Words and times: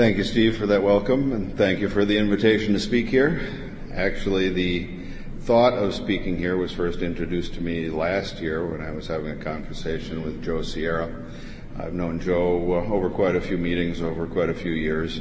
Thank 0.00 0.16
you, 0.16 0.24
Steve, 0.24 0.56
for 0.56 0.66
that 0.68 0.82
welcome, 0.82 1.34
and 1.34 1.54
thank 1.58 1.80
you 1.80 1.90
for 1.90 2.06
the 2.06 2.16
invitation 2.16 2.72
to 2.72 2.80
speak 2.80 3.08
here. 3.08 3.38
Actually, 3.92 4.48
the 4.48 4.88
thought 5.40 5.74
of 5.74 5.92
speaking 5.92 6.38
here 6.38 6.56
was 6.56 6.72
first 6.72 7.02
introduced 7.02 7.52
to 7.56 7.60
me 7.60 7.90
last 7.90 8.40
year 8.40 8.66
when 8.66 8.80
I 8.80 8.92
was 8.92 9.06
having 9.06 9.30
a 9.32 9.44
conversation 9.44 10.22
with 10.22 10.42
Joe 10.42 10.62
Sierra. 10.62 11.14
I've 11.78 11.92
known 11.92 12.18
Joe 12.18 12.56
uh, 12.72 12.90
over 12.90 13.10
quite 13.10 13.36
a 13.36 13.42
few 13.42 13.58
meetings 13.58 14.00
over 14.00 14.26
quite 14.26 14.48
a 14.48 14.54
few 14.54 14.72
years, 14.72 15.20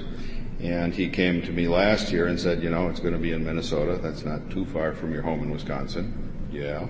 and 0.62 0.93
he 0.93 1.09
came 1.09 1.41
to 1.41 1.52
me 1.52 1.68
last 1.68 2.14
year 2.14 2.27
and 2.27 2.39
said, 2.39 2.64
you 2.64 2.70
know, 2.70 2.88
it's 2.88 3.02
going 3.02 3.11
to 3.14 3.20
be 3.20 3.34
in 3.34 3.43
Minnesota. 3.43 4.00
That's 4.02 4.23
not 4.23 4.50
too 4.50 4.64
far 4.64 4.93
from 4.93 5.11
your 5.11 5.23
home 5.23 5.43
in 5.43 5.50
Wisconsin. 5.50 6.48
Yeah. 6.54 6.88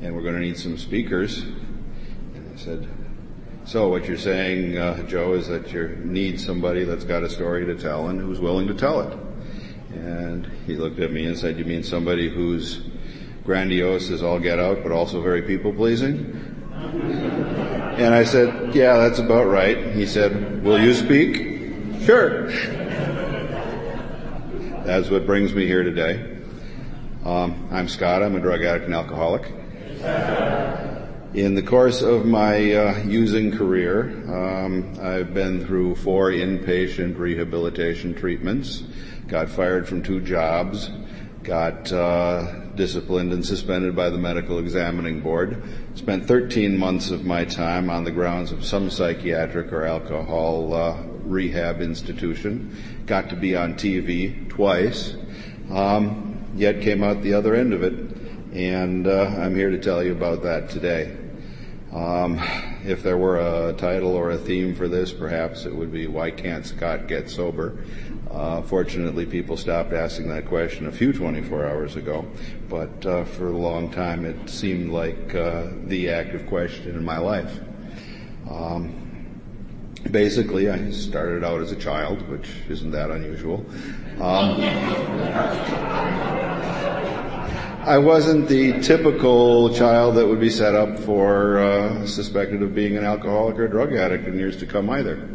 And 0.00 0.16
we're 0.16 0.22
going 0.22 0.36
to 0.36 0.40
need 0.40 0.56
some 0.56 0.78
speakers. 0.78 1.42
And 1.42 2.50
I 2.54 2.58
said, 2.58 2.88
so 3.66 3.88
what 3.88 4.06
you're 4.06 4.16
saying, 4.16 4.78
uh, 4.78 5.02
Joe, 5.02 5.34
is 5.34 5.48
that 5.48 5.72
you 5.72 5.88
need 6.04 6.40
somebody 6.40 6.84
that's 6.84 7.04
got 7.04 7.24
a 7.24 7.28
story 7.28 7.66
to 7.66 7.74
tell 7.74 8.08
and 8.08 8.20
who's 8.20 8.38
willing 8.38 8.68
to 8.68 8.74
tell 8.74 9.00
it. 9.00 9.18
And 9.92 10.46
he 10.66 10.76
looked 10.76 11.00
at 11.00 11.12
me 11.12 11.26
and 11.26 11.36
said, 11.36 11.58
you 11.58 11.64
mean 11.64 11.82
somebody 11.82 12.28
who's 12.28 12.80
grandiose 13.44 14.10
as 14.10 14.22
all 14.22 14.38
get 14.38 14.60
out, 14.60 14.84
but 14.84 14.92
also 14.92 15.20
very 15.20 15.42
people 15.42 15.72
pleasing? 15.72 16.42
And 16.72 18.14
I 18.14 18.22
said, 18.24 18.74
yeah, 18.74 18.98
that's 18.98 19.18
about 19.18 19.46
right. 19.46 19.94
He 19.94 20.06
said, 20.06 20.62
will 20.62 20.80
you 20.80 20.94
speak? 20.94 22.02
Sure. 22.04 22.50
That's 24.84 25.10
what 25.10 25.26
brings 25.26 25.52
me 25.52 25.66
here 25.66 25.82
today. 25.82 26.38
Um, 27.24 27.68
I'm 27.72 27.88
Scott. 27.88 28.22
I'm 28.22 28.36
a 28.36 28.40
drug 28.40 28.62
addict 28.62 28.84
and 28.84 28.94
alcoholic. 28.94 29.50
In 31.34 31.54
the 31.54 31.62
course 31.62 32.02
of 32.02 32.24
my 32.24 32.72
uh, 32.72 32.98
using 33.04 33.52
career, 33.52 34.22
um, 34.32 34.98
I've 35.02 35.34
been 35.34 35.66
through 35.66 35.96
four 35.96 36.30
inpatient 36.30 37.18
rehabilitation 37.18 38.14
treatments, 38.14 38.84
got 39.26 39.50
fired 39.50 39.86
from 39.86 40.02
two 40.02 40.20
jobs, 40.20 40.88
got 41.42 41.92
uh, 41.92 42.70
disciplined 42.74 43.32
and 43.32 43.44
suspended 43.44 43.94
by 43.94 44.08
the 44.08 44.16
medical 44.16 44.58
examining 44.58 45.20
board, 45.20 45.62
spent 45.94 46.26
13 46.26 46.78
months 46.78 47.10
of 47.10 47.26
my 47.26 47.44
time 47.44 47.90
on 47.90 48.04
the 48.04 48.12
grounds 48.12 48.50
of 48.50 48.64
some 48.64 48.88
psychiatric 48.88 49.72
or 49.72 49.84
alcohol 49.84 50.72
uh, 50.72 51.02
rehab 51.24 51.82
institution, 51.82 52.74
got 53.04 53.28
to 53.28 53.36
be 53.36 53.54
on 53.54 53.74
TV 53.74 54.48
twice, 54.48 55.16
um, 55.70 56.46
yet 56.54 56.80
came 56.80 57.02
out 57.02 57.20
the 57.22 57.34
other 57.34 57.54
end 57.54 57.74
of 57.74 57.82
it. 57.82 58.16
And 58.54 59.06
uh, 59.06 59.34
I'm 59.38 59.54
here 59.54 59.68
to 59.68 59.78
tell 59.78 60.02
you 60.02 60.12
about 60.12 60.42
that 60.44 60.70
today. 60.70 61.14
Um, 61.96 62.38
if 62.84 63.02
there 63.02 63.16
were 63.16 63.38
a 63.38 63.72
title 63.72 64.10
or 64.10 64.30
a 64.30 64.36
theme 64.36 64.74
for 64.74 64.86
this, 64.86 65.14
perhaps 65.14 65.64
it 65.64 65.74
would 65.74 65.90
be 65.90 66.06
Why 66.06 66.30
Can't 66.30 66.66
Scott 66.66 67.08
Get 67.08 67.30
Sober? 67.30 67.78
Uh, 68.30 68.60
fortunately, 68.60 69.24
people 69.24 69.56
stopped 69.56 69.94
asking 69.94 70.28
that 70.28 70.46
question 70.46 70.86
a 70.88 70.92
few 70.92 71.14
24 71.14 71.64
hours 71.64 71.96
ago, 71.96 72.26
but 72.68 73.06
uh, 73.06 73.24
for 73.24 73.48
a 73.48 73.56
long 73.56 73.90
time 73.90 74.26
it 74.26 74.50
seemed 74.50 74.92
like 74.92 75.34
uh, 75.34 75.68
the 75.84 76.10
active 76.10 76.46
question 76.46 76.94
in 76.94 77.02
my 77.02 77.16
life. 77.16 77.60
Um, 78.50 79.30
basically, 80.10 80.68
I 80.68 80.90
started 80.90 81.44
out 81.44 81.62
as 81.62 81.72
a 81.72 81.76
child, 81.76 82.28
which 82.28 82.50
isn't 82.68 82.90
that 82.90 83.10
unusual. 83.10 83.64
Um, 84.20 84.60
I 87.86 87.98
wasn't 87.98 88.48
the 88.48 88.80
typical 88.80 89.72
child 89.72 90.16
that 90.16 90.26
would 90.26 90.40
be 90.40 90.50
set 90.50 90.74
up 90.74 90.98
for 90.98 91.58
uh, 91.58 92.04
suspected 92.04 92.60
of 92.60 92.74
being 92.74 92.96
an 92.96 93.04
alcoholic 93.04 93.60
or 93.60 93.68
drug 93.68 93.94
addict 93.94 94.26
in 94.26 94.36
years 94.36 94.56
to 94.56 94.66
come 94.66 94.90
either. 94.90 95.28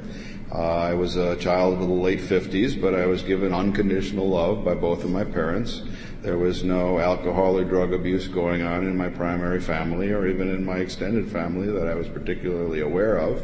Uh, 0.53 0.61
I 0.61 0.93
was 0.93 1.15
a 1.15 1.37
child 1.37 1.75
of 1.75 1.79
the 1.79 1.85
late 1.85 2.19
50s, 2.19 2.79
but 2.81 2.93
I 2.93 3.05
was 3.05 3.23
given 3.23 3.53
unconditional 3.53 4.27
love 4.27 4.65
by 4.65 4.73
both 4.73 5.05
of 5.05 5.11
my 5.11 5.23
parents. 5.23 5.83
There 6.23 6.37
was 6.37 6.61
no 6.61 6.99
alcohol 6.99 7.57
or 7.57 7.63
drug 7.63 7.93
abuse 7.93 8.27
going 8.27 8.63
on 8.63 8.83
in 8.83 8.97
my 8.97 9.07
primary 9.07 9.61
family 9.61 10.11
or 10.11 10.27
even 10.27 10.49
in 10.49 10.65
my 10.65 10.79
extended 10.79 11.31
family 11.31 11.71
that 11.71 11.87
I 11.87 11.95
was 11.95 12.09
particularly 12.09 12.81
aware 12.81 13.15
of. 13.15 13.41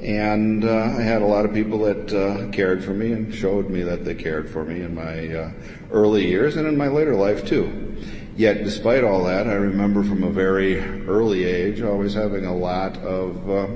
And 0.00 0.64
uh, 0.64 0.94
I 0.96 1.02
had 1.02 1.20
a 1.20 1.26
lot 1.26 1.44
of 1.44 1.52
people 1.52 1.80
that 1.80 2.14
uh, 2.14 2.50
cared 2.50 2.82
for 2.82 2.94
me 2.94 3.12
and 3.12 3.34
showed 3.34 3.68
me 3.68 3.82
that 3.82 4.06
they 4.06 4.14
cared 4.14 4.48
for 4.48 4.64
me 4.64 4.80
in 4.80 4.94
my 4.94 5.34
uh, 5.34 5.52
early 5.90 6.26
years 6.26 6.56
and 6.56 6.66
in 6.66 6.78
my 6.78 6.88
later 6.88 7.14
life 7.14 7.44
too. 7.44 7.87
Yet, 8.38 8.62
despite 8.62 9.02
all 9.02 9.24
that, 9.24 9.48
I 9.48 9.54
remember 9.54 10.04
from 10.04 10.22
a 10.22 10.30
very 10.30 10.78
early 11.08 11.42
age 11.42 11.82
always 11.82 12.14
having 12.14 12.46
a 12.46 12.54
lot 12.54 12.96
of 12.98 13.50
uh, 13.50 13.66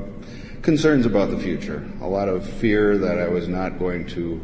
concerns 0.63 1.05
about 1.05 1.31
the 1.31 1.39
future, 1.41 1.85
a 2.01 2.07
lot 2.07 2.29
of 2.29 2.49
fear 2.49 2.97
that 2.97 3.19
I 3.19 3.27
was 3.27 3.49
not 3.49 3.81
going 3.81 4.07
to 4.11 4.41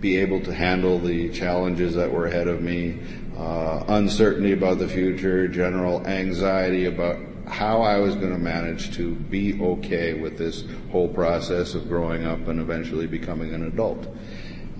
be 0.00 0.16
able 0.16 0.40
to 0.44 0.54
handle 0.54 0.98
the 0.98 1.28
challenges 1.28 1.94
that 1.96 2.10
were 2.10 2.24
ahead 2.24 2.48
of 2.48 2.62
me, 2.62 3.00
uh, 3.36 3.84
uncertainty 3.88 4.52
about 4.52 4.78
the 4.78 4.88
future, 4.88 5.46
general 5.46 6.06
anxiety 6.06 6.86
about 6.86 7.18
how 7.46 7.82
I 7.82 7.98
was 7.98 8.14
going 8.14 8.32
to 8.32 8.38
manage 8.38 8.96
to 8.96 9.14
be 9.14 9.60
okay 9.60 10.14
with 10.14 10.38
this 10.38 10.64
whole 10.90 11.08
process 11.08 11.74
of 11.74 11.86
growing 11.86 12.24
up 12.24 12.48
and 12.48 12.60
eventually 12.60 13.06
becoming 13.06 13.52
an 13.52 13.66
adult. 13.66 14.08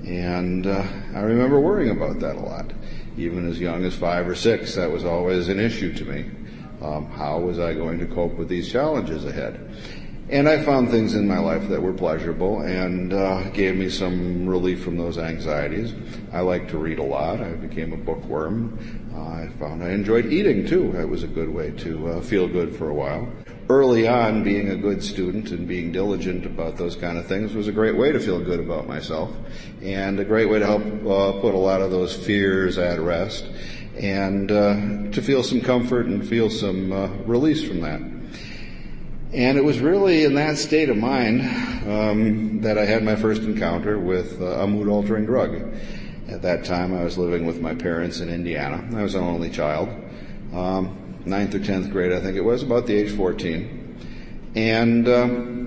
And 0.06 0.66
uh, 0.66 0.82
I 1.14 1.20
remember 1.20 1.60
worrying 1.60 1.90
about 1.94 2.18
that 2.20 2.36
a 2.36 2.40
lot 2.40 2.72
even 3.24 3.48
as 3.48 3.60
young 3.60 3.84
as 3.84 3.94
five 3.94 4.28
or 4.28 4.34
six, 4.34 4.74
that 4.74 4.90
was 4.90 5.04
always 5.04 5.48
an 5.48 5.60
issue 5.60 5.92
to 5.94 6.04
me. 6.04 6.24
Um, 6.82 7.10
how 7.10 7.38
was 7.38 7.58
I 7.58 7.74
going 7.74 7.98
to 7.98 8.06
cope 8.06 8.34
with 8.34 8.48
these 8.48 8.70
challenges 8.70 9.24
ahead? 9.24 9.74
And 10.30 10.48
I 10.48 10.62
found 10.62 10.90
things 10.90 11.14
in 11.14 11.26
my 11.26 11.38
life 11.38 11.68
that 11.68 11.82
were 11.82 11.92
pleasurable 11.92 12.60
and 12.60 13.12
uh, 13.12 13.50
gave 13.50 13.76
me 13.76 13.90
some 13.90 14.46
relief 14.46 14.82
from 14.82 14.96
those 14.96 15.18
anxieties. 15.18 15.92
I 16.32 16.40
like 16.40 16.68
to 16.68 16.78
read 16.78 17.00
a 17.00 17.02
lot. 17.02 17.40
I 17.40 17.52
became 17.54 17.92
a 17.92 17.96
bookworm. 17.96 18.78
Uh, 19.12 19.20
I 19.20 19.48
found 19.58 19.82
I 19.82 19.90
enjoyed 19.90 20.26
eating 20.26 20.66
too. 20.66 20.96
It 20.96 21.08
was 21.08 21.24
a 21.24 21.28
good 21.28 21.48
way 21.48 21.72
to 21.72 22.08
uh, 22.08 22.20
feel 22.20 22.46
good 22.46 22.74
for 22.76 22.90
a 22.90 22.94
while 22.94 23.28
early 23.70 24.08
on, 24.08 24.42
being 24.42 24.68
a 24.70 24.76
good 24.76 25.02
student 25.02 25.52
and 25.52 25.68
being 25.68 25.92
diligent 25.92 26.44
about 26.44 26.76
those 26.76 26.96
kind 26.96 27.16
of 27.16 27.26
things 27.26 27.54
was 27.54 27.68
a 27.68 27.72
great 27.72 27.96
way 27.96 28.10
to 28.10 28.18
feel 28.18 28.40
good 28.40 28.58
about 28.58 28.88
myself 28.88 29.30
and 29.80 30.18
a 30.18 30.24
great 30.24 30.50
way 30.50 30.58
to 30.58 30.66
help 30.66 30.82
uh, 30.82 31.40
put 31.40 31.54
a 31.54 31.58
lot 31.58 31.80
of 31.80 31.92
those 31.92 32.14
fears 32.14 32.78
at 32.78 32.98
rest 32.98 33.46
and 33.96 34.50
uh, 34.50 34.74
to 35.12 35.22
feel 35.22 35.44
some 35.44 35.60
comfort 35.60 36.06
and 36.06 36.28
feel 36.28 36.50
some 36.50 36.92
uh, 36.92 37.06
release 37.26 37.62
from 37.62 37.80
that. 37.80 38.00
And 39.32 39.56
it 39.56 39.62
was 39.62 39.78
really 39.78 40.24
in 40.24 40.34
that 40.34 40.58
state 40.58 40.88
of 40.88 40.96
mind 40.96 41.42
um, 41.88 42.62
that 42.62 42.76
I 42.76 42.84
had 42.84 43.04
my 43.04 43.14
first 43.14 43.42
encounter 43.42 44.00
with 44.00 44.42
uh, 44.42 44.62
a 44.62 44.66
mood-altering 44.66 45.26
drug. 45.26 45.72
At 46.28 46.42
that 46.42 46.64
time, 46.64 46.92
I 46.92 47.04
was 47.04 47.16
living 47.16 47.46
with 47.46 47.60
my 47.60 47.76
parents 47.76 48.18
in 48.18 48.28
Indiana. 48.28 48.84
I 48.98 49.02
was 49.02 49.14
an 49.14 49.22
only 49.22 49.50
child. 49.50 49.88
Um, 50.52 50.99
ninth 51.26 51.54
or 51.54 51.60
tenth 51.60 51.90
grade, 51.90 52.12
I 52.12 52.20
think 52.20 52.36
it 52.36 52.44
was, 52.44 52.62
about 52.62 52.86
the 52.86 52.94
age 52.94 53.12
14. 53.12 54.52
And 54.54 55.08
um, 55.08 55.60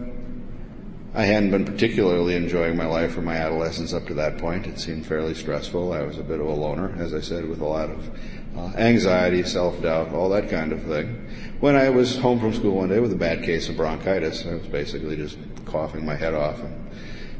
I 1.13 1.23
hadn't 1.23 1.51
been 1.51 1.65
particularly 1.65 2.35
enjoying 2.35 2.75
my 2.75 2.87
life 2.87 3.15
or 3.17 3.21
my 3.21 3.35
adolescence 3.35 3.93
up 3.93 4.07
to 4.07 4.15
that 4.15 4.39
point. 4.39 4.65
It 4.65 4.79
seemed 4.79 5.05
fairly 5.05 5.35
stressful. 5.35 5.93
I 5.93 6.01
was 6.01 6.17
a 6.17 6.23
bit 6.23 6.39
of 6.39 6.47
a 6.47 6.51
loner, 6.51 6.95
as 6.97 7.13
I 7.13 7.21
said, 7.21 7.47
with 7.47 7.61
a 7.61 7.65
lot 7.65 7.89
of 7.89 8.19
uh, 8.57 8.75
anxiety, 8.77 9.43
self-doubt, 9.43 10.13
all 10.13 10.29
that 10.29 10.49
kind 10.49 10.71
of 10.71 10.83
thing. 10.83 11.29
When 11.59 11.75
I 11.75 11.89
was 11.89 12.17
home 12.17 12.39
from 12.39 12.53
school 12.53 12.77
one 12.77 12.89
day 12.89 12.99
with 12.99 13.13
a 13.13 13.17
bad 13.17 13.43
case 13.43 13.69
of 13.69 13.77
bronchitis, 13.77 14.45
I 14.45 14.55
was 14.55 14.67
basically 14.67 15.15
just 15.15 15.37
coughing 15.65 16.05
my 16.05 16.15
head 16.15 16.33
off. 16.33 16.59
And 16.59 16.89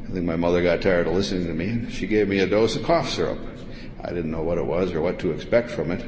I 0.08 0.12
think 0.12 0.26
my 0.26 0.36
mother 0.36 0.62
got 0.62 0.82
tired 0.82 1.08
of 1.08 1.14
listening 1.14 1.48
to 1.48 1.54
me. 1.54 1.70
And 1.70 1.92
she 1.92 2.08
gave 2.08 2.28
me 2.28 2.40
a 2.40 2.48
dose 2.48 2.76
of 2.76 2.84
cough 2.84 3.10
syrup. 3.10 3.40
I 4.04 4.10
didn't 4.10 4.32
know 4.32 4.44
what 4.44 4.58
it 4.58 4.66
was 4.66 4.92
or 4.92 5.02
what 5.02 5.20
to 5.20 5.32
expect 5.32 5.72
from 5.72 5.92
it. 5.92 6.06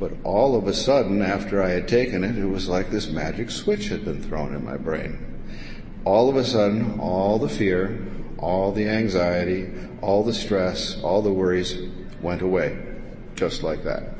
But 0.00 0.12
all 0.24 0.56
of 0.56 0.66
a 0.66 0.72
sudden, 0.72 1.20
after 1.20 1.62
I 1.62 1.68
had 1.68 1.86
taken 1.86 2.24
it, 2.24 2.38
it 2.38 2.46
was 2.46 2.70
like 2.70 2.90
this 2.90 3.10
magic 3.10 3.50
switch 3.50 3.88
had 3.88 4.02
been 4.02 4.22
thrown 4.22 4.54
in 4.54 4.64
my 4.64 4.78
brain. 4.78 5.18
All 6.06 6.30
of 6.30 6.36
a 6.36 6.44
sudden, 6.44 6.98
all 6.98 7.38
the 7.38 7.50
fear, 7.50 8.02
all 8.38 8.72
the 8.72 8.88
anxiety, 8.88 9.70
all 10.00 10.24
the 10.24 10.32
stress, 10.32 10.98
all 11.02 11.20
the 11.20 11.32
worries 11.32 11.76
went 12.22 12.40
away. 12.40 12.78
Just 13.34 13.62
like 13.62 13.84
that. 13.84 14.14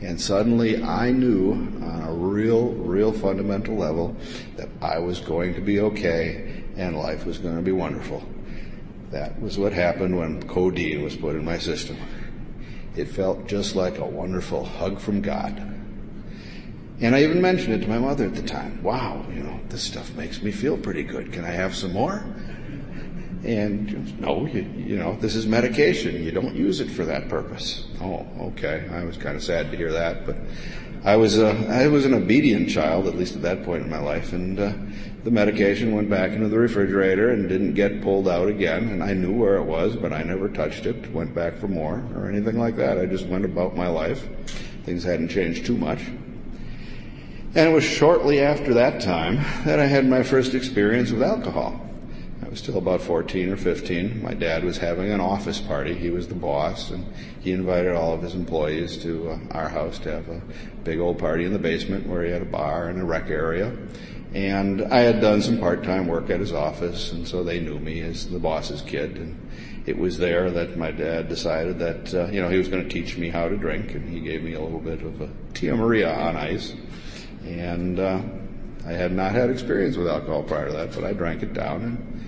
And 0.00 0.18
suddenly 0.18 0.82
I 0.82 1.10
knew 1.10 1.52
on 1.52 2.04
a 2.08 2.12
real, 2.12 2.72
real 2.72 3.12
fundamental 3.12 3.76
level 3.76 4.16
that 4.56 4.70
I 4.80 4.98
was 4.98 5.20
going 5.20 5.54
to 5.54 5.60
be 5.60 5.80
okay 5.80 6.64
and 6.76 6.98
life 6.98 7.26
was 7.26 7.36
going 7.36 7.56
to 7.56 7.62
be 7.62 7.70
wonderful. 7.70 8.26
That 9.10 9.40
was 9.42 9.58
what 9.58 9.74
happened 9.74 10.16
when 10.16 10.42
codeine 10.48 11.04
was 11.04 11.14
put 11.14 11.36
in 11.36 11.44
my 11.44 11.58
system. 11.58 11.98
It 12.96 13.06
felt 13.06 13.46
just 13.46 13.74
like 13.74 13.98
a 13.98 14.04
wonderful 14.04 14.64
hug 14.64 15.00
from 15.00 15.22
God. 15.22 15.72
And 17.00 17.16
I 17.16 17.24
even 17.24 17.40
mentioned 17.40 17.74
it 17.74 17.80
to 17.82 17.88
my 17.88 17.98
mother 17.98 18.26
at 18.26 18.34
the 18.34 18.42
time. 18.42 18.82
Wow, 18.82 19.26
you 19.30 19.42
know, 19.42 19.58
this 19.68 19.82
stuff 19.82 20.14
makes 20.14 20.42
me 20.42 20.52
feel 20.52 20.76
pretty 20.76 21.02
good. 21.02 21.32
Can 21.32 21.44
I 21.44 21.50
have 21.50 21.74
some 21.74 21.92
more? 21.92 22.24
And 23.44 24.20
no, 24.20 24.46
you, 24.46 24.62
you, 24.76 24.96
know, 24.96 25.16
this 25.16 25.34
is 25.34 25.46
medication. 25.46 26.22
You 26.22 26.30
don't 26.30 26.54
use 26.54 26.78
it 26.78 26.88
for 26.88 27.04
that 27.06 27.28
purpose. 27.28 27.86
Oh, 28.00 28.24
okay. 28.40 28.88
I 28.92 29.02
was 29.02 29.16
kind 29.16 29.36
of 29.36 29.42
sad 29.42 29.72
to 29.72 29.76
hear 29.76 29.90
that, 29.90 30.24
but 30.24 30.36
I 31.04 31.16
was 31.16 31.36
a, 31.36 31.50
I 31.68 31.88
was 31.88 32.04
an 32.04 32.14
obedient 32.14 32.68
child, 32.68 33.08
at 33.08 33.16
least 33.16 33.34
at 33.34 33.42
that 33.42 33.64
point 33.64 33.82
in 33.82 33.90
my 33.90 33.98
life, 33.98 34.32
and 34.32 34.58
uh, 34.58 34.72
the 35.24 35.32
medication 35.32 35.94
went 35.94 36.08
back 36.08 36.30
into 36.30 36.48
the 36.48 36.58
refrigerator 36.58 37.30
and 37.30 37.48
didn't 37.48 37.74
get 37.74 38.02
pulled 38.02 38.28
out 38.28 38.48
again. 38.48 38.88
And 38.88 39.02
I 39.02 39.12
knew 39.12 39.32
where 39.32 39.56
it 39.56 39.64
was, 39.64 39.96
but 39.96 40.12
I 40.12 40.22
never 40.22 40.48
touched 40.48 40.86
it, 40.86 41.10
went 41.12 41.34
back 41.34 41.56
for 41.58 41.66
more 41.66 42.04
or 42.14 42.28
anything 42.28 42.58
like 42.58 42.76
that. 42.76 42.98
I 42.98 43.06
just 43.06 43.26
went 43.26 43.44
about 43.44 43.76
my 43.76 43.88
life. 43.88 44.28
Things 44.84 45.02
hadn't 45.02 45.28
changed 45.28 45.66
too 45.66 45.76
much. 45.76 46.00
And 47.54 47.68
it 47.68 47.72
was 47.72 47.84
shortly 47.84 48.40
after 48.40 48.74
that 48.74 49.02
time 49.02 49.36
that 49.64 49.78
I 49.78 49.86
had 49.86 50.06
my 50.06 50.22
first 50.22 50.54
experience 50.54 51.10
with 51.10 51.22
alcohol. 51.22 51.80
Was 52.52 52.58
still 52.58 52.76
about 52.76 53.00
14 53.00 53.48
or 53.48 53.56
15. 53.56 54.22
My 54.22 54.34
dad 54.34 54.62
was 54.62 54.76
having 54.76 55.10
an 55.10 55.22
office 55.22 55.58
party. 55.58 55.94
He 55.94 56.10
was 56.10 56.28
the 56.28 56.34
boss, 56.34 56.90
and 56.90 57.10
he 57.40 57.50
invited 57.50 57.94
all 57.94 58.12
of 58.12 58.20
his 58.20 58.34
employees 58.34 58.98
to 58.98 59.30
uh, 59.30 59.38
our 59.52 59.70
house 59.70 59.98
to 60.00 60.12
have 60.12 60.28
a 60.28 60.42
big 60.84 61.00
old 61.00 61.18
party 61.18 61.46
in 61.46 61.54
the 61.54 61.58
basement 61.58 62.06
where 62.06 62.22
he 62.22 62.30
had 62.30 62.42
a 62.42 62.44
bar 62.44 62.88
and 62.88 63.00
a 63.00 63.04
rec 63.06 63.30
area. 63.30 63.74
And 64.34 64.82
I 64.82 64.98
had 64.98 65.22
done 65.22 65.40
some 65.40 65.60
part-time 65.60 66.06
work 66.06 66.28
at 66.28 66.40
his 66.40 66.52
office, 66.52 67.12
and 67.12 67.26
so 67.26 67.42
they 67.42 67.58
knew 67.58 67.78
me 67.78 68.02
as 68.02 68.28
the 68.28 68.38
boss's 68.38 68.82
kid. 68.82 69.16
And 69.16 69.50
it 69.86 69.96
was 69.96 70.18
there 70.18 70.50
that 70.50 70.76
my 70.76 70.90
dad 70.90 71.30
decided 71.30 71.78
that, 71.78 72.12
uh, 72.12 72.26
you 72.26 72.42
know, 72.42 72.50
he 72.50 72.58
was 72.58 72.68
going 72.68 72.86
to 72.86 72.88
teach 72.90 73.16
me 73.16 73.30
how 73.30 73.48
to 73.48 73.56
drink, 73.56 73.94
and 73.94 74.06
he 74.06 74.20
gave 74.20 74.42
me 74.42 74.52
a 74.52 74.60
little 74.60 74.78
bit 74.78 75.00
of 75.00 75.22
a 75.22 75.30
Tia 75.54 75.74
Maria 75.74 76.12
on 76.12 76.36
ice. 76.36 76.74
And 77.46 77.98
uh, 77.98 78.20
I 78.84 78.92
had 78.92 79.12
not 79.12 79.32
had 79.32 79.48
experience 79.48 79.96
with 79.96 80.06
alcohol 80.06 80.42
prior 80.42 80.66
to 80.66 80.72
that, 80.72 80.92
but 80.92 81.04
I 81.04 81.14
drank 81.14 81.42
it 81.42 81.54
down, 81.54 81.82
and 81.82 82.21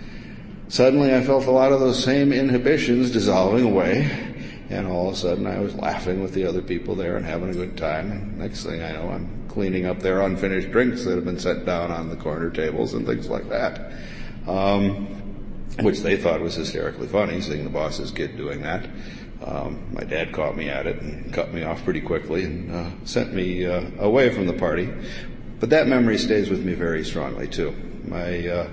suddenly 0.69 1.14
I 1.14 1.22
felt 1.22 1.46
a 1.46 1.50
lot 1.50 1.72
of 1.72 1.81
those 1.81 2.02
same 2.02 2.32
inhibitions 2.32 3.11
dissolving 3.11 3.64
away. 3.64 4.11
And 4.70 4.87
all 4.87 5.08
of 5.08 5.14
a 5.14 5.16
sudden 5.16 5.46
I 5.46 5.61
was 5.61 5.75
laughing 5.75 6.22
with 6.22 6.32
the 6.32 6.46
other 6.46 6.62
people 6.62 6.94
there 6.94 7.16
and 7.16 7.25
having 7.25 7.50
a 7.50 7.55
good 7.55 7.76
time. 7.76 8.11
And 8.11 8.38
next 8.38 8.64
thing 8.64 8.82
I 8.82 8.93
know, 8.93 9.11
I'm 9.11 9.46
cleaning 9.49 9.87
up 9.87 10.00
their 10.00 10.22
unfinished 10.22 10.70
drinks 10.72 11.05
that 11.05 11.14
have 11.14 11.25
been 11.25 11.38
set 11.38 11.64
down 11.64 11.90
on 11.90 12.08
the 12.08 12.16
corner 12.16 12.50
tables 12.50 12.94
and 12.94 13.06
things 13.06 13.28
like 13.28 13.49
that. 13.50 13.93
Um, 14.49 15.06
which 15.81 16.00
they 16.00 16.16
thought 16.16 16.40
was 16.40 16.55
hysterically 16.55 17.08
funny, 17.08 17.40
seeing 17.40 17.64
the 17.64 17.70
boss's 17.70 18.10
kid 18.10 18.37
doing 18.37 18.62
that. 18.62 18.88
Um, 19.44 19.88
my 19.93 20.05
dad 20.05 20.32
caught 20.32 20.56
me 20.56 20.69
at 20.69 20.87
it 20.87 21.00
and 21.02 21.32
cut 21.32 21.52
me 21.52 21.64
off 21.64 21.84
pretty 21.84 22.00
quickly 22.00 22.44
and 22.44 22.70
uh, 22.70 22.90
sent 23.05 23.34
me 23.34 23.67
uh, 23.67 23.82
away 23.99 24.31
from 24.31 24.46
the 24.46 24.52
party. 24.52 24.88
But 25.64 25.70
that 25.70 25.88
memory 25.88 26.19
stays 26.19 26.50
with 26.50 26.62
me 26.62 26.75
very 26.75 27.02
strongly 27.06 27.49
too. 27.49 27.75
My 28.06 28.46
uh, 28.46 28.69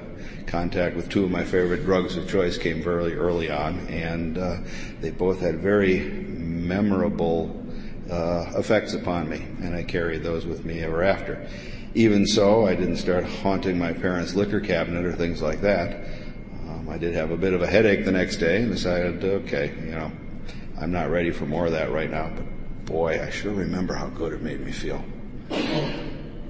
contact 0.45 0.97
with 0.97 1.07
two 1.07 1.23
of 1.23 1.31
my 1.31 1.45
favorite 1.45 1.85
drugs 1.85 2.17
of 2.17 2.29
choice 2.29 2.57
came 2.57 2.83
very 2.83 3.15
early 3.15 3.49
on, 3.49 3.79
and 3.87 4.37
uh, 4.37 4.57
they 4.99 5.11
both 5.11 5.39
had 5.39 5.61
very 5.61 6.01
memorable 6.01 7.65
uh, 8.09 8.51
effects 8.57 8.93
upon 8.93 9.29
me, 9.29 9.37
and 9.61 9.73
I 9.73 9.83
carried 9.83 10.23
those 10.23 10.45
with 10.45 10.65
me 10.65 10.81
ever 10.81 11.01
after. 11.01 11.47
Even 11.93 12.27
so, 12.27 12.67
I 12.67 12.75
didn't 12.75 12.97
start 12.97 13.23
haunting 13.23 13.79
my 13.79 13.93
parents' 13.93 14.35
liquor 14.35 14.59
cabinet 14.59 15.05
or 15.05 15.13
things 15.13 15.41
like 15.41 15.61
that. 15.61 15.95
Um, 16.67 16.89
I 16.89 16.97
did 16.97 17.13
have 17.13 17.31
a 17.31 17.37
bit 17.37 17.53
of 17.53 17.61
a 17.61 17.67
headache 17.67 18.03
the 18.03 18.11
next 18.11 18.35
day 18.35 18.63
and 18.63 18.69
decided, 18.69 19.23
okay, 19.23 19.73
you 19.85 19.91
know, 19.91 20.11
I'm 20.77 20.91
not 20.91 21.09
ready 21.09 21.31
for 21.31 21.45
more 21.45 21.67
of 21.67 21.71
that 21.71 21.89
right 21.89 22.11
now, 22.11 22.33
but 22.35 22.85
boy, 22.85 23.23
I 23.25 23.29
sure 23.29 23.53
remember 23.53 23.93
how 23.93 24.07
good 24.09 24.33
it 24.33 24.41
made 24.41 24.59
me 24.59 24.73
feel. 24.73 25.01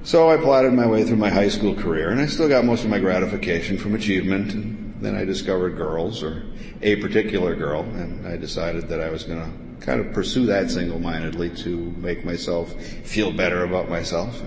So 0.03 0.29
I 0.29 0.37
plotted 0.37 0.73
my 0.73 0.87
way 0.87 1.03
through 1.03 1.17
my 1.17 1.29
high 1.29 1.49
school 1.49 1.75
career, 1.75 2.09
and 2.09 2.19
I 2.19 2.25
still 2.25 2.49
got 2.49 2.65
most 2.65 2.83
of 2.83 2.89
my 2.89 2.99
gratification 2.99 3.77
from 3.77 3.93
achievement. 3.93 4.53
And 4.53 4.95
then 4.99 5.15
I 5.15 5.25
discovered 5.25 5.77
girls, 5.77 6.23
or 6.23 6.43
a 6.81 6.95
particular 6.97 7.55
girl, 7.55 7.81
and 7.81 8.27
I 8.27 8.35
decided 8.37 8.87
that 8.89 8.99
I 8.99 9.09
was 9.09 9.23
going 9.23 9.39
to 9.39 9.85
kind 9.85 9.99
of 9.99 10.11
pursue 10.13 10.47
that 10.47 10.71
single-mindedly 10.71 11.55
to 11.57 11.77
make 11.97 12.25
myself 12.25 12.73
feel 13.03 13.31
better 13.31 13.63
about 13.63 13.89
myself. 13.89 14.41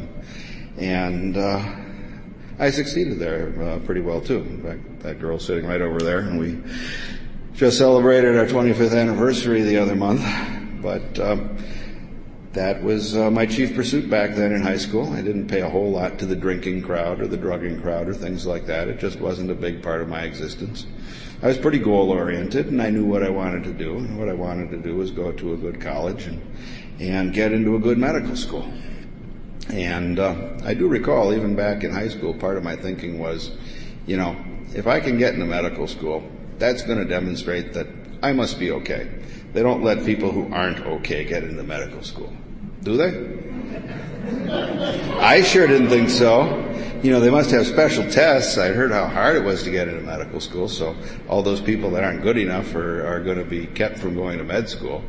And, 0.76 1.36
uh, 1.36 1.76
I 2.58 2.70
succeeded 2.70 3.18
there 3.18 3.52
uh, 3.62 3.78
pretty 3.80 4.00
well 4.00 4.20
too. 4.20 4.38
In 4.38 4.62
fact, 4.62 5.00
that 5.00 5.20
girl 5.20 5.38
sitting 5.40 5.66
right 5.66 5.80
over 5.80 5.98
there, 5.98 6.20
and 6.20 6.38
we 6.38 6.58
just 7.54 7.78
celebrated 7.78 8.36
our 8.36 8.46
25th 8.46 8.96
anniversary 8.96 9.62
the 9.62 9.78
other 9.78 9.96
month. 9.96 10.24
But 10.80 11.18
um, 11.18 11.56
that 12.54 12.82
was 12.82 13.16
uh, 13.16 13.30
my 13.32 13.46
chief 13.46 13.74
pursuit 13.74 14.08
back 14.08 14.36
then 14.36 14.52
in 14.52 14.62
high 14.62 14.76
school. 14.76 15.12
I 15.12 15.22
didn't 15.22 15.48
pay 15.48 15.60
a 15.60 15.68
whole 15.68 15.90
lot 15.90 16.20
to 16.20 16.26
the 16.26 16.36
drinking 16.36 16.82
crowd 16.82 17.20
or 17.20 17.26
the 17.26 17.36
drugging 17.36 17.80
crowd 17.82 18.08
or 18.08 18.14
things 18.14 18.46
like 18.46 18.66
that. 18.66 18.86
It 18.86 19.00
just 19.00 19.18
wasn't 19.18 19.50
a 19.50 19.54
big 19.56 19.82
part 19.82 20.00
of 20.00 20.08
my 20.08 20.22
existence. 20.22 20.86
I 21.42 21.48
was 21.48 21.58
pretty 21.58 21.80
goal 21.80 22.10
oriented 22.10 22.68
and 22.68 22.80
I 22.80 22.90
knew 22.90 23.04
what 23.04 23.24
I 23.24 23.28
wanted 23.28 23.64
to 23.64 23.72
do. 23.72 23.96
And 23.96 24.18
what 24.18 24.28
I 24.28 24.34
wanted 24.34 24.70
to 24.70 24.76
do 24.76 24.96
was 24.96 25.10
go 25.10 25.32
to 25.32 25.54
a 25.54 25.56
good 25.56 25.80
college 25.80 26.26
and, 26.26 26.40
and 27.00 27.32
get 27.32 27.52
into 27.52 27.74
a 27.74 27.80
good 27.80 27.98
medical 27.98 28.36
school. 28.36 28.72
And 29.70 30.20
uh, 30.20 30.56
I 30.64 30.74
do 30.74 30.86
recall 30.86 31.34
even 31.34 31.56
back 31.56 31.82
in 31.82 31.90
high 31.90 32.08
school, 32.08 32.34
part 32.34 32.56
of 32.56 32.62
my 32.62 32.76
thinking 32.76 33.18
was, 33.18 33.50
you 34.06 34.16
know, 34.16 34.36
if 34.76 34.86
I 34.86 35.00
can 35.00 35.18
get 35.18 35.34
into 35.34 35.46
medical 35.46 35.88
school, 35.88 36.22
that's 36.58 36.82
going 36.82 36.98
to 36.98 37.04
demonstrate 37.04 37.72
that 37.72 37.88
I 38.22 38.32
must 38.32 38.60
be 38.60 38.70
okay. 38.70 39.10
They 39.52 39.62
don't 39.62 39.82
let 39.82 40.04
people 40.04 40.30
who 40.30 40.52
aren't 40.54 40.80
okay 40.80 41.24
get 41.24 41.42
into 41.42 41.62
medical 41.64 42.02
school. 42.02 42.32
Do 42.84 42.98
they? 42.98 43.34
I 45.18 45.42
sure 45.42 45.66
didn't 45.66 45.88
think 45.88 46.10
so. 46.10 46.60
You 47.02 47.12
know, 47.12 47.20
they 47.20 47.30
must 47.30 47.50
have 47.50 47.66
special 47.66 48.10
tests. 48.10 48.58
I 48.58 48.68
heard 48.68 48.92
how 48.92 49.06
hard 49.06 49.36
it 49.36 49.44
was 49.44 49.62
to 49.62 49.70
get 49.70 49.88
into 49.88 50.02
medical 50.02 50.38
school, 50.38 50.68
so 50.68 50.94
all 51.26 51.42
those 51.42 51.62
people 51.62 51.90
that 51.92 52.04
aren't 52.04 52.22
good 52.22 52.36
enough 52.36 52.74
are, 52.74 53.06
are 53.06 53.20
going 53.20 53.38
to 53.38 53.44
be 53.44 53.66
kept 53.66 53.98
from 53.98 54.14
going 54.14 54.36
to 54.36 54.44
med 54.44 54.68
school. 54.68 55.02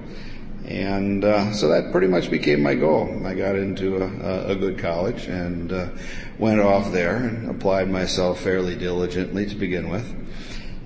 And 0.66 1.24
uh, 1.26 1.52
so 1.52 1.68
that 1.68 1.92
pretty 1.92 2.08
much 2.08 2.32
became 2.32 2.64
my 2.64 2.76
goal. 2.76 3.26
I 3.26 3.34
got 3.36 3.56
into 3.56 4.02
a, 4.02 4.52
a 4.52 4.56
good 4.56 4.80
college 4.80 5.26
and 5.28 5.72
uh, 5.72 5.90
went 6.40 6.62
off 6.62 6.92
there 6.94 7.18
and 7.18 7.50
applied 7.50 7.90
myself 7.90 8.40
fairly 8.40 8.76
diligently 8.76 9.46
to 9.48 9.56
begin 9.56 9.90
with. 9.90 10.14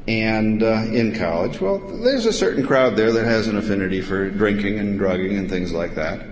And 0.07 0.63
uh, 0.63 0.85
in 0.91 1.15
college, 1.15 1.61
well, 1.61 1.77
there's 1.77 2.25
a 2.25 2.33
certain 2.33 2.65
crowd 2.65 2.95
there 2.95 3.11
that 3.11 3.25
has 3.25 3.47
an 3.47 3.57
affinity 3.57 4.01
for 4.01 4.29
drinking 4.31 4.79
and 4.79 4.97
drugging 4.97 5.37
and 5.37 5.47
things 5.47 5.71
like 5.71 5.95
that. 5.95 6.28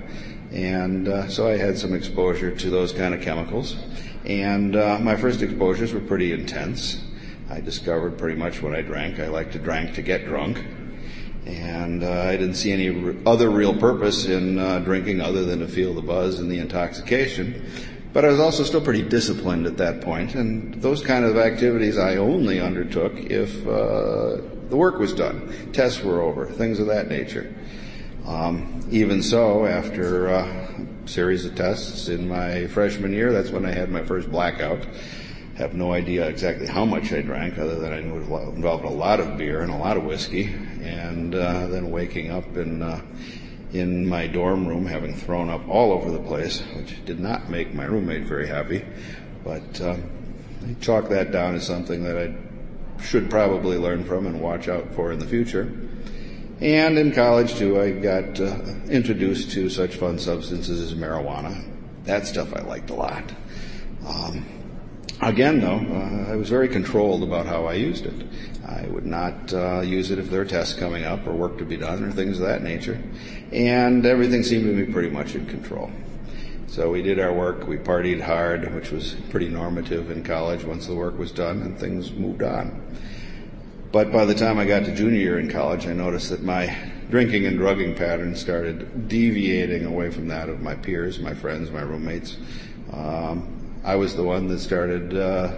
And 0.58 1.08
uh, 1.08 1.28
so 1.28 1.48
I 1.48 1.56
had 1.56 1.78
some 1.78 1.94
exposure 1.94 2.50
to 2.50 2.70
those 2.72 2.92
kind 2.92 3.14
of 3.14 3.22
chemicals. 3.22 3.76
And 4.26 4.76
uh, 4.76 4.98
my 5.00 5.16
first 5.16 5.44
exposures 5.44 5.94
were 5.94 6.00
pretty 6.00 6.34
intense. 6.34 7.00
I 7.48 7.62
discovered 7.62 8.18
pretty 8.18 8.40
much 8.40 8.64
what 8.64 8.74
I 8.74 8.82
drank. 8.82 9.20
I 9.20 9.28
liked 9.28 9.54
to 9.54 9.60
drink 9.60 9.94
to 9.94 10.02
get 10.02 10.26
drunk. 10.26 10.58
And 11.46 12.04
uh, 12.04 12.24
I 12.24 12.38
didn't 12.38 12.56
see 12.56 12.72
any 12.72 13.20
other 13.28 13.52
real 13.52 13.78
purpose 13.78 14.26
in 14.26 14.58
uh, 14.58 14.80
drinking 14.80 15.22
other 15.22 15.46
than 15.46 15.60
to 15.60 15.68
feel 15.68 15.94
the 15.94 16.02
buzz 16.02 16.40
and 16.40 16.50
the 16.50 16.58
intoxication. 16.58 17.64
But 18.12 18.26
I 18.26 18.30
was 18.30 18.40
also 18.40 18.64
still 18.64 18.82
pretty 18.82 19.04
disciplined 19.04 19.68
at 19.68 19.78
that 19.78 20.02
point, 20.02 20.34
and 20.34 20.74
those 20.82 21.04
kind 21.04 21.24
of 21.24 21.38
activities 21.38 22.00
I 22.00 22.16
only 22.16 22.60
undertook 22.60 23.14
if 23.16 23.66
uh, 23.68 24.42
the 24.70 24.76
work 24.76 24.98
was 24.98 25.14
done, 25.14 25.72
tests 25.72 26.02
were 26.04 26.22
over, 26.22 26.48
things 26.48 26.80
of 26.80 26.88
that 26.88 27.10
nature. 27.10 27.54
Um, 28.28 28.86
even 28.92 29.24
so, 29.24 29.66
after 29.66 30.28
a 30.28 30.86
series 31.06 31.46
of 31.46 31.56
tests 31.56 32.10
in 32.10 32.28
my 32.28 32.68
freshman 32.68 33.14
year, 33.14 33.32
that's 33.32 33.52
when 33.52 33.66
I 33.66 33.72
had 33.72 33.90
my 33.90 34.04
first 34.04 34.30
blackout. 34.30 34.86
Have 35.56 35.74
no 35.74 35.94
idea 35.94 36.28
exactly 36.28 36.68
how 36.68 36.84
much 36.84 37.14
I 37.14 37.22
drank, 37.22 37.58
other 37.58 37.80
than 37.80 37.94
I 37.94 38.02
knew 38.02 38.18
it 38.18 38.56
involved 38.56 38.84
a 38.84 38.90
lot 38.90 39.22
of 39.22 39.38
beer 39.38 39.62
and 39.62 39.72
a 39.72 39.78
lot 39.78 39.96
of 39.96 40.04
whiskey. 40.04 40.54
And 40.84 41.34
uh, 41.34 41.68
then 41.68 41.90
waking 41.90 42.30
up 42.30 42.58
in 42.58 42.82
uh, 42.82 43.02
in 43.72 44.08
my 44.08 44.28
dorm 44.28 44.68
room, 44.68 44.86
having 44.86 45.16
thrown 45.16 45.50
up 45.50 45.68
all 45.70 45.94
over 45.94 46.12
the 46.12 46.20
place, 46.20 46.62
which 46.76 47.04
did 47.06 47.20
not 47.20 47.50
make 47.50 47.74
my 47.74 47.86
roommate 47.86 48.24
very 48.24 48.48
happy. 48.48 48.86
But 49.44 49.80
um, 49.82 50.04
I 50.66 50.76
chalk 50.82 51.10
that 51.10 51.32
down 51.32 51.56
as 51.56 51.66
something 51.66 52.04
that 52.04 52.18
I 52.18 53.02
should 53.02 53.30
probably 53.30 53.78
learn 53.78 54.04
from 54.04 54.28
and 54.28 54.42
watch 54.42 54.68
out 54.68 54.94
for 54.94 55.12
in 55.14 55.20
the 55.20 55.28
future. 55.28 55.72
And 56.60 56.98
in 56.98 57.12
college 57.12 57.56
too, 57.56 57.80
I 57.80 57.92
got 57.92 58.40
uh, 58.40 58.58
introduced 58.90 59.52
to 59.52 59.70
such 59.70 59.96
fun 59.96 60.18
substances 60.18 60.92
as 60.92 60.98
marijuana. 60.98 61.64
That 62.06 62.26
stuff 62.26 62.56
I 62.56 62.62
liked 62.62 62.90
a 62.90 62.96
lot. 62.96 63.32
Um, 64.08 64.46
again, 65.22 65.60
though, 65.60 65.78
uh, 65.78 66.32
I 66.32 66.36
was 66.36 66.50
very 66.50 66.68
controlled 66.68 67.22
about 67.22 67.46
how 67.46 67.66
I 67.66 67.74
used 67.74 68.08
it. 68.08 68.26
I 68.68 68.88
would 68.88 69.06
not 69.06 69.54
uh, 69.54 69.82
use 69.82 70.10
it 70.10 70.18
if 70.18 70.32
there 70.32 70.40
were 70.40 70.46
tests 70.46 70.74
coming 70.74 71.04
up 71.04 71.28
or 71.28 71.34
work 71.34 71.60
to 71.60 71.66
be 71.66 71.78
done 71.78 72.04
or 72.04 72.12
things 72.12 72.40
of 72.40 72.48
that 72.48 72.64
nature. 72.64 73.02
And 73.52 74.06
everything 74.06 74.42
seemed 74.42 74.66
to 74.66 74.86
be 74.86 74.92
pretty 74.92 75.10
much 75.10 75.36
in 75.36 75.46
control. 75.46 75.92
So 76.68 76.90
we 76.92 77.02
did 77.02 77.20
our 77.20 77.34
work, 77.34 77.68
we 77.68 77.78
partied 77.78 78.22
hard, 78.22 78.74
which 78.74 78.92
was 78.92 79.14
pretty 79.30 79.48
normative 79.48 80.12
in 80.12 80.24
college 80.24 80.64
once 80.64 80.88
the 80.88 80.96
work 80.96 81.18
was 81.18 81.32
done 81.32 81.62
and 81.62 81.80
things 81.80 82.12
moved 82.12 82.44
on. 82.44 82.82
But 83.92 84.12
by 84.12 84.26
the 84.26 84.36
time 84.36 84.60
I 84.60 84.66
got 84.66 84.86
to 84.86 84.94
junior 84.94 85.20
year 85.20 85.40
in 85.40 85.50
college, 85.50 85.88
I 85.88 85.94
noticed 85.94 86.30
that 86.30 86.44
my 86.44 86.76
drinking 87.10 87.46
and 87.46 87.58
drugging 87.58 87.96
pattern 87.96 88.36
started 88.36 89.08
deviating 89.08 89.86
away 89.86 90.12
from 90.12 90.28
that 90.28 90.50
of 90.50 90.62
my 90.62 90.76
peers, 90.76 91.20
my 91.20 91.34
friends, 91.34 91.72
my 91.72 91.82
roommates. 91.82 92.38
Um, 92.92 93.80
I 93.86 93.96
was 93.96 94.16
the 94.16 94.24
one 94.24 94.48
that 94.50 94.60
started 94.60 95.16
uh, 95.16 95.58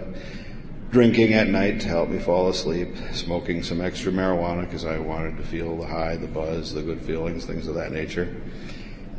drinking 0.90 1.34
at 1.34 1.48
night 1.48 1.80
to 1.80 1.88
help 1.88 2.08
me 2.08 2.20
fall 2.20 2.48
asleep, 2.48 2.94
smoking 3.12 3.64
some 3.64 3.80
extra 3.80 4.12
marijuana 4.12 4.60
because 4.60 4.84
I 4.84 4.98
wanted 4.98 5.36
to 5.38 5.42
feel 5.42 5.76
the 5.76 5.86
high, 5.86 6.16
the 6.16 6.28
buzz, 6.28 6.72
the 6.72 6.82
good 6.82 7.00
feelings, 7.02 7.44
things 7.44 7.66
of 7.66 7.74
that 7.74 7.90
nature. 7.90 8.40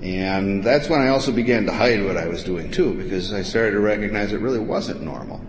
And 0.01 0.63
that's 0.63 0.87
when 0.87 1.01
I 1.01 1.09
also 1.09 1.33
began 1.33 1.65
to 1.65 1.73
hide 1.73 2.03
what 2.03 2.15
I 2.15 2.27
was 2.27 2.43
doing 2.43 2.71
too, 2.71 2.93
because 2.93 3.33
I 3.33 3.43
started 3.43 3.71
to 3.71 3.81
recognize 3.81 4.31
it 4.31 4.39
really 4.39 4.59
wasn't 4.59 5.01
normal. 5.01 5.45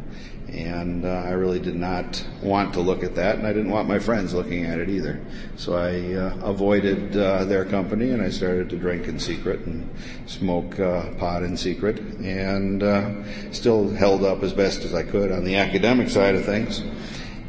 And 0.53 1.07
uh, 1.07 1.09
I 1.09 1.31
really 1.31 1.61
did 1.61 1.77
not 1.77 2.23
want 2.43 2.75
to 2.75 2.81
look 2.81 3.03
at 3.03 3.15
that, 3.15 3.37
and 3.37 3.47
I 3.47 3.55
didn't 3.55 3.71
want 3.71 3.89
my 3.89 3.99
friends 3.99 4.35
looking 4.35 4.67
at 4.67 4.79
it 4.79 4.91
either. 4.91 5.19
So 5.57 5.75
I 5.77 6.13
uh, 6.13 6.47
avoided 6.47 7.17
uh, 7.17 7.47
their 7.47 7.65
company, 7.65 8.11
and 8.11 8.21
I 8.21 8.29
started 8.29 8.69
to 8.69 8.77
drink 8.77 9.09
in 9.09 9.19
secret 9.19 9.61
and 9.61 9.89
smoke 10.27 10.79
uh, 10.79 11.15
pot 11.15 11.43
in 11.43 11.57
secret, 11.57 11.99
and 12.01 12.83
uh, 12.83 13.51
still 13.53 13.89
held 13.95 14.25
up 14.25 14.43
as 14.43 14.53
best 14.53 14.85
as 14.85 14.93
I 14.93 15.05
could 15.05 15.33
on 15.33 15.45
the 15.45 15.57
academic 15.57 16.11
side 16.11 16.35
of 16.35 16.45
things. 16.45 16.83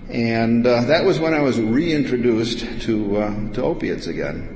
And 0.09 0.65
uh, 0.65 0.83
that 0.85 1.03
was 1.03 1.19
when 1.19 1.33
I 1.33 1.41
was 1.41 1.59
reintroduced 1.59 2.59
to 2.83 3.51
to 3.53 3.63
opiates 3.63 4.07
again. 4.07 4.49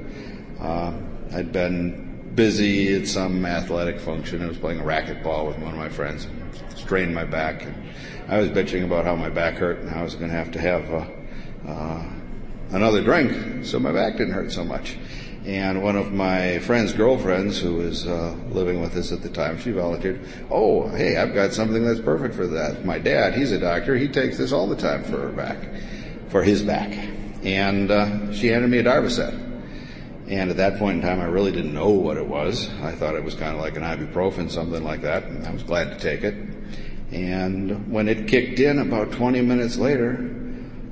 I'd 1.34 1.52
been 1.52 2.32
busy 2.34 2.96
at 2.96 3.08
some 3.08 3.46
athletic 3.46 4.00
function. 4.00 4.42
I 4.42 4.48
was 4.48 4.58
playing 4.58 4.80
a 4.80 4.84
racquetball 4.84 5.48
with 5.48 5.58
one 5.58 5.74
of 5.74 5.78
my 5.78 5.90
friends, 5.90 6.28
strained 6.76 7.14
my 7.14 7.26
back. 7.26 7.64
And, 7.64 7.76
I 8.30 8.40
was 8.40 8.50
bitching 8.50 8.84
about 8.84 9.06
how 9.06 9.16
my 9.16 9.30
back 9.30 9.56
hurt 9.56 9.80
and 9.80 9.90
how 9.90 10.02
I 10.02 10.04
was 10.04 10.16
going 10.16 10.30
to 10.30 10.36
have 10.36 10.52
to 10.52 10.60
have 10.60 10.94
uh, 10.94 11.06
uh, 11.70 12.06
another 12.72 13.02
drink 13.02 13.66
so 13.66 13.80
my 13.80 13.94
back 13.94 14.18
didn't 14.18 14.34
hurt 14.34 14.52
so 14.52 14.66
much. 14.66 14.98
And 15.46 15.82
one 15.82 15.96
of 15.96 16.12
my 16.12 16.60
friend's 16.60 16.92
girlfriends, 16.92 17.58
who 17.58 17.76
was 17.76 18.06
uh, 18.06 18.36
living 18.50 18.82
with 18.82 18.98
us 18.98 19.14
at 19.14 19.22
the 19.22 19.30
time, 19.30 19.58
she 19.58 19.72
volunteered, 19.72 20.20
"Oh, 20.52 20.90
hey, 20.90 21.16
I've 21.16 21.34
got 21.34 21.54
something 21.54 21.86
that's 21.86 22.02
perfect 22.02 22.36
for 22.36 22.48
that. 22.48 22.84
My 22.84 23.00
dad, 23.00 23.34
he's 23.34 23.54
a 23.54 23.60
doctor. 23.60 23.96
He 23.96 24.10
takes 24.10 24.38
this 24.38 24.52
all 24.52 24.68
the 24.68 24.76
time 24.76 25.06
for 25.06 25.22
her 25.22 25.32
back, 25.32 25.58
for 26.28 26.44
his 26.44 26.64
back." 26.64 26.92
And 27.44 27.90
uh, 27.90 28.34
she 28.34 28.48
handed 28.48 28.70
me 28.70 28.80
a 28.80 28.84
Darvocet. 28.84 29.46
And 30.28 30.50
at 30.50 30.58
that 30.58 30.78
point 30.80 30.98
in 30.98 31.02
time, 31.02 31.22
I 31.22 31.26
really 31.26 31.54
didn't 31.54 31.74
know 31.74 31.92
what 31.92 32.18
it 32.18 32.28
was. 32.28 32.70
I 32.82 32.92
thought 32.92 33.16
it 33.16 33.24
was 33.24 33.36
kind 33.36 33.56
of 33.56 33.62
like 33.62 33.78
an 33.78 33.84
ibuprofen, 33.84 34.52
something 34.52 34.84
like 34.84 35.02
that, 35.04 35.24
and 35.24 35.48
I 35.48 35.52
was 35.52 35.64
glad 35.64 35.92
to 35.92 35.98
take 35.98 36.26
it. 36.26 36.36
And 37.12 37.92
when 37.92 38.10
it 38.10 38.28
kicked 38.28 38.60
in 38.60 38.80
about 38.80 39.12
20 39.12 39.42
minutes 39.42 39.78
later, 39.78 40.34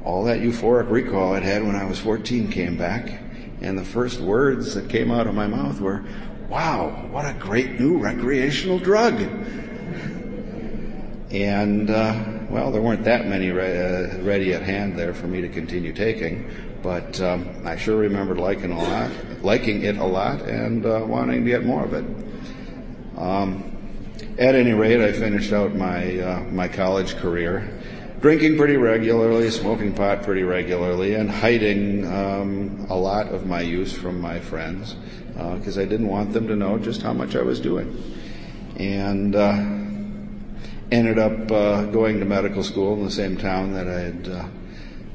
all 0.04 0.24
that 0.26 0.40
euphoric 0.40 0.90
recall 0.90 1.34
I'd 1.34 1.44
had 1.44 1.64
when 1.64 1.76
I 1.76 1.86
was 1.86 2.00
14 2.00 2.52
came 2.52 2.78
back. 2.78 3.22
And 3.62 3.78
the 3.78 3.86
first 3.86 4.20
words 4.20 4.76
that 4.76 4.90
came 4.90 5.12
out 5.12 5.28
of 5.28 5.36
my 5.36 5.48
mouth 5.48 5.82
were, 5.82 6.06
wow, 6.50 6.90
what 7.12 7.26
a 7.26 7.34
great 7.34 7.80
new 7.80 7.98
recreational 7.98 8.80
drug. 8.80 9.20
And, 11.32 11.90
uh, 11.90 12.24
well, 12.50 12.72
there 12.72 12.82
weren't 12.82 13.04
that 13.06 13.28
many 13.28 13.52
re- 13.52 13.78
uh, 13.78 14.22
ready 14.22 14.54
at 14.54 14.62
hand 14.62 14.98
there 14.98 15.14
for 15.14 15.28
me 15.28 15.42
to 15.42 15.50
continue 15.50 15.92
taking, 15.92 16.50
but 16.82 17.20
um, 17.20 17.50
I 17.66 17.76
sure 17.76 17.98
remembered 17.98 18.38
liking 18.38 18.72
a 18.72 18.78
lot, 18.78 19.12
liking 19.42 19.82
it 19.82 19.98
a 19.98 20.06
lot, 20.06 20.42
and 20.44 20.86
uh, 20.86 21.04
wanting 21.06 21.44
to 21.44 21.50
get 21.50 21.66
more 21.66 21.84
of 21.84 21.94
it. 21.94 22.06
Um, 23.18 23.75
at 24.38 24.56
any 24.56 24.74
rate, 24.74 25.02
I 25.02 25.12
finished 25.12 25.52
out 25.52 25.76
my 25.76 26.20
uh, 26.20 26.40
my 26.52 26.68
college 26.68 27.16
career, 27.18 27.80
drinking 28.22 28.58
pretty 28.58 28.78
regularly, 28.78 29.50
smoking 29.50 29.94
pot 29.94 30.24
pretty 30.24 30.44
regularly, 30.44 31.16
and 31.16 31.30
hiding 31.30 32.06
um, 32.12 32.88
a 32.90 32.96
lot 32.96 33.28
of 33.28 33.46
my 33.46 33.62
use 33.62 33.94
from 33.94 34.20
my 34.20 34.40
friends 34.40 34.96
uh 35.38 35.56
because 35.56 35.78
uh, 35.78 35.82
I 35.82 35.86
didn't 35.86 36.08
want 36.08 36.32
them 36.32 36.48
to 36.48 36.56
know 36.56 36.78
just 36.80 37.02
how 37.02 37.12
much 37.12 37.36
I 37.36 37.42
was 37.42 37.60
doing, 37.60 37.96
and 38.78 39.36
uh, 39.36 39.54
ended 40.92 41.20
up 41.20 41.52
uh, 41.52 41.86
going 41.86 42.20
to 42.20 42.26
medical 42.26 42.64
school 42.64 42.94
in 42.94 43.04
the 43.04 43.12
same 43.12 43.38
town 43.38 43.74
that 43.74 43.88
I 43.88 44.00
had 44.00 44.28
uh, 44.28 44.48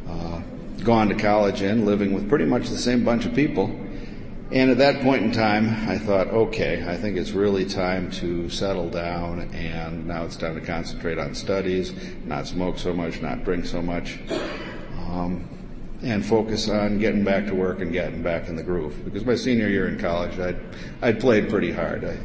uh, 0.08 0.42
gone 0.84 1.08
to 1.08 1.14
college 1.14 1.62
in, 1.62 1.86
living 1.86 2.12
with 2.12 2.28
pretty 2.28 2.44
much 2.44 2.68
the 2.68 2.78
same 2.78 3.04
bunch 3.04 3.24
of 3.24 3.34
people 3.34 3.74
and 4.52 4.70
at 4.70 4.78
that 4.78 5.02
point 5.02 5.22
in 5.22 5.32
time, 5.32 5.88
I 5.88 5.98
thought, 5.98 6.28
okay, 6.28 6.84
I 6.86 6.96
think 6.96 7.16
it's 7.16 7.30
really 7.30 7.64
time 7.64 8.10
to 8.12 8.48
settle 8.48 8.90
down, 8.90 9.42
and 9.52 10.06
now 10.06 10.24
it's 10.24 10.36
time 10.36 10.54
to 10.58 10.60
concentrate 10.60 11.18
on 11.18 11.34
studies, 11.34 11.92
not 12.24 12.46
smoke 12.46 12.78
so 12.78 12.92
much, 12.92 13.22
not 13.22 13.44
drink 13.44 13.64
so 13.64 13.80
much, 13.80 14.18
um, 15.06 15.48
and 16.02 16.24
focus 16.24 16.68
on 16.68 16.98
getting 16.98 17.22
back 17.22 17.46
to 17.46 17.54
work 17.54 17.80
and 17.80 17.92
getting 17.92 18.22
back 18.22 18.48
in 18.48 18.56
the 18.56 18.62
groove. 18.62 19.04
Because 19.04 19.24
my 19.24 19.36
senior 19.36 19.68
year 19.68 19.86
in 19.86 19.98
college, 19.98 20.38
I'd, 20.38 20.58
I'd 21.00 21.20
played 21.20 21.48
pretty 21.48 21.70
hard. 21.70 22.04
I, 22.04 22.18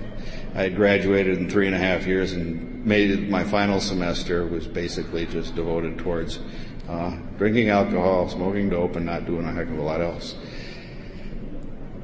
I 0.56 0.64
had 0.64 0.76
graduated 0.76 1.38
in 1.38 1.50
three 1.50 1.68
and 1.68 1.76
a 1.76 1.80
half 1.80 2.08
years 2.08 2.32
and 2.32 2.86
made 2.86 3.12
it, 3.12 3.30
my 3.30 3.44
final 3.44 3.80
semester 3.80 4.48
was 4.48 4.68
basically 4.68 5.26
just 5.26 5.54
devoted 5.56 5.98
towards 6.00 6.40
uh, 6.88 7.18
drinking 7.38 7.70
alcohol, 7.70 8.30
smoking 8.30 8.70
dope, 8.70 8.96
and 8.96 9.06
not 9.06 9.26
doing 9.26 9.46
a 9.46 9.52
heck 9.52 9.68
of 9.68 9.78
a 9.78 9.82
lot 9.82 10.02
else. 10.02 10.36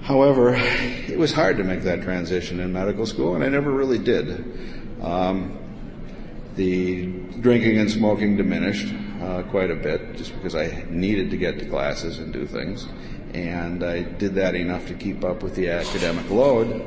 However, 0.01 0.55
it 0.55 1.17
was 1.17 1.31
hard 1.31 1.57
to 1.57 1.63
make 1.63 1.83
that 1.83 2.01
transition 2.01 2.59
in 2.59 2.73
medical 2.73 3.05
school, 3.05 3.35
and 3.35 3.43
I 3.43 3.49
never 3.49 3.71
really 3.71 3.99
did. 3.99 4.99
Um, 5.01 5.57
the 6.55 7.05
drinking 7.39 7.77
and 7.77 7.89
smoking 7.89 8.35
diminished 8.35 8.93
uh, 9.21 9.43
quite 9.43 9.69
a 9.69 9.75
bit 9.75 10.15
just 10.15 10.33
because 10.33 10.55
I 10.55 10.85
needed 10.89 11.29
to 11.31 11.37
get 11.37 11.59
to 11.59 11.65
classes 11.65 12.19
and 12.19 12.33
do 12.33 12.45
things. 12.45 12.87
And 13.33 13.83
I 13.83 14.01
did 14.01 14.35
that 14.35 14.55
enough 14.55 14.87
to 14.87 14.93
keep 14.93 15.23
up 15.23 15.43
with 15.43 15.55
the 15.55 15.69
academic 15.69 16.29
load. 16.29 16.81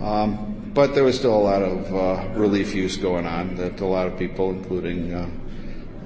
Um, 0.00 0.70
but 0.74 0.94
there 0.94 1.04
was 1.04 1.16
still 1.16 1.34
a 1.34 1.38
lot 1.38 1.62
of 1.62 1.94
uh, 1.94 2.38
relief 2.38 2.74
use 2.74 2.96
going 2.96 3.26
on 3.26 3.54
that 3.56 3.80
a 3.80 3.86
lot 3.86 4.06
of 4.06 4.18
people, 4.18 4.50
including 4.50 5.14
uh, 5.14 5.30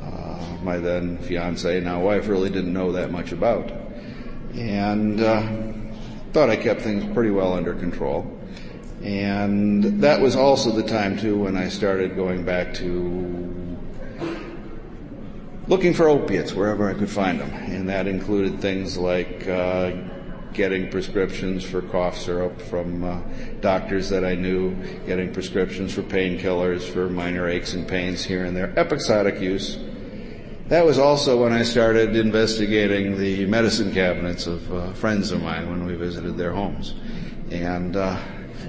uh 0.02 0.56
my 0.62 0.78
then 0.78 1.18
fiance, 1.18 1.76
and 1.76 1.87
now 1.87 2.00
wife, 2.00 2.28
really 2.28 2.50
didn't 2.50 2.73
know 2.73 2.92
that 2.92 3.11
much 3.11 3.32
about. 3.32 3.73
And 4.54 5.21
uh, 5.21 5.73
thought 6.33 6.49
I 6.49 6.57
kept 6.57 6.81
things 6.81 7.05
pretty 7.12 7.31
well 7.31 7.53
under 7.53 7.75
control. 7.75 8.27
And 9.03 10.03
that 10.03 10.21
was 10.21 10.37
also 10.37 10.71
the 10.71 10.83
time 10.83 11.19
too 11.19 11.37
when 11.37 11.57
I 11.57 11.69
started 11.69 12.17
going 12.17 12.45
back 12.45 12.73
to 12.75 13.79
looking 15.67 15.93
for 15.93 16.09
opiates 16.09 16.53
wherever 16.53 16.89
I 16.89 16.95
could 16.95 17.11
find 17.11 17.39
them. 17.39 17.51
And 17.51 17.89
that 17.89 18.07
included 18.07 18.61
things 18.61 18.97
like 18.97 19.47
uh, 19.47 19.93
getting 20.55 20.91
prescriptions 20.91 21.65
for 21.65 21.83
cough 21.83 22.17
syrup 22.17 22.61
from 22.62 23.05
uh, 23.05 23.21
doctors 23.61 24.09
that 24.11 24.25
I 24.25 24.35
knew, 24.35 24.75
getting 25.07 25.33
prescriptions 25.33 25.93
for 25.93 26.03
painkillers 26.03 26.83
for 26.83 27.09
minor 27.09 27.49
aches 27.49 27.75
and 27.75 27.87
pains 27.87 28.25
here 28.25 28.45
and 28.45 28.57
there, 28.57 28.73
episodic 28.79 29.41
use 29.41 29.79
that 30.73 30.87
was 30.87 30.99
also 30.99 31.43
when 31.43 31.52
I 31.52 31.64
started 31.64 32.17
investigating 32.17 33.19
the 33.19 33.45
medicine 33.45 33.93
cabinets 33.93 34.47
of 34.47 34.73
uh, 34.73 34.91
friends 34.95 35.31
of 35.31 35.43
mine 35.43 35.69
when 35.69 35.85
we 35.85 35.97
visited 35.97 36.38
their 36.38 36.52
homes. 36.52 36.95
And 37.50 37.95
uh, 37.95 38.19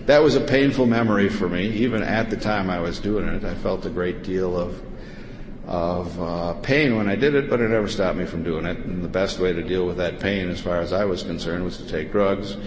that 0.05 0.21
was 0.21 0.35
a 0.35 0.41
painful 0.41 0.85
memory 0.85 1.29
for 1.29 1.47
me. 1.47 1.65
Even 1.69 2.03
at 2.03 2.29
the 2.29 2.35
time 2.35 2.69
I 2.69 2.81
was 2.81 2.99
doing 2.99 3.29
it, 3.29 3.45
I 3.45 3.55
felt 3.55 3.85
a 3.85 3.89
great 3.89 4.21
deal 4.21 4.59
of 4.59 4.83
of 5.65 6.19
uh, 6.19 6.55
pain 6.55 6.97
when 6.97 7.07
I 7.07 7.15
did 7.15 7.35
it, 7.35 7.49
but 7.49 7.61
it 7.61 7.69
never 7.69 7.87
stopped 7.87 8.17
me 8.17 8.25
from 8.25 8.43
doing 8.43 8.65
it. 8.65 8.79
And 8.79 9.01
the 9.01 9.07
best 9.07 9.39
way 9.39 9.53
to 9.53 9.63
deal 9.63 9.85
with 9.85 9.95
that 9.95 10.19
pain, 10.19 10.49
as 10.49 10.59
far 10.59 10.81
as 10.81 10.91
I 10.91 11.05
was 11.05 11.23
concerned, 11.23 11.63
was 11.63 11.77
to 11.77 11.87
take 11.87 12.11
drugs, 12.11 12.57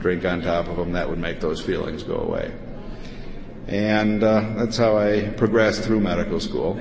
drink 0.00 0.26
on 0.26 0.42
top 0.42 0.68
of 0.68 0.76
them. 0.76 0.92
That 0.92 1.08
would 1.08 1.18
make 1.18 1.40
those 1.40 1.62
feelings 1.62 2.02
go 2.02 2.16
away. 2.16 2.52
And 3.68 4.22
uh, 4.22 4.52
that's 4.56 4.76
how 4.76 4.98
I 4.98 5.30
progressed 5.30 5.82
through 5.82 6.00
medical 6.00 6.40
school 6.40 6.78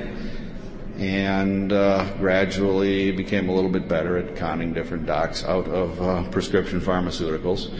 and 1.02 1.74
uh, 1.74 2.06
gradually 2.20 3.12
became 3.12 3.50
a 3.50 3.52
little 3.52 3.72
bit 3.72 3.88
better 3.88 4.18
at 4.18 4.36
conning 4.36 4.72
different 4.72 5.08
docs 5.08 5.44
out 5.44 5.68
of 5.68 6.00
uh, 6.00 6.30
prescription 6.30 6.80
pharmaceuticals. 6.80 7.74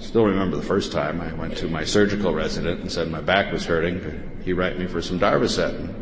Still 0.00 0.24
remember 0.24 0.56
the 0.56 0.64
first 0.64 0.90
time 0.90 1.20
I 1.20 1.32
went 1.34 1.56
to 1.58 1.68
my 1.68 1.84
surgical 1.84 2.34
resident 2.34 2.80
and 2.80 2.90
said 2.90 3.08
my 3.08 3.20
back 3.20 3.52
was 3.52 3.64
hurting. 3.64 4.40
He 4.44 4.52
write 4.52 4.80
me 4.80 4.88
for 4.88 5.00
some 5.00 5.20
Darvocet. 5.20 5.76
And 5.76 5.94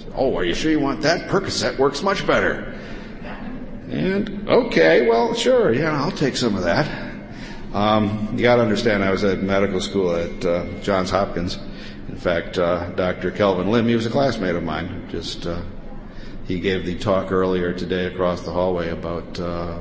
said, 0.00 0.12
oh, 0.14 0.36
are 0.36 0.44
you 0.44 0.54
sure 0.54 0.70
you 0.70 0.78
want 0.78 1.02
that? 1.02 1.28
Percocet 1.28 1.76
works 1.76 2.02
much 2.02 2.24
better. 2.24 2.78
And 3.90 4.48
okay, 4.48 5.08
well, 5.08 5.34
sure, 5.34 5.72
yeah, 5.72 6.04
I'll 6.04 6.12
take 6.12 6.36
some 6.36 6.54
of 6.54 6.62
that. 6.62 6.88
Um, 7.74 8.34
you 8.36 8.42
got 8.42 8.56
to 8.56 8.62
understand, 8.62 9.02
I 9.02 9.10
was 9.10 9.24
at 9.24 9.42
medical 9.42 9.80
school 9.80 10.14
at 10.14 10.44
uh, 10.44 10.66
Johns 10.82 11.10
Hopkins. 11.10 11.58
In 12.08 12.16
fact, 12.16 12.58
uh, 12.58 12.90
Dr. 12.90 13.32
Kelvin 13.32 13.72
Lim, 13.72 13.88
he 13.88 13.96
was 13.96 14.06
a 14.06 14.10
classmate 14.10 14.54
of 14.54 14.62
mine, 14.62 15.08
just 15.10 15.46
uh, 15.46 15.62
he 16.52 16.60
gave 16.60 16.84
the 16.84 16.98
talk 16.98 17.32
earlier 17.32 17.72
today 17.72 18.04
across 18.04 18.42
the 18.42 18.52
hallway 18.52 18.90
about 18.90 19.40
uh, 19.40 19.78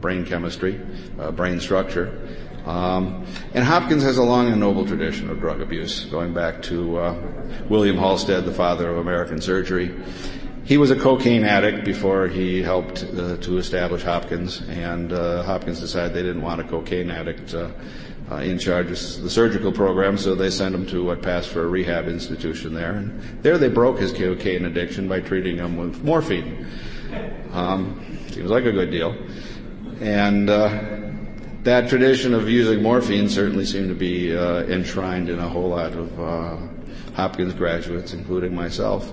brain 0.00 0.26
chemistry, 0.26 0.78
uh, 1.18 1.30
brain 1.30 1.58
structure. 1.60 2.28
Um, 2.66 3.26
and 3.54 3.64
Hopkins 3.64 4.02
has 4.02 4.18
a 4.18 4.22
long 4.22 4.48
and 4.48 4.60
noble 4.60 4.86
tradition 4.86 5.30
of 5.30 5.40
drug 5.40 5.62
abuse, 5.62 6.04
going 6.04 6.34
back 6.34 6.60
to 6.64 6.98
uh, 6.98 7.14
William 7.70 7.96
Halsted, 7.96 8.44
the 8.44 8.52
father 8.52 8.90
of 8.90 8.98
American 8.98 9.40
surgery. 9.40 9.94
He 10.64 10.76
was 10.76 10.90
a 10.90 10.96
cocaine 10.96 11.44
addict 11.44 11.86
before 11.86 12.28
he 12.28 12.62
helped 12.62 13.02
uh, 13.02 13.38
to 13.38 13.56
establish 13.56 14.02
Hopkins, 14.02 14.60
and 14.68 15.10
uh, 15.10 15.42
Hopkins 15.42 15.80
decided 15.80 16.12
they 16.12 16.22
didn't 16.22 16.42
want 16.42 16.60
a 16.60 16.64
cocaine 16.64 17.10
addict 17.10 17.54
uh, 18.30 18.36
in 18.36 18.58
charge 18.58 18.86
of 18.86 19.22
the 19.22 19.30
surgical 19.30 19.72
program, 19.72 20.16
so 20.16 20.34
they 20.34 20.50
sent 20.50 20.74
him 20.74 20.86
to 20.86 21.04
what 21.04 21.22
passed 21.22 21.50
for 21.50 21.62
a 21.62 21.66
rehab 21.66 22.08
institution 22.08 22.74
there. 22.74 22.92
And 22.92 23.20
there 23.42 23.58
they 23.58 23.68
broke 23.68 23.98
his 23.98 24.12
cocaine 24.12 24.64
addiction 24.64 25.08
by 25.08 25.20
treating 25.20 25.58
him 25.58 25.76
with 25.76 26.02
morphine. 26.02 26.66
Um, 27.52 28.18
seems 28.30 28.50
like 28.50 28.64
a 28.64 28.72
good 28.72 28.90
deal. 28.90 29.14
And 30.00 30.50
uh, 30.50 30.68
that 31.62 31.88
tradition 31.88 32.34
of 32.34 32.48
using 32.48 32.82
morphine 32.82 33.28
certainly 33.28 33.64
seemed 33.64 33.88
to 33.88 33.94
be 33.94 34.36
uh, 34.36 34.64
enshrined 34.64 35.28
in 35.28 35.38
a 35.38 35.48
whole 35.48 35.68
lot 35.68 35.92
of 35.92 36.20
uh, 36.20 36.56
Hopkins 37.14 37.54
graduates, 37.54 38.12
including 38.12 38.54
myself. 38.54 39.12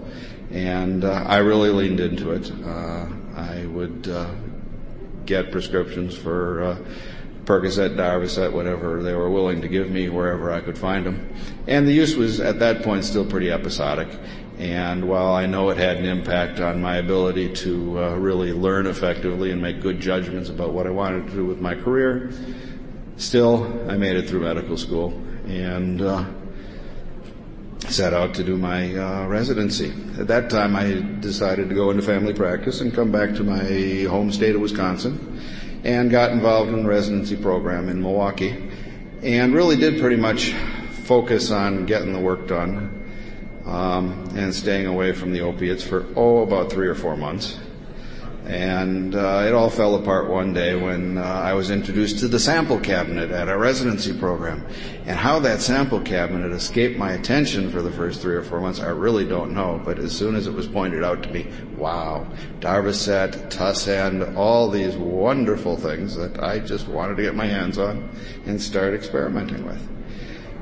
And 0.51 1.03
uh, 1.03 1.25
I 1.27 1.37
really 1.37 1.69
leaned 1.69 1.99
into 1.99 2.31
it. 2.31 2.51
Uh, 2.65 3.07
I 3.35 3.65
would 3.67 4.07
get 5.25 5.51
prescriptions 5.51 6.15
for 6.15 6.63
uh, 6.63 6.77
Percocet, 7.45 7.95
Darvocet, 7.95 8.51
whatever 8.51 9.01
they 9.01 9.13
were 9.13 9.29
willing 9.29 9.61
to 9.61 9.67
give 9.67 9.89
me 9.89 10.09
wherever 10.09 10.51
I 10.51 10.61
could 10.61 10.77
find 10.77 11.05
them. 11.05 11.33
And 11.67 11.87
the 11.87 11.93
use 11.93 12.15
was 12.15 12.39
at 12.39 12.59
that 12.59 12.83
point 12.83 13.03
still 13.03 13.25
pretty 13.25 13.51
episodic. 13.51 14.07
And 14.59 15.07
while 15.09 15.33
I 15.33 15.47
know 15.47 15.69
it 15.71 15.77
had 15.77 15.97
an 15.97 16.05
impact 16.05 16.59
on 16.59 16.81
my 16.81 16.97
ability 16.97 17.53
to 17.53 17.99
uh, 17.99 18.15
really 18.15 18.53
learn 18.53 18.85
effectively 18.85 19.51
and 19.51 19.59
make 19.61 19.81
good 19.81 19.99
judgments 19.99 20.49
about 20.49 20.71
what 20.71 20.85
I 20.85 20.91
wanted 20.91 21.27
to 21.27 21.33
do 21.33 21.45
with 21.45 21.59
my 21.59 21.73
career, 21.73 22.31
still 23.17 23.89
I 23.89 23.97
made 23.97 24.17
it 24.17 24.29
through 24.29 24.41
medical 24.41 24.77
school 24.77 25.13
and 25.47 26.01
uh, 26.01 26.25
set 27.89 28.13
out 28.13 28.35
to 28.35 28.43
do 28.43 28.57
my 28.57 28.95
uh, 28.95 29.27
residency. 29.27 29.91
At 30.19 30.27
that 30.27 30.49
time, 30.49 30.75
I 30.75 31.01
decided 31.19 31.69
to 31.69 31.75
go 31.75 31.89
into 31.89 32.03
family 32.03 32.33
practice 32.33 32.81
and 32.81 32.93
come 32.93 33.11
back 33.11 33.33
to 33.35 33.43
my 33.43 34.05
home 34.07 34.31
state 34.31 34.55
of 34.55 34.61
Wisconsin, 34.61 35.41
and 35.83 36.11
got 36.11 36.31
involved 36.31 36.71
in 36.71 36.83
the 36.83 36.89
residency 36.89 37.35
program 37.35 37.89
in 37.89 38.01
Milwaukee, 38.01 38.55
and 39.23 39.53
really 39.53 39.75
did 39.75 39.99
pretty 39.99 40.15
much 40.15 40.53
focus 41.03 41.51
on 41.51 41.85
getting 41.85 42.13
the 42.13 42.19
work 42.19 42.47
done 42.47 42.97
um, 43.65 44.29
and 44.35 44.53
staying 44.53 44.87
away 44.87 45.11
from 45.11 45.33
the 45.33 45.41
opiates 45.41 45.83
for, 45.83 46.05
oh, 46.15 46.39
about 46.43 46.71
three 46.71 46.87
or 46.87 46.95
four 46.95 47.17
months. 47.17 47.59
And 48.45 49.13
uh, 49.13 49.43
it 49.45 49.53
all 49.53 49.69
fell 49.69 49.95
apart 49.95 50.27
one 50.27 50.51
day 50.51 50.75
when 50.75 51.17
uh, 51.17 51.21
I 51.21 51.53
was 51.53 51.69
introduced 51.69 52.19
to 52.19 52.27
the 52.27 52.39
sample 52.39 52.79
cabinet 52.79 53.29
at 53.29 53.47
our 53.47 53.59
residency 53.59 54.17
program. 54.17 54.65
And 55.05 55.15
how 55.15 55.39
that 55.39 55.61
sample 55.61 56.01
cabinet 56.01 56.51
escaped 56.51 56.97
my 56.97 57.13
attention 57.13 57.69
for 57.69 57.81
the 57.83 57.91
first 57.91 58.19
three 58.19 58.35
or 58.35 58.41
four 58.41 58.59
months, 58.59 58.79
I 58.79 58.87
really 58.87 59.25
don't 59.25 59.53
know. 59.53 59.79
But 59.85 59.99
as 59.99 60.17
soon 60.17 60.35
as 60.35 60.47
it 60.47 60.53
was 60.53 60.67
pointed 60.67 61.03
out 61.03 61.21
to 61.23 61.29
me, 61.29 61.47
wow, 61.77 62.27
Darvocet, 62.59 63.51
Tussend, 63.51 64.35
all 64.35 64.69
these 64.69 64.95
wonderful 64.95 65.77
things 65.77 66.15
that 66.15 66.41
I 66.43 66.59
just 66.59 66.87
wanted 66.87 67.17
to 67.17 67.23
get 67.23 67.35
my 67.35 67.45
hands 67.45 67.77
on 67.77 68.09
and 68.47 68.59
start 68.59 68.95
experimenting 68.95 69.63
with. 69.65 69.87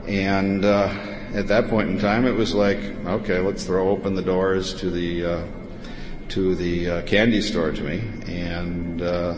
And 0.06 0.66
uh, 0.66 0.88
at 1.34 1.48
that 1.48 1.70
point 1.70 1.90
in 1.90 2.00
time, 2.00 2.26
it 2.26 2.34
was 2.34 2.54
like, 2.54 2.80
okay, 3.06 3.40
let's 3.40 3.64
throw 3.64 3.90
open 3.90 4.16
the 4.16 4.22
doors 4.22 4.74
to 4.76 4.90
the 4.90 5.26
uh, 5.26 5.44
to 6.30 6.56
the 6.56 6.90
uh, 6.90 7.02
candy 7.04 7.42
store 7.42 7.72
to 7.72 7.84
me, 7.84 8.00
and 8.28 9.02
uh, 9.02 9.36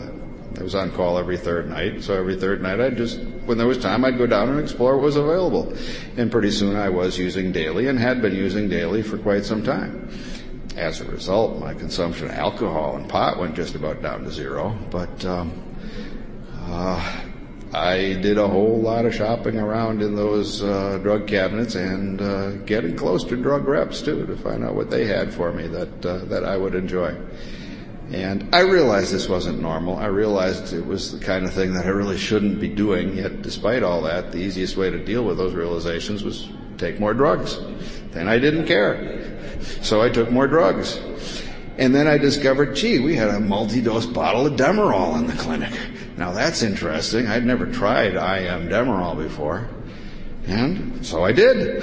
I 0.58 0.62
was 0.62 0.74
on 0.74 0.90
call 0.92 1.18
every 1.18 1.36
third 1.36 1.68
night. 1.68 2.02
So 2.02 2.14
every 2.14 2.36
third 2.36 2.62
night, 2.62 2.80
I'd 2.80 2.96
just 2.96 3.20
when 3.46 3.58
there 3.58 3.66
was 3.66 3.78
time, 3.78 4.04
I'd 4.04 4.18
go 4.18 4.26
down 4.26 4.48
and 4.48 4.60
explore 4.60 4.96
what 4.96 5.04
was 5.04 5.16
available, 5.16 5.74
and 6.16 6.30
pretty 6.30 6.50
soon 6.50 6.76
I 6.76 6.88
was 6.88 7.18
using 7.18 7.52
daily 7.52 7.88
and 7.88 7.98
had 7.98 8.22
been 8.22 8.34
using 8.34 8.68
daily 8.68 9.02
for 9.02 9.18
quite 9.18 9.44
some 9.44 9.62
time. 9.62 10.10
As 10.76 11.00
a 11.00 11.04
result, 11.04 11.58
my 11.58 11.74
consumption 11.74 12.26
of 12.26 12.32
alcohol 12.32 12.96
and 12.96 13.08
pot 13.08 13.38
went 13.38 13.54
just 13.54 13.74
about 13.74 14.02
down 14.02 14.24
to 14.24 14.30
zero, 14.30 14.76
but. 14.90 15.24
Um, 15.24 15.62
uh, 16.64 17.22
I 17.74 18.14
did 18.20 18.36
a 18.36 18.46
whole 18.46 18.80
lot 18.80 19.06
of 19.06 19.14
shopping 19.14 19.58
around 19.58 20.02
in 20.02 20.14
those 20.14 20.62
uh, 20.62 20.98
drug 21.02 21.26
cabinets 21.26 21.74
and 21.74 22.20
uh, 22.20 22.50
getting 22.66 22.96
close 22.96 23.24
to 23.24 23.36
drug 23.36 23.66
reps 23.66 24.02
too 24.02 24.26
to 24.26 24.36
find 24.36 24.62
out 24.62 24.74
what 24.74 24.90
they 24.90 25.06
had 25.06 25.32
for 25.32 25.52
me 25.52 25.68
that 25.68 26.04
uh, 26.04 26.18
that 26.26 26.44
I 26.44 26.58
would 26.58 26.74
enjoy. 26.74 27.16
And 28.12 28.54
I 28.54 28.60
realized 28.60 29.10
this 29.10 29.26
wasn't 29.26 29.62
normal. 29.62 29.96
I 29.96 30.06
realized 30.06 30.74
it 30.74 30.84
was 30.84 31.18
the 31.18 31.24
kind 31.24 31.46
of 31.46 31.54
thing 31.54 31.72
that 31.72 31.86
I 31.86 31.88
really 31.88 32.18
shouldn't 32.18 32.60
be 32.60 32.68
doing. 32.68 33.16
Yet, 33.16 33.40
despite 33.40 33.82
all 33.82 34.02
that, 34.02 34.32
the 34.32 34.38
easiest 34.38 34.76
way 34.76 34.90
to 34.90 35.02
deal 35.02 35.24
with 35.24 35.38
those 35.38 35.54
realizations 35.54 36.22
was 36.22 36.50
take 36.76 37.00
more 37.00 37.14
drugs. 37.14 37.58
Then 38.10 38.28
I 38.28 38.38
didn't 38.38 38.66
care, 38.66 39.58
so 39.80 40.02
I 40.02 40.10
took 40.10 40.30
more 40.30 40.46
drugs. 40.46 41.00
And 41.78 41.94
then 41.94 42.06
I 42.06 42.18
discovered, 42.18 42.76
gee, 42.76 42.98
we 42.98 43.16
had 43.16 43.30
a 43.30 43.40
multi-dose 43.40 44.04
bottle 44.04 44.46
of 44.46 44.54
Demerol 44.54 45.18
in 45.18 45.26
the 45.26 45.32
clinic. 45.32 45.72
Now 46.22 46.30
that's 46.30 46.62
interesting. 46.62 47.26
I'd 47.26 47.44
never 47.44 47.66
tried 47.66 48.12
IM 48.12 48.68
Demerol 48.68 49.20
before. 49.20 49.66
And 50.46 51.04
so 51.04 51.24
I 51.24 51.32
did. 51.32 51.82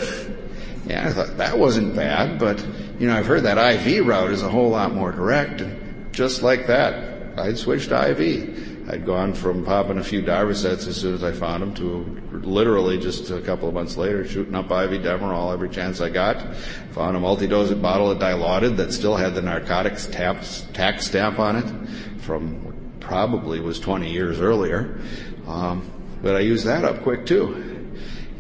Yeah, 0.87 1.05
I 1.05 1.11
thought 1.11 1.35
that 1.35 1.59
wasn't 1.59 1.93
bad, 1.93 2.39
but 2.39 2.65
you 3.01 3.07
know, 3.07 3.17
I've 3.17 3.25
heard 3.25 3.43
that 3.43 3.57
IV 3.57 4.07
route 4.07 4.31
is 4.31 4.41
a 4.41 4.47
whole 4.47 4.69
lot 4.69 4.95
more 4.95 5.11
direct. 5.11 5.59
And 5.59 6.13
just 6.13 6.41
like 6.41 6.67
that, 6.67 7.37
I'd 7.37 7.57
switched 7.57 7.89
to 7.89 8.11
IV. 8.11 8.89
I'd 8.89 9.05
gone 9.05 9.33
from 9.33 9.65
popping 9.65 9.97
a 9.97 10.05
few 10.05 10.21
Darvocets 10.21 10.87
as 10.87 10.95
soon 10.95 11.15
as 11.15 11.23
I 11.25 11.33
found 11.33 11.61
them 11.61 11.73
to 11.73 12.39
literally 12.47 12.97
just 12.97 13.29
a 13.31 13.41
couple 13.41 13.67
of 13.67 13.73
months 13.73 13.97
later 13.97 14.25
shooting 14.25 14.55
up 14.55 14.71
IV 14.71 15.01
Demerol 15.01 15.51
every 15.51 15.67
chance 15.67 15.99
I 15.99 16.11
got. 16.11 16.55
Found 16.91 17.17
a 17.17 17.19
multi-dose 17.19 17.73
bottle 17.73 18.09
of 18.09 18.19
Dilaudid 18.19 18.77
that 18.77 18.93
still 18.93 19.17
had 19.17 19.35
the 19.35 19.41
narcotics 19.41 20.05
tax 20.05 21.05
stamp 21.05 21.39
on 21.39 21.57
it 21.57 22.21
from 22.21 22.78
probably 23.09 23.59
was 23.59 23.79
20 23.79 24.11
years 24.11 24.39
earlier. 24.39 24.99
Um, 25.47 25.91
but 26.21 26.35
I 26.35 26.41
used 26.41 26.65
that 26.67 26.85
up 26.85 27.01
quick 27.01 27.25
too. 27.25 27.65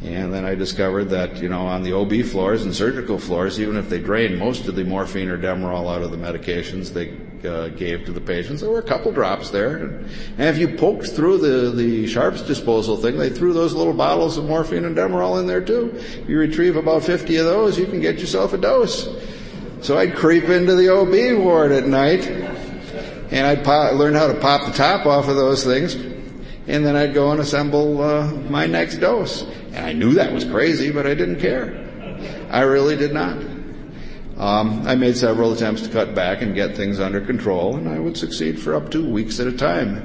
And 0.03 0.31
then 0.31 0.45
I 0.45 0.53
discovered 0.53 1.05
that, 1.05 1.41
you 1.41 1.49
know, 1.49 1.65
on 1.65 1.81
the 1.81 1.93
OB 1.93 2.23
floors 2.25 2.63
and 2.63 2.73
surgical 2.73 3.17
floors, 3.17 3.59
even 3.59 3.75
if 3.77 3.89
they 3.89 3.99
drained 3.99 4.37
most 4.37 4.67
of 4.67 4.75
the 4.75 4.83
morphine 4.83 5.27
or 5.27 5.39
Demerol 5.39 5.93
out 5.93 6.03
of 6.03 6.11
the 6.11 6.17
medications 6.17 6.93
they 6.93 7.17
uh, 7.49 7.69
gave 7.69 8.05
to 8.05 8.11
the 8.11 8.21
patients, 8.21 8.61
there 8.61 8.69
were 8.69 8.79
a 8.79 8.87
couple 8.87 9.11
drops 9.11 9.49
there. 9.49 9.77
And 9.77 10.07
if 10.37 10.59
you 10.59 10.77
poked 10.77 11.07
through 11.07 11.39
the, 11.39 11.71
the 11.71 12.05
sharps 12.05 12.43
disposal 12.43 12.95
thing, 12.95 13.17
they 13.17 13.29
threw 13.29 13.51
those 13.53 13.73
little 13.73 13.93
bottles 13.93 14.37
of 14.37 14.45
morphine 14.45 14.85
and 14.85 14.95
Demerol 14.95 15.39
in 15.39 15.47
there 15.47 15.65
too. 15.65 15.99
You 16.27 16.37
retrieve 16.37 16.75
about 16.75 17.03
50 17.03 17.35
of 17.37 17.45
those, 17.45 17.79
you 17.79 17.87
can 17.87 18.01
get 18.01 18.19
yourself 18.19 18.53
a 18.53 18.57
dose. 18.57 19.09
So 19.81 19.97
I'd 19.97 20.15
creep 20.15 20.43
into 20.43 20.75
the 20.75 20.89
OB 20.89 21.43
ward 21.43 21.71
at 21.71 21.87
night 21.87 22.58
and 23.31 23.45
I'd 23.45 23.93
learn 23.95 24.15
how 24.15 24.27
to 24.27 24.35
pop 24.35 24.65
the 24.65 24.71
top 24.71 25.05
off 25.05 25.27
of 25.27 25.35
those 25.35 25.63
things, 25.63 25.95
and 25.95 26.85
then 26.85 26.95
I'd 26.95 27.13
go 27.13 27.31
and 27.31 27.39
assemble 27.39 28.01
uh, 28.01 28.31
my 28.31 28.65
next 28.65 28.97
dose. 28.97 29.43
And 29.71 29.85
I 29.85 29.93
knew 29.93 30.13
that 30.13 30.33
was 30.33 30.45
crazy, 30.45 30.91
but 30.91 31.05
I 31.05 31.13
didn't 31.13 31.39
care. 31.39 31.85
I 32.49 32.61
really 32.61 32.95
did 32.95 33.13
not. 33.13 33.37
Um, 34.37 34.87
I 34.87 34.95
made 34.95 35.17
several 35.17 35.53
attempts 35.53 35.81
to 35.81 35.89
cut 35.89 36.15
back 36.15 36.41
and 36.41 36.55
get 36.55 36.75
things 36.75 36.99
under 36.99 37.21
control, 37.21 37.75
and 37.75 37.87
I 37.87 37.99
would 37.99 38.17
succeed 38.17 38.59
for 38.59 38.73
up 38.73 38.89
to 38.91 39.07
weeks 39.07 39.39
at 39.39 39.47
a 39.47 39.51
time. 39.51 39.97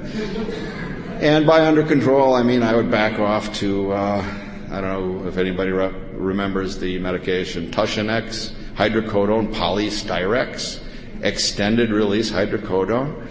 and 1.21 1.47
by 1.47 1.65
under 1.65 1.83
control, 1.83 2.35
I 2.35 2.43
mean 2.43 2.61
I 2.61 2.75
would 2.75 2.91
back 2.91 3.17
off 3.17 3.53
to, 3.59 3.93
uh, 3.93 4.23
I 4.71 4.81
don't 4.81 5.21
know 5.21 5.27
if 5.27 5.37
anybody 5.37 5.71
re- 5.71 5.93
remembers 6.13 6.77
the 6.77 6.99
medication 6.99 7.71
Tussionex, 7.71 8.51
hydrocodone 8.75 9.53
polystyrex 9.53 10.84
extended 11.21 11.91
release 11.91 12.31
hydrocodone. 12.31 13.27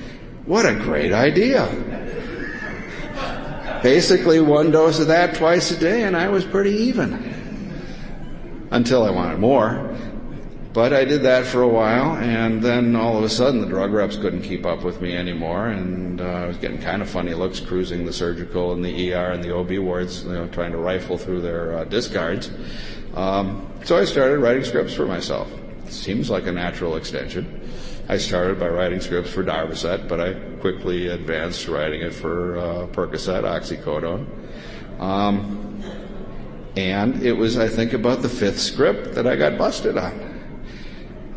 What 0.47 0.66
a 0.66 0.75
great 0.75 1.12
idea. 1.12 1.68
Basically 3.83 4.40
one 4.40 4.70
dose 4.70 4.99
of 4.99 5.09
that 5.09 5.35
twice 5.35 5.70
a 5.70 5.79
day 5.79 6.05
and 6.05 6.16
I 6.16 6.29
was 6.29 6.44
pretty 6.44 6.70
even. 6.70 7.33
Until 8.70 9.05
I 9.05 9.11
wanted 9.11 9.38
more. 9.38 9.97
But 10.73 10.92
I 10.92 11.05
did 11.05 11.23
that 11.23 11.47
for 11.47 11.62
a 11.62 11.68
while 11.68 12.16
and 12.16 12.61
then 12.61 12.97
all 12.97 13.16
of 13.16 13.25
a 13.25 13.29
sudden 13.29 13.61
the 13.61 13.66
drug 13.66 13.92
reps 13.92 14.16
couldn't 14.16 14.42
keep 14.42 14.66
up 14.66 14.83
with 14.83 15.01
me 15.01 15.16
anymore 15.16 15.68
and 15.68 16.20
uh, 16.20 16.25
I 16.25 16.47
was 16.47 16.57
getting 16.57 16.81
kind 16.81 17.01
of 17.01 17.09
funny 17.09 17.33
looks 17.35 17.61
cruising 17.61 18.05
the 18.05 18.12
surgical 18.12 18.73
and 18.73 18.85
the 18.85 19.12
ER 19.12 19.33
and 19.33 19.42
the 19.42 19.55
OB 19.55 19.79
wards, 19.79 20.25
you 20.25 20.33
know, 20.33 20.49
trying 20.49 20.73
to 20.73 20.79
rifle 20.79 21.16
through 21.16 21.42
their 21.42 21.79
uh, 21.79 21.85
discards. 21.85 22.51
Um, 23.14 23.70
so 23.85 23.97
I 23.97 24.05
started 24.05 24.38
writing 24.38 24.64
scripts 24.64 24.94
for 24.94 25.07
myself. 25.07 25.49
Seems 25.88 26.31
like 26.31 26.47
a 26.47 26.53
natural 26.53 26.97
extension. 26.97 27.68
I 28.09 28.18
started 28.18 28.61
by 28.61 28.68
writing 28.68 29.01
scripts 29.01 29.31
for 29.31 29.42
Darvocet, 29.42 30.09
but 30.09 30.20
I 30.20 30.35
quickly 30.61 31.09
advanced 31.09 31.64
to 31.64 31.73
writing 31.73 32.03
it 32.03 32.12
for 32.12 32.59
uh, 32.59 32.87
Percocet, 32.88 33.44
oxycodone. 33.44 35.01
Um, 35.01 35.83
and 36.77 37.23
it 37.23 37.33
was, 37.33 37.57
I 37.59 37.68
think, 37.68 37.92
about 37.92 38.23
the 38.23 38.29
fifth 38.29 38.61
script 38.61 39.14
that 39.14 39.27
I 39.27 39.37
got 39.37 39.57
busted 39.57 39.97
on. 39.97 40.35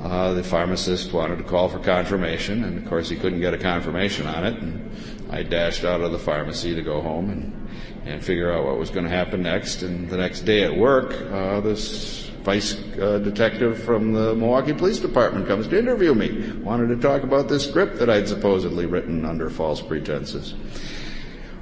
Uh, 0.01 0.33
the 0.33 0.43
pharmacist 0.43 1.13
wanted 1.13 1.37
to 1.37 1.43
call 1.43 1.69
for 1.69 1.79
confirmation, 1.79 2.63
and 2.63 2.77
of 2.77 2.87
course 2.87 3.09
he 3.09 3.15
couldn't 3.15 3.39
get 3.39 3.53
a 3.53 3.57
confirmation 3.57 4.27
on 4.27 4.45
it. 4.45 4.57
And 4.57 4.91
I 5.31 5.43
dashed 5.43 5.83
out 5.83 6.01
of 6.01 6.11
the 6.11 6.19
pharmacy 6.19 6.75
to 6.75 6.81
go 6.81 7.01
home 7.01 7.29
and, 7.29 7.69
and 8.05 8.23
figure 8.23 8.51
out 8.51 8.65
what 8.65 8.77
was 8.77 8.89
going 8.89 9.05
to 9.05 9.09
happen 9.09 9.43
next. 9.43 9.83
And 9.83 10.09
the 10.09 10.17
next 10.17 10.41
day 10.41 10.63
at 10.63 10.75
work, 10.75 11.13
uh, 11.31 11.61
this 11.61 12.26
vice 12.47 12.81
uh, 12.97 13.17
detective 13.17 13.77
from 13.83 14.13
the 14.13 14.33
Milwaukee 14.33 14.71
Police 14.71 14.99
Department 14.99 15.45
comes 15.49 15.67
to 15.67 15.77
interview 15.77 16.13
me. 16.13 16.49
Wanted 16.63 16.87
to 16.87 16.95
talk 16.95 17.23
about 17.23 17.49
this 17.49 17.67
script 17.67 17.99
that 17.99 18.09
I'd 18.09 18.29
supposedly 18.29 18.85
written 18.85 19.25
under 19.25 19.49
false 19.49 19.81
pretenses. 19.81 20.55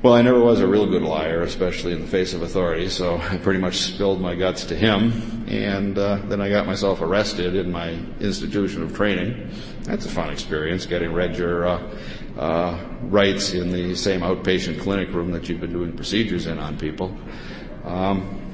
Well, 0.04 0.14
I 0.14 0.22
never 0.22 0.40
was 0.40 0.60
a 0.60 0.68
real 0.68 0.86
good 0.86 1.02
liar, 1.02 1.42
especially 1.42 1.94
in 1.94 2.02
the 2.02 2.08
face 2.08 2.36
of 2.36 2.44
authority, 2.44 2.88
so 2.90 3.18
I 3.32 3.38
pretty 3.38 3.60
much 3.60 3.78
spilled 3.78 4.22
my 4.22 4.36
guts 4.36 4.64
to 4.66 4.76
him, 4.76 5.48
and 5.48 5.98
uh, 5.98 6.18
then 6.26 6.40
I 6.40 6.50
got 6.50 6.68
myself 6.68 7.02
arrested 7.02 7.56
in 7.56 7.72
my 7.72 7.98
institution 8.20 8.84
of 8.84 8.96
training. 8.96 9.50
That's 9.86 10.06
a 10.06 10.10
fun 10.10 10.30
experience, 10.30 10.86
getting 10.86 11.14
read 11.14 11.36
your 11.36 11.66
uh, 11.66 11.98
uh, 12.38 12.80
rights 13.02 13.54
in 13.54 13.72
the 13.72 13.96
same 13.96 14.22
outpatient 14.22 14.82
clinic 14.82 15.12
room 15.16 15.32
that 15.32 15.50
you've 15.50 15.62
been 15.62 15.74
doing 15.74 15.94
procedures 15.94 16.46
in 16.46 16.60
on 16.60 16.78
people. 16.78 17.18
Um, 17.86 18.45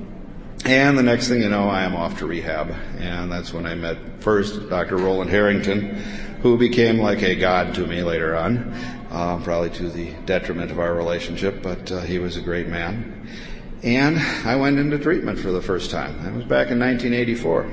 and 0.65 0.97
the 0.97 1.03
next 1.03 1.27
thing 1.27 1.41
you 1.41 1.49
know, 1.49 1.69
I 1.69 1.83
am 1.83 1.95
off 1.95 2.19
to 2.19 2.27
rehab. 2.27 2.69
And 2.99 3.31
that's 3.31 3.53
when 3.53 3.65
I 3.65 3.75
met 3.75 3.97
first 4.19 4.69
Dr. 4.69 4.97
Roland 4.97 5.29
Harrington, 5.29 5.95
who 6.41 6.57
became 6.57 6.99
like 6.99 7.21
a 7.23 7.35
god 7.35 7.75
to 7.75 7.87
me 7.87 8.03
later 8.03 8.35
on, 8.35 8.73
uh, 9.09 9.37
probably 9.43 9.69
to 9.71 9.89
the 9.89 10.11
detriment 10.25 10.71
of 10.71 10.79
our 10.79 10.93
relationship, 10.93 11.61
but 11.61 11.91
uh, 11.91 12.01
he 12.01 12.19
was 12.19 12.37
a 12.37 12.41
great 12.41 12.67
man. 12.67 13.27
And 13.83 14.19
I 14.19 14.55
went 14.57 14.77
into 14.77 14.99
treatment 14.99 15.39
for 15.39 15.51
the 15.51 15.61
first 15.61 15.89
time. 15.89 16.23
That 16.23 16.33
was 16.33 16.45
back 16.45 16.69
in 16.69 16.79
1984. 16.79 17.71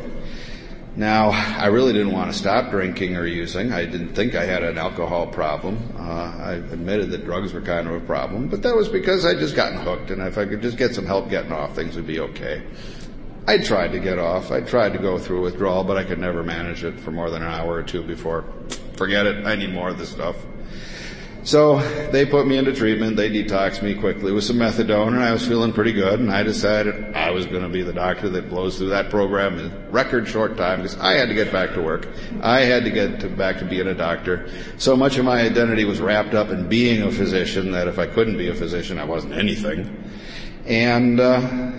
Now, 0.98 1.30
I 1.30 1.66
really 1.66 1.92
didn't 1.92 2.10
want 2.10 2.32
to 2.32 2.36
stop 2.36 2.72
drinking 2.72 3.16
or 3.16 3.24
using. 3.24 3.72
I 3.72 3.84
didn't 3.84 4.14
think 4.14 4.34
I 4.34 4.44
had 4.44 4.64
an 4.64 4.78
alcohol 4.78 5.28
problem. 5.28 5.78
Uh, 5.96 6.00
I 6.02 6.52
admitted 6.54 7.12
that 7.12 7.24
drugs 7.24 7.52
were 7.52 7.60
kind 7.60 7.86
of 7.86 7.94
a 7.94 8.00
problem, 8.00 8.48
but 8.48 8.62
that 8.62 8.74
was 8.74 8.88
because 8.88 9.24
I'd 9.24 9.38
just 9.38 9.54
gotten 9.54 9.78
hooked, 9.78 10.10
and 10.10 10.20
if 10.20 10.36
I 10.36 10.44
could 10.44 10.60
just 10.60 10.76
get 10.76 10.96
some 10.96 11.06
help 11.06 11.30
getting 11.30 11.52
off, 11.52 11.76
things 11.76 11.94
would 11.94 12.08
be 12.08 12.18
okay. 12.18 12.64
I 13.46 13.58
tried 13.58 13.92
to 13.92 14.00
get 14.00 14.18
off. 14.18 14.50
I 14.50 14.60
tried 14.60 14.92
to 14.94 14.98
go 14.98 15.20
through 15.20 15.42
withdrawal, 15.42 15.84
but 15.84 15.96
I 15.96 16.02
could 16.02 16.18
never 16.18 16.42
manage 16.42 16.82
it 16.82 16.98
for 16.98 17.12
more 17.12 17.30
than 17.30 17.42
an 17.42 17.48
hour 17.48 17.74
or 17.74 17.84
two 17.84 18.02
before, 18.02 18.44
forget 18.96 19.24
it, 19.24 19.46
I 19.46 19.54
need 19.54 19.72
more 19.72 19.90
of 19.90 19.98
this 19.98 20.08
stuff. 20.08 20.34
So 21.48 21.78
they 22.10 22.26
put 22.26 22.46
me 22.46 22.58
into 22.58 22.74
treatment. 22.74 23.16
They 23.16 23.30
detoxed 23.30 23.80
me 23.80 23.94
quickly 23.94 24.32
with 24.32 24.44
some 24.44 24.56
methadone 24.56 25.14
and 25.14 25.20
I 25.20 25.32
was 25.32 25.48
feeling 25.48 25.72
pretty 25.72 25.94
good 25.94 26.20
and 26.20 26.30
I 26.30 26.42
decided 26.42 27.16
I 27.16 27.30
was 27.30 27.46
going 27.46 27.62
to 27.62 27.70
be 27.70 27.80
the 27.80 27.94
doctor 27.94 28.28
that 28.28 28.50
blows 28.50 28.76
through 28.76 28.90
that 28.90 29.08
program 29.08 29.58
in 29.58 29.90
record 29.90 30.28
short 30.28 30.58
time 30.58 30.82
because 30.82 30.98
I 30.98 31.14
had 31.14 31.30
to 31.30 31.34
get 31.34 31.50
back 31.50 31.72
to 31.72 31.80
work. 31.80 32.06
I 32.42 32.60
had 32.64 32.84
to 32.84 32.90
get 32.90 33.20
to 33.20 33.30
back 33.30 33.60
to 33.60 33.64
being 33.64 33.86
a 33.86 33.94
doctor. 33.94 34.50
So 34.76 34.94
much 34.94 35.16
of 35.16 35.24
my 35.24 35.40
identity 35.40 35.86
was 35.86 36.02
wrapped 36.02 36.34
up 36.34 36.50
in 36.50 36.68
being 36.68 37.00
a 37.00 37.10
physician 37.10 37.70
that 37.70 37.88
if 37.88 37.98
I 37.98 38.06
couldn't 38.06 38.36
be 38.36 38.48
a 38.50 38.54
physician, 38.54 38.98
I 38.98 39.04
wasn't 39.04 39.32
anything. 39.32 40.04
And, 40.66 41.18
uh, 41.18 41.70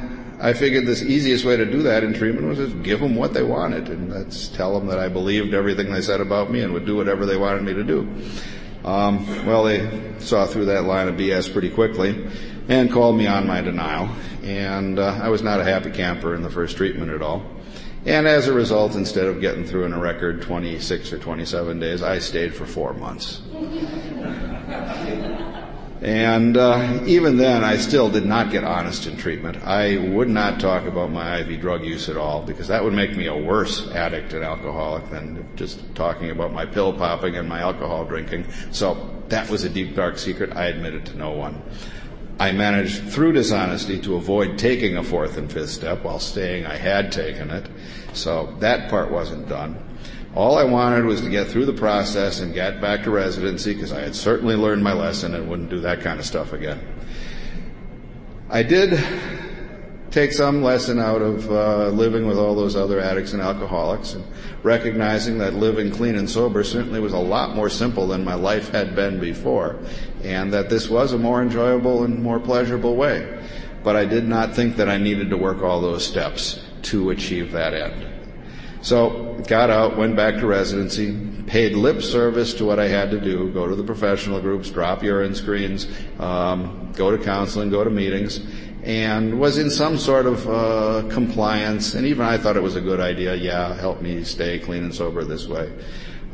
I 0.42 0.54
figured 0.54 0.88
the 0.88 0.94
easiest 0.94 1.46
way 1.46 1.58
to 1.58 1.66
do 1.66 1.84
that 1.84 2.04
in 2.04 2.14
treatment 2.14 2.48
was 2.48 2.58
just 2.58 2.82
give 2.82 3.02
them 3.02 3.14
what 3.14 3.34
they 3.34 3.44
wanted 3.44 3.90
and 3.90 4.12
that's 4.12 4.48
tell 4.48 4.74
them 4.74 4.88
that 4.88 4.98
I 4.98 5.10
believed 5.10 5.54
everything 5.54 5.92
they 5.92 6.02
said 6.02 6.22
about 6.22 6.50
me 6.50 6.62
and 6.62 6.74
would 6.74 6.86
do 6.86 6.96
whatever 6.96 7.28
they 7.28 7.38
wanted 7.38 7.62
me 7.62 7.74
to 7.74 7.84
do. 7.84 8.08
Um, 8.84 9.46
well, 9.46 9.64
they 9.66 10.14
saw 10.20 10.46
through 10.46 10.66
that 10.66 10.84
line 10.86 11.08
of 11.08 11.16
BS 11.16 11.52
pretty 11.52 11.70
quickly 11.70 12.28
and 12.68 12.92
called 12.92 13.18
me 13.18 13.28
on 13.28 13.48
my 13.48 13.62
denial. 13.62 14.10
And 14.44 15.00
uh, 15.00 15.20
I 15.22 15.30
was 15.30 15.42
not 15.44 15.60
a 15.60 15.64
happy 15.64 15.92
camper 15.92 16.36
in 16.36 16.44
the 16.44 16.50
first 16.50 16.78
treatment 16.78 17.12
at 17.12 17.22
all. 17.22 17.44
And 18.06 18.28
as 18.28 18.48
a 18.48 18.54
result, 18.54 18.96
instead 18.96 19.26
of 19.28 19.42
getting 19.42 19.66
through 19.66 19.84
in 19.84 19.94
a 19.94 20.00
record 20.00 20.42
26 20.42 21.12
or 21.12 21.20
27 21.20 21.80
days, 21.80 22.02
I 22.02 22.20
stayed 22.20 22.56
for 22.56 22.66
four 22.66 22.94
months. 22.94 23.42
And 26.02 26.56
uh, 26.56 27.04
even 27.06 27.36
then, 27.36 27.66
I 27.66 27.76
still 27.76 28.10
did 28.10 28.26
not 28.26 28.52
get 28.52 28.64
honest 28.64 29.06
in 29.06 29.18
treatment. 29.18 29.58
I 29.64 29.98
would 29.98 30.30
not 30.30 30.60
talk 30.60 30.86
about 30.86 31.12
my 31.12 31.40
IV 31.40 31.60
drug 31.60 31.84
use 31.84 32.08
at 32.08 32.16
all 32.16 32.42
because 32.42 32.70
that 32.70 32.84
would 32.84 32.94
make 32.94 33.18
me 33.18 33.28
a 33.28 33.36
worse 33.36 33.90
addict 33.90 34.32
and 34.32 34.44
alcoholic 34.44 35.10
than 35.10 35.46
just 35.58 35.94
talking 35.96 36.32
about 36.32 36.54
my 36.54 36.66
pill 36.66 36.94
popping 36.94 37.36
and 37.36 37.50
my 37.50 37.60
alcohol 37.60 38.06
drinking. 38.06 38.46
So 38.72 39.24
that 39.28 39.50
was 39.50 39.66
a 39.66 39.70
deep, 39.70 39.94
dark 39.94 40.18
secret 40.18 40.56
I 40.56 40.68
admitted 40.68 41.06
to 41.08 41.18
no 41.18 41.32
one. 41.32 41.62
I 42.40 42.54
managed 42.54 43.10
through 43.10 43.34
dishonesty 43.34 44.00
to 44.02 44.16
avoid 44.16 44.58
taking 44.58 44.96
a 44.96 45.04
fourth 45.04 45.36
and 45.36 45.52
fifth 45.52 45.72
step 45.72 46.06
while 46.06 46.20
staying 46.20 46.66
I 46.66 46.78
had 46.78 47.12
taken 47.12 47.50
it. 47.50 47.68
So 48.14 48.56
that 48.60 48.90
part 48.90 49.12
wasn't 49.12 49.50
done. 49.50 49.89
All 50.36 50.58
I 50.58 50.64
wanted 50.64 51.06
was 51.06 51.22
to 51.22 51.30
get 51.30 51.48
through 51.48 51.66
the 51.66 51.74
process 51.74 52.40
and 52.40 52.54
get 52.54 52.80
back 52.80 53.04
to 53.04 53.12
residency 53.12 53.74
because 53.74 53.92
I 53.92 54.02
had 54.02 54.16
certainly 54.16 54.56
learned 54.56 54.84
my 54.84 54.94
lesson 54.94 55.34
and 55.34 55.50
wouldn't 55.50 55.70
do 55.70 55.80
that 55.82 56.02
kind 56.02 56.20
of 56.20 56.26
stuff 56.26 56.54
again. 56.54 56.80
I 58.48 58.62
did 58.62 59.04
take 60.12 60.32
some 60.32 60.62
lesson 60.62 61.00
out 61.00 61.22
of 61.22 61.52
uh, 61.52 61.88
living 61.90 62.28
with 62.28 62.38
all 62.38 62.56
those 62.56 62.76
other 62.76 63.00
addicts 63.00 63.34
and 63.34 63.42
alcoholics 63.42 64.14
and 64.14 64.26
recognizing 64.64 65.40
that 65.40 65.56
living 65.56 65.92
clean 65.92 66.16
and 66.16 66.30
sober 66.30 66.64
certainly 66.64 67.00
was 67.00 67.14
a 67.14 67.18
lot 67.18 67.56
more 67.56 67.70
simple 67.70 68.08
than 68.08 68.24
my 68.24 68.34
life 68.36 68.70
had 68.70 68.96
been 68.96 69.20
before 69.20 69.80
and 70.24 70.54
that 70.54 70.70
this 70.70 70.90
was 70.90 71.14
a 71.14 71.18
more 71.18 71.42
enjoyable 71.42 72.04
and 72.04 72.22
more 72.22 72.40
pleasurable 72.40 72.96
way. 72.96 73.44
But 73.84 73.96
I 73.96 74.06
did 74.06 74.28
not 74.28 74.56
think 74.56 74.76
that 74.76 74.90
I 74.90 74.98
needed 74.98 75.30
to 75.32 75.38
work 75.38 75.64
all 75.64 75.82
those 75.82 76.06
steps 76.06 76.64
to 76.84 77.10
achieve 77.10 77.52
that 77.54 77.74
end. 77.74 78.19
So, 78.82 79.44
got 79.48 79.70
out, 79.70 79.98
went 79.98 80.16
back 80.16 80.36
to 80.36 80.48
residency, 80.48 81.14
paid 81.48 81.74
lip 81.74 82.02
service 82.02 82.54
to 82.56 82.66
what 82.66 82.80
I 82.80 82.88
had 82.88 83.12
to 83.12 83.20
do, 83.20 83.52
go 83.52 83.68
to 83.68 83.76
the 83.76 83.84
professional 83.84 84.40
groups, 84.40 84.70
drop 84.70 85.04
urine 85.04 85.36
screens, 85.36 85.88
um, 86.20 86.94
go 86.96 87.16
to 87.16 87.22
counseling, 87.22 87.70
go 87.70 87.84
to 87.84 87.90
meetings, 87.90 88.40
and 88.84 89.40
was 89.40 89.58
in 89.58 89.70
some 89.70 89.98
sort 89.98 90.26
of 90.26 90.48
uh, 90.48 91.10
compliance, 91.10 91.94
and 91.94 92.06
even 92.06 92.26
I 92.26 92.38
thought 92.38 92.56
it 92.56 92.64
was 92.64 92.76
a 92.76 92.82
good 92.82 93.00
idea, 93.00 93.36
yeah, 93.36 93.76
help 93.76 94.02
me 94.02 94.24
stay 94.24 94.60
clean 94.60 94.84
and 94.84 94.96
sober 94.96 95.26
this 95.26 95.48
way. 95.48 95.72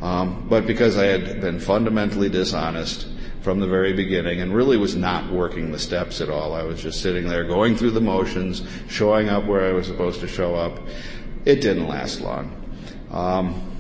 Um, 0.02 0.46
but 0.48 0.68
because 0.68 0.98
I 0.98 1.06
had 1.06 1.42
been 1.42 1.60
fundamentally 1.60 2.30
dishonest 2.30 3.08
from 3.42 3.60
the 3.60 3.68
very 3.68 3.94
beginning 3.94 4.42
and 4.42 4.54
really 4.54 4.78
was 4.78 4.96
not 4.96 5.32
working 5.32 5.72
the 5.72 5.80
steps 5.80 6.20
at 6.22 6.30
all, 6.30 6.54
I 6.54 6.64
was 6.64 6.82
just 6.82 7.02
sitting 7.02 7.28
there 7.28 7.46
going 7.46 7.76
through 7.76 7.92
the 7.92 8.02
motions, 8.02 8.62
showing 8.90 9.30
up 9.30 9.46
where 9.46 9.66
I 9.66 9.72
was 9.72 9.88
supposed 9.88 10.20
to 10.22 10.28
show 10.28 10.56
up, 10.56 10.80
it 11.46 11.62
didn't 11.62 11.88
last 11.88 12.22
long. 12.22 12.52
Um, 13.12 13.72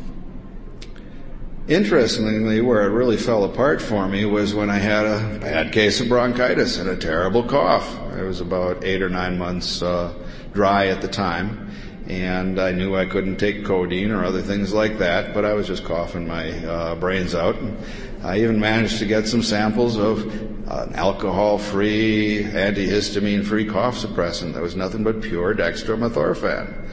interestingly, 1.67 2.62
where 2.62 2.84
it 2.84 2.93
really 2.93 3.17
fell 3.17 3.43
apart 3.43 3.82
for 3.82 4.08
me 4.08 4.25
was 4.25 4.54
when 4.54 4.69
I 4.69 4.78
had 4.78 5.06
a 5.06 5.39
bad 5.39 5.73
case 5.73 5.99
of 5.99 6.08
bronchitis 6.08 6.78
and 6.78 6.89
a 6.89 6.95
terrible 6.95 7.43
cough. 7.43 7.99
I 8.12 8.21
was 8.21 8.39
about 8.39 8.84
eight 8.84 9.01
or 9.01 9.10
nine 9.10 9.38
months 9.38 9.82
uh, 9.82 10.13
dry 10.54 10.88
at 10.88 11.01
the 11.01 11.08
time, 11.08 11.71
and 12.08 12.60
I 12.60 12.71
knew 12.71 12.95
I 12.95 13.06
couldn't 13.06 13.38
take 13.38 13.65
codeine 13.65 14.12
or 14.12 14.23
other 14.23 14.41
things 14.41 14.73
like 14.73 14.99
that, 14.99 15.34
but 15.34 15.43
I 15.43 15.54
was 15.54 15.67
just 15.67 15.84
coughing 15.84 16.28
my 16.28 16.51
uh, 16.65 16.95
brains 16.95 17.34
out. 17.34 17.56
And 17.56 17.78
I 18.23 18.39
even 18.39 18.60
managed 18.60 18.99
to 18.99 19.06
get 19.06 19.28
some 19.28 19.41
samples 19.41 19.97
of 19.97 20.25
an 20.67 20.93
alcohol-free, 20.95 22.43
antihistamine-free 22.43 23.65
cough 23.65 23.97
suppressant 23.97 24.54
that 24.54 24.62
was 24.62 24.75
nothing 24.75 25.04
but 25.04 25.21
pure 25.21 25.54
dextromethorphan. 25.54 26.89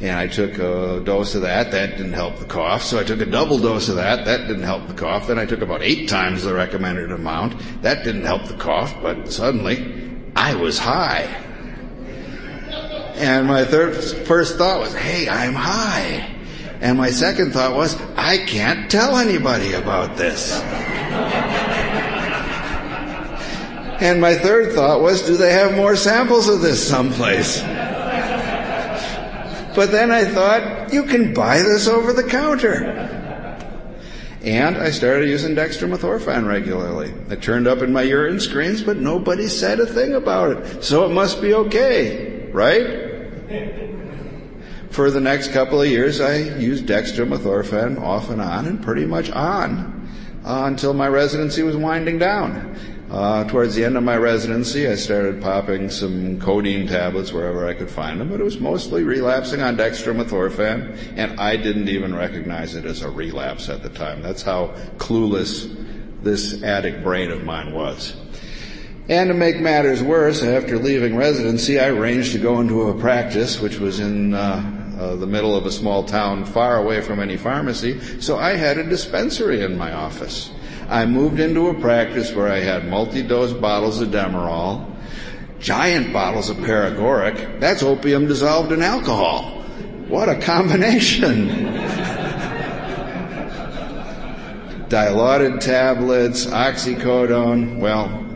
And 0.00 0.16
I 0.16 0.28
took 0.28 0.58
a 0.58 1.00
dose 1.04 1.34
of 1.34 1.42
that. 1.42 1.72
That 1.72 1.98
didn't 1.98 2.14
help 2.14 2.38
the 2.38 2.46
cough. 2.46 2.82
So 2.82 2.98
I 2.98 3.04
took 3.04 3.20
a 3.20 3.26
double 3.26 3.58
dose 3.58 3.90
of 3.90 3.96
that. 3.96 4.24
That 4.24 4.46
didn't 4.46 4.62
help 4.62 4.86
the 4.86 4.94
cough. 4.94 5.26
Then 5.26 5.38
I 5.38 5.44
took 5.44 5.60
about 5.60 5.82
eight 5.82 6.08
times 6.08 6.42
the 6.42 6.54
recommended 6.54 7.12
amount. 7.12 7.60
That 7.82 8.02
didn't 8.02 8.24
help 8.24 8.46
the 8.46 8.56
cough. 8.56 8.94
But 9.02 9.30
suddenly, 9.30 10.32
I 10.34 10.54
was 10.54 10.78
high. 10.78 11.24
And 13.16 13.46
my 13.46 13.66
third, 13.66 13.94
first 14.26 14.56
thought 14.56 14.80
was, 14.80 14.94
hey, 14.94 15.28
I'm 15.28 15.52
high. 15.52 16.34
And 16.80 16.96
my 16.96 17.10
second 17.10 17.52
thought 17.52 17.76
was, 17.76 18.00
I 18.16 18.38
can't 18.38 18.90
tell 18.90 19.18
anybody 19.18 19.74
about 19.74 20.16
this. 20.16 20.58
and 24.00 24.18
my 24.18 24.34
third 24.34 24.72
thought 24.72 25.02
was, 25.02 25.26
do 25.26 25.36
they 25.36 25.52
have 25.52 25.76
more 25.76 25.94
samples 25.94 26.48
of 26.48 26.62
this 26.62 26.88
someplace? 26.88 27.62
But 29.74 29.90
then 29.90 30.10
I 30.10 30.24
thought, 30.24 30.92
you 30.92 31.04
can 31.04 31.32
buy 31.34 31.58
this 31.58 31.88
over 31.88 32.12
the 32.12 32.24
counter. 32.24 33.18
And 34.42 34.78
I 34.78 34.90
started 34.90 35.28
using 35.28 35.54
dextromethorphan 35.54 36.46
regularly. 36.46 37.12
It 37.28 37.42
turned 37.42 37.66
up 37.66 37.82
in 37.82 37.92
my 37.92 38.02
urine 38.02 38.40
screens, 38.40 38.82
but 38.82 38.96
nobody 38.96 39.48
said 39.48 39.80
a 39.80 39.86
thing 39.86 40.14
about 40.14 40.56
it. 40.56 40.82
So 40.82 41.04
it 41.04 41.10
must 41.10 41.42
be 41.42 41.52
okay, 41.52 42.50
right? 42.50 43.10
For 44.90 45.10
the 45.10 45.20
next 45.20 45.52
couple 45.52 45.82
of 45.82 45.88
years, 45.88 46.20
I 46.20 46.36
used 46.36 46.86
dextromethorphan 46.86 48.00
off 48.00 48.30
and 48.30 48.40
on 48.40 48.66
and 48.66 48.82
pretty 48.82 49.04
much 49.04 49.30
on 49.30 50.08
uh, 50.44 50.62
until 50.64 50.94
my 50.94 51.06
residency 51.06 51.62
was 51.62 51.76
winding 51.76 52.18
down. 52.18 52.76
Uh, 53.10 53.42
towards 53.48 53.74
the 53.74 53.84
end 53.84 53.96
of 53.96 54.04
my 54.04 54.16
residency, 54.16 54.86
I 54.86 54.94
started 54.94 55.42
popping 55.42 55.90
some 55.90 56.38
codeine 56.38 56.86
tablets 56.86 57.32
wherever 57.32 57.66
I 57.66 57.74
could 57.74 57.90
find 57.90 58.20
them, 58.20 58.28
but 58.28 58.40
it 58.40 58.44
was 58.44 58.60
mostly 58.60 59.02
relapsing 59.02 59.60
on 59.60 59.76
dextromethorphan, 59.76 61.14
and 61.16 61.40
I 61.40 61.56
didn't 61.56 61.88
even 61.88 62.14
recognize 62.14 62.76
it 62.76 62.84
as 62.84 63.02
a 63.02 63.10
relapse 63.10 63.68
at 63.68 63.82
the 63.82 63.88
time. 63.88 64.22
That's 64.22 64.42
how 64.42 64.68
clueless 64.98 65.76
this 66.22 66.62
addict 66.62 67.02
brain 67.02 67.32
of 67.32 67.42
mine 67.42 67.72
was. 67.72 68.14
And 69.08 69.26
to 69.26 69.34
make 69.34 69.58
matters 69.58 70.04
worse, 70.04 70.44
after 70.44 70.78
leaving 70.78 71.16
residency, 71.16 71.80
I 71.80 71.88
arranged 71.88 72.30
to 72.32 72.38
go 72.38 72.60
into 72.60 72.82
a 72.82 72.94
practice 73.00 73.60
which 73.60 73.80
was 73.80 73.98
in 73.98 74.34
uh, 74.34 74.96
uh, 75.00 75.16
the 75.16 75.26
middle 75.26 75.56
of 75.56 75.66
a 75.66 75.72
small 75.72 76.04
town 76.04 76.44
far 76.44 76.76
away 76.76 77.00
from 77.00 77.18
any 77.18 77.36
pharmacy, 77.36 78.20
so 78.20 78.38
I 78.38 78.54
had 78.54 78.78
a 78.78 78.84
dispensary 78.84 79.62
in 79.62 79.76
my 79.76 79.92
office. 79.92 80.52
I 80.90 81.06
moved 81.06 81.38
into 81.38 81.68
a 81.68 81.74
practice 81.74 82.34
where 82.34 82.48
I 82.48 82.58
had 82.58 82.88
multi-dose 82.88 83.52
bottles 83.52 84.00
of 84.00 84.08
Demerol, 84.08 84.92
giant 85.60 86.12
bottles 86.12 86.50
of 86.50 86.56
paregoric. 86.56 87.60
That's 87.60 87.84
opium 87.84 88.26
dissolved 88.26 88.72
in 88.72 88.82
alcohol. 88.82 89.62
What 90.08 90.28
a 90.28 90.40
combination. 90.40 91.48
Dilaudid 94.88 95.60
tablets, 95.60 96.46
oxycodone. 96.46 97.78
Well, 97.78 98.26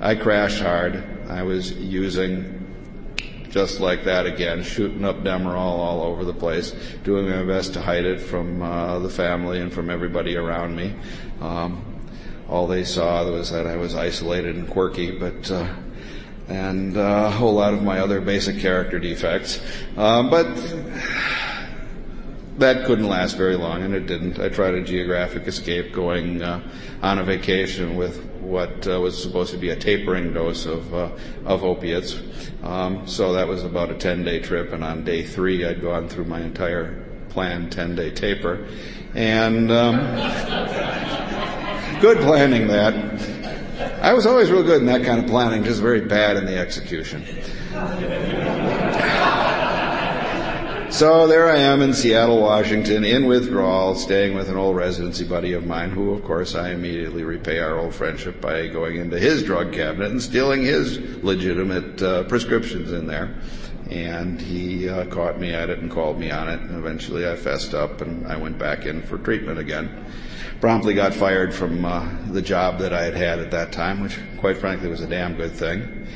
I 0.00 0.16
crashed 0.16 0.60
hard. 0.60 1.04
I 1.28 1.44
was 1.44 1.70
using 1.70 2.53
just 3.54 3.78
like 3.78 4.02
that 4.02 4.26
again, 4.26 4.64
shooting 4.64 5.04
up 5.04 5.22
Demerol 5.22 5.54
all 5.54 6.02
over 6.02 6.24
the 6.24 6.34
place, 6.34 6.72
doing 7.04 7.30
my 7.30 7.44
best 7.44 7.74
to 7.74 7.80
hide 7.80 8.04
it 8.04 8.20
from 8.20 8.60
uh, 8.60 8.98
the 8.98 9.08
family 9.08 9.60
and 9.60 9.72
from 9.72 9.90
everybody 9.90 10.36
around 10.36 10.74
me. 10.74 10.92
Um, 11.40 12.04
all 12.48 12.66
they 12.66 12.82
saw 12.82 13.24
was 13.30 13.52
that 13.52 13.68
I 13.68 13.76
was 13.76 13.94
isolated 13.94 14.56
and 14.56 14.68
quirky, 14.68 15.12
but 15.16 15.48
uh, 15.52 15.72
and 16.48 16.96
uh, 16.96 17.26
a 17.28 17.30
whole 17.30 17.54
lot 17.54 17.74
of 17.74 17.82
my 17.84 18.00
other 18.00 18.20
basic 18.20 18.58
character 18.58 18.98
defects. 18.98 19.60
Um, 19.96 20.30
but 20.30 20.52
that 22.58 22.86
couldn't 22.86 23.06
last 23.06 23.36
very 23.36 23.54
long, 23.54 23.82
and 23.82 23.94
it 23.94 24.08
didn't. 24.08 24.40
I 24.40 24.48
tried 24.48 24.74
a 24.74 24.82
geographic 24.82 25.46
escape 25.46 25.92
going 25.92 26.42
uh, 26.42 26.60
on 27.02 27.20
a 27.20 27.24
vacation 27.24 27.94
with 27.94 28.33
what 28.44 28.86
uh, 28.86 29.00
was 29.00 29.20
supposed 29.20 29.52
to 29.52 29.58
be 29.58 29.70
a 29.70 29.76
tapering 29.76 30.32
dose 30.32 30.66
of 30.66 30.94
uh, 30.94 31.10
of 31.44 31.64
opiates. 31.64 32.20
Um, 32.62 33.06
so 33.06 33.32
that 33.32 33.48
was 33.48 33.64
about 33.64 33.90
a 33.90 33.94
10-day 33.94 34.40
trip, 34.40 34.72
and 34.72 34.84
on 34.84 35.04
day 35.04 35.24
three, 35.24 35.64
I'd 35.64 35.82
gone 35.82 36.08
through 36.08 36.24
my 36.24 36.40
entire 36.40 37.04
planned 37.30 37.72
10-day 37.72 38.12
taper, 38.12 38.66
and 39.14 39.70
um, 39.72 39.96
good 42.00 42.18
planning 42.18 42.68
that. 42.68 42.94
I 44.02 44.12
was 44.12 44.26
always 44.26 44.50
real 44.50 44.62
good 44.62 44.80
in 44.80 44.86
that 44.86 45.04
kind 45.04 45.18
of 45.18 45.26
planning, 45.26 45.64
just 45.64 45.80
very 45.80 46.02
bad 46.02 46.36
in 46.36 46.46
the 46.46 46.58
execution. 46.58 47.24
So 50.94 51.26
there 51.26 51.50
I 51.50 51.56
am 51.56 51.82
in 51.82 51.92
Seattle, 51.92 52.40
Washington, 52.40 53.02
in 53.02 53.26
withdrawal, 53.26 53.96
staying 53.96 54.36
with 54.36 54.48
an 54.48 54.56
old 54.56 54.76
residency 54.76 55.24
buddy 55.24 55.52
of 55.52 55.66
mine, 55.66 55.90
who, 55.90 56.12
of 56.12 56.22
course, 56.22 56.54
I 56.54 56.70
immediately 56.70 57.24
repay 57.24 57.58
our 57.58 57.80
old 57.80 57.96
friendship 57.96 58.40
by 58.40 58.68
going 58.68 58.98
into 58.98 59.18
his 59.18 59.42
drug 59.42 59.72
cabinet 59.72 60.12
and 60.12 60.22
stealing 60.22 60.62
his 60.62 61.00
legitimate 61.24 62.00
uh, 62.00 62.22
prescriptions 62.22 62.92
in 62.92 63.08
there. 63.08 63.34
And 63.90 64.40
he 64.40 64.88
uh, 64.88 65.06
caught 65.06 65.40
me 65.40 65.52
at 65.52 65.68
it 65.68 65.80
and 65.80 65.90
called 65.90 66.20
me 66.20 66.30
on 66.30 66.48
it, 66.48 66.60
and 66.60 66.76
eventually 66.76 67.28
I 67.28 67.34
fessed 67.34 67.74
up 67.74 68.00
and 68.00 68.24
I 68.28 68.36
went 68.36 68.56
back 68.56 68.86
in 68.86 69.02
for 69.02 69.18
treatment 69.18 69.58
again. 69.58 70.06
Promptly 70.60 70.94
got 70.94 71.12
fired 71.12 71.52
from 71.52 71.84
uh, 71.84 72.08
the 72.28 72.40
job 72.40 72.78
that 72.78 72.92
I 72.92 73.02
had 73.02 73.16
had 73.16 73.40
at 73.40 73.50
that 73.50 73.72
time, 73.72 74.00
which, 74.00 74.20
quite 74.38 74.58
frankly, 74.58 74.88
was 74.88 75.00
a 75.00 75.08
damn 75.08 75.34
good 75.34 75.54
thing 75.54 76.06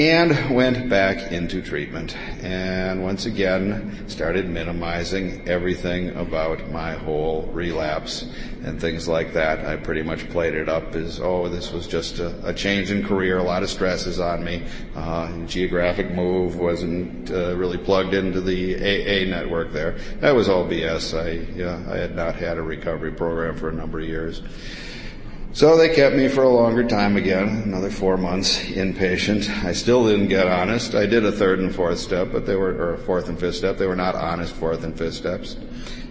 and 0.00 0.54
went 0.54 0.88
back 0.88 1.30
into 1.30 1.60
treatment. 1.60 2.16
And 2.42 3.02
once 3.02 3.26
again, 3.26 4.08
started 4.08 4.48
minimizing 4.48 5.46
everything 5.46 6.16
about 6.16 6.70
my 6.70 6.94
whole 6.94 7.42
relapse 7.52 8.22
and 8.64 8.80
things 8.80 9.06
like 9.06 9.34
that. 9.34 9.66
I 9.66 9.76
pretty 9.76 10.02
much 10.02 10.26
played 10.30 10.54
it 10.54 10.70
up 10.70 10.94
as, 10.94 11.20
oh, 11.20 11.50
this 11.50 11.70
was 11.70 11.86
just 11.86 12.18
a, 12.18 12.48
a 12.48 12.54
change 12.54 12.90
in 12.90 13.04
career, 13.04 13.36
a 13.36 13.42
lot 13.42 13.62
of 13.62 13.68
stresses 13.68 14.18
on 14.18 14.42
me. 14.42 14.62
Uh, 14.96 15.44
geographic 15.44 16.10
move 16.10 16.56
wasn't 16.56 17.30
uh, 17.30 17.54
really 17.54 17.76
plugged 17.76 18.14
into 18.14 18.40
the 18.40 18.76
AA 18.76 19.28
network 19.28 19.70
there. 19.70 19.98
That 20.20 20.34
was 20.34 20.48
all 20.48 20.64
BS. 20.64 21.12
I, 21.12 21.46
yeah, 21.54 21.92
I 21.92 21.98
had 21.98 22.16
not 22.16 22.36
had 22.36 22.56
a 22.56 22.62
recovery 22.62 23.12
program 23.12 23.54
for 23.54 23.68
a 23.68 23.72
number 23.72 24.00
of 24.00 24.08
years. 24.08 24.40
So 25.52 25.76
they 25.76 25.92
kept 25.92 26.14
me 26.14 26.28
for 26.28 26.44
a 26.44 26.48
longer 26.48 26.86
time 26.86 27.16
again, 27.16 27.62
another 27.64 27.90
four 27.90 28.16
months 28.16 28.56
inpatient. 28.60 29.48
I 29.64 29.72
still 29.72 30.06
didn't 30.06 30.28
get 30.28 30.46
honest. 30.46 30.94
I 30.94 31.06
did 31.06 31.24
a 31.24 31.32
third 31.32 31.58
and 31.58 31.74
fourth 31.74 31.98
step, 31.98 32.28
but 32.30 32.46
they 32.46 32.54
were, 32.54 32.92
or 32.92 32.96
fourth 32.98 33.28
and 33.28 33.38
fifth 33.38 33.56
step. 33.56 33.76
They 33.76 33.88
were 33.88 33.96
not 33.96 34.14
honest 34.14 34.54
fourth 34.54 34.84
and 34.84 34.96
fifth 34.96 35.14
steps. 35.14 35.56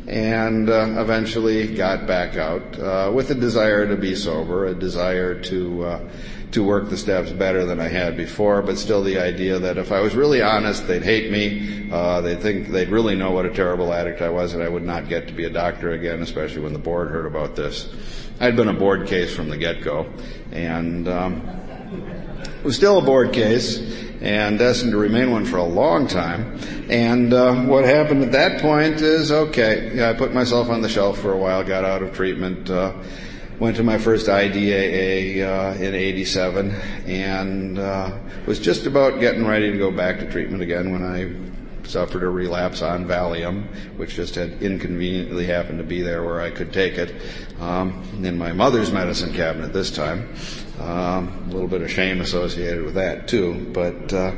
And 0.08 0.70
uh, 0.70 0.96
eventually 0.98 1.74
got 1.74 2.06
back 2.06 2.36
out 2.36 2.78
uh, 2.80 3.12
with 3.14 3.32
a 3.32 3.36
desire 3.36 3.88
to 3.88 3.96
be 3.96 4.14
sober, 4.14 4.66
a 4.66 4.76
desire 4.76 5.40
to 5.44 5.86
uh, 5.86 6.10
to 6.52 6.64
work 6.64 6.90
the 6.90 6.98
steps 6.98 7.32
better 7.32 7.64
than 7.64 7.80
I 7.80 7.88
had 7.88 8.18
before, 8.18 8.64
but 8.64 8.78
still 8.78 9.04
the 9.04 9.20
idea 9.20 9.60
that 9.60 9.78
if 9.78 9.92
I 9.92 10.00
was 10.00 10.16
really 10.16 10.42
honest, 10.42 10.88
they'd 10.88 11.04
hate 11.04 11.32
me. 11.32 11.92
Uh, 11.92 12.22
they'd 12.22 12.42
think 12.42 12.70
they'd 12.70 12.90
really 12.90 13.16
know 13.16 13.32
what 13.32 13.46
a 13.46 13.54
terrible 13.54 13.94
addict 13.94 14.22
I 14.22 14.30
was, 14.30 14.54
and 14.54 14.64
I 14.64 14.68
would 14.68 14.84
not 14.84 15.08
get 15.08 15.28
to 15.28 15.34
be 15.34 15.46
a 15.46 15.50
doctor 15.50 15.92
again, 15.92 16.22
especially 16.22 16.62
when 16.62 16.74
the 16.74 16.80
board 16.80 17.12
heard 17.12 17.28
about 17.28 17.56
this. 17.56 17.88
I'd 18.42 18.56
been 18.56 18.70
a 18.70 18.74
board 18.74 19.08
case 19.08 19.36
from 19.36 19.50
the 19.50 19.58
get-go, 19.58 20.10
and 20.54 21.10
um, 21.10 21.42
was 22.64 22.76
still 22.76 22.98
a 22.98 23.02
board 23.02 23.34
case, 23.34 23.80
and 24.22 24.58
destined 24.58 24.92
to 24.92 24.98
remain 24.98 25.32
one 25.32 25.44
for 25.44 25.58
a 25.58 25.64
long 25.64 26.08
time. 26.08 26.58
And 26.90 27.34
uh, 27.34 27.66
what 27.66 27.84
happened 27.84 28.24
at 28.24 28.32
that 28.32 28.62
point 28.62 29.02
is, 29.02 29.32
okay, 29.32 29.92
yeah, 29.94 30.10
I 30.10 30.14
put 30.14 30.34
myself 30.34 30.70
on 30.70 30.82
the 30.82 30.88
shelf 30.88 31.20
for 31.20 31.34
a 31.34 31.38
while, 31.38 31.66
got 31.66 31.84
out 31.84 32.02
of 32.02 32.14
treatment, 32.14 32.70
uh, 32.70 32.94
went 33.60 33.76
to 33.76 33.84
my 33.84 33.98
first 33.98 34.28
IDAA 34.28 35.44
uh, 35.44 35.78
in 35.78 35.94
'87, 35.94 36.72
and 37.08 37.78
uh, 37.78 38.18
was 38.46 38.60
just 38.60 38.86
about 38.86 39.20
getting 39.20 39.46
ready 39.46 39.70
to 39.70 39.78
go 39.78 39.92
back 39.92 40.20
to 40.20 40.32
treatment 40.32 40.64
again 40.64 40.94
when 40.94 41.04
I 41.04 41.49
suffered 41.90 42.24
a 42.24 42.30
relapse 42.30 42.82
on 42.82 43.06
Valium, 43.06 43.66
which 43.98 44.16
just 44.16 44.36
had 44.36 44.62
inconveniently 44.62 45.46
happened 45.46 45.80
to 45.80 45.84
be 45.84 46.02
there 46.02 46.24
where 46.24 46.42
I 46.42 46.52
could 46.52 46.72
take 46.72 46.98
it, 46.98 47.14
um, 47.60 48.04
in 48.24 48.38
my 48.38 48.54
mother's 48.54 48.92
medicine 48.92 49.34
cabinet 49.34 49.74
this 49.74 49.92
time. 49.92 50.34
Um, 50.80 51.48
a 51.50 51.52
little 51.52 51.68
bit 51.68 51.82
of 51.82 51.92
shame 51.92 52.22
associated 52.22 52.84
with 52.84 52.94
that 52.94 53.28
too, 53.28 53.70
but 53.74 54.14
uh, 54.14 54.32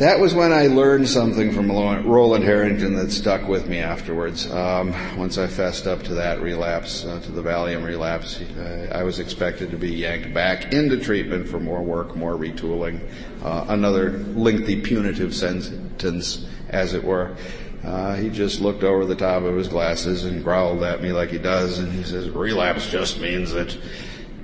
that 0.00 0.18
was 0.18 0.32
when 0.32 0.50
I 0.50 0.66
learned 0.66 1.06
something 1.06 1.52
from 1.52 1.70
Roland 1.70 2.42
Harrington 2.42 2.94
that 2.94 3.12
stuck 3.12 3.46
with 3.46 3.68
me 3.68 3.80
afterwards. 3.80 4.50
Um, 4.50 4.94
once 5.18 5.36
I 5.36 5.46
fessed 5.46 5.86
up 5.86 6.02
to 6.04 6.14
that 6.14 6.40
relapse, 6.40 7.04
uh, 7.04 7.20
to 7.20 7.30
the 7.30 7.42
Valium 7.42 7.84
relapse, 7.84 8.40
uh, 8.40 8.90
I 8.94 9.02
was 9.02 9.18
expected 9.18 9.70
to 9.72 9.76
be 9.76 9.90
yanked 9.90 10.32
back 10.32 10.72
into 10.72 10.98
treatment 10.98 11.46
for 11.46 11.60
more 11.60 11.82
work, 11.82 12.16
more 12.16 12.32
retooling, 12.32 12.98
uh, 13.44 13.66
another 13.68 14.12
lengthy 14.12 14.80
punitive 14.80 15.34
sentence, 15.34 16.46
as 16.70 16.94
it 16.94 17.04
were. 17.04 17.36
Uh, 17.84 18.14
he 18.14 18.30
just 18.30 18.62
looked 18.62 18.82
over 18.82 19.04
the 19.04 19.14
top 19.14 19.42
of 19.42 19.54
his 19.54 19.68
glasses 19.68 20.24
and 20.24 20.42
growled 20.42 20.82
at 20.82 21.02
me 21.02 21.12
like 21.12 21.28
he 21.28 21.38
does, 21.38 21.78
and 21.78 21.92
he 21.92 22.04
says, 22.04 22.30
relapse 22.30 22.88
just 22.88 23.20
means 23.20 23.50
that 23.50 23.76